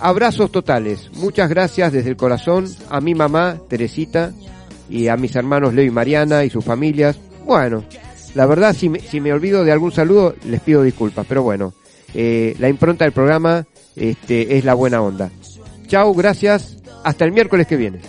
abrazos 0.00 0.52
totales. 0.52 1.10
Muchas 1.14 1.48
gracias 1.48 1.92
desde 1.92 2.10
el 2.10 2.16
corazón 2.16 2.66
a 2.88 3.00
mi 3.00 3.14
mamá, 3.14 3.58
Teresita, 3.68 4.32
y 4.88 5.08
a 5.08 5.16
mis 5.16 5.34
hermanos 5.34 5.74
Leo 5.74 5.84
y 5.84 5.90
Mariana 5.90 6.44
y 6.44 6.50
sus 6.50 6.64
familias. 6.64 7.18
Bueno, 7.44 7.84
la 8.34 8.46
verdad, 8.46 8.74
si 8.74 8.88
me, 8.88 9.00
si 9.00 9.20
me 9.20 9.32
olvido 9.32 9.64
de 9.64 9.72
algún 9.72 9.92
saludo, 9.92 10.34
les 10.44 10.60
pido 10.60 10.82
disculpas, 10.82 11.26
pero 11.28 11.42
bueno, 11.42 11.74
eh, 12.14 12.54
la 12.58 12.68
impronta 12.68 13.04
del 13.04 13.12
programa 13.12 13.66
este, 13.96 14.56
es 14.58 14.64
la 14.64 14.74
buena 14.74 15.02
onda. 15.02 15.30
Chau, 15.86 16.14
gracias, 16.14 16.76
hasta 17.04 17.24
el 17.24 17.32
miércoles 17.32 17.66
que 17.66 17.76
viene. 17.76 18.00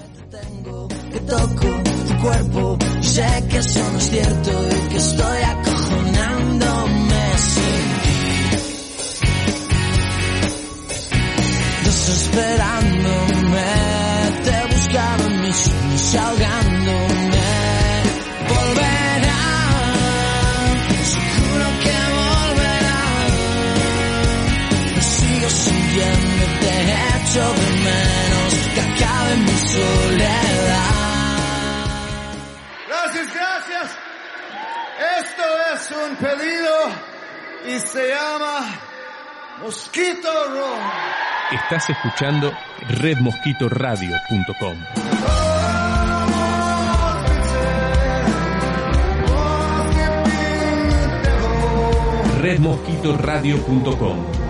Desesperándome, 11.84 13.66
te 14.44 14.68
mis 15.42 15.56
sueños. 16.02 17.31
Un 35.92 36.16
pedido 36.16 36.72
y 37.68 37.78
se 37.80 38.10
llama 38.10 38.62
Mosquito 39.62 40.30
Rojo. 40.50 40.80
Estás 41.52 41.90
escuchando 41.90 42.54
redmosquitoradio.com. 42.88 44.78
redmosquitoradio.com 52.42 54.41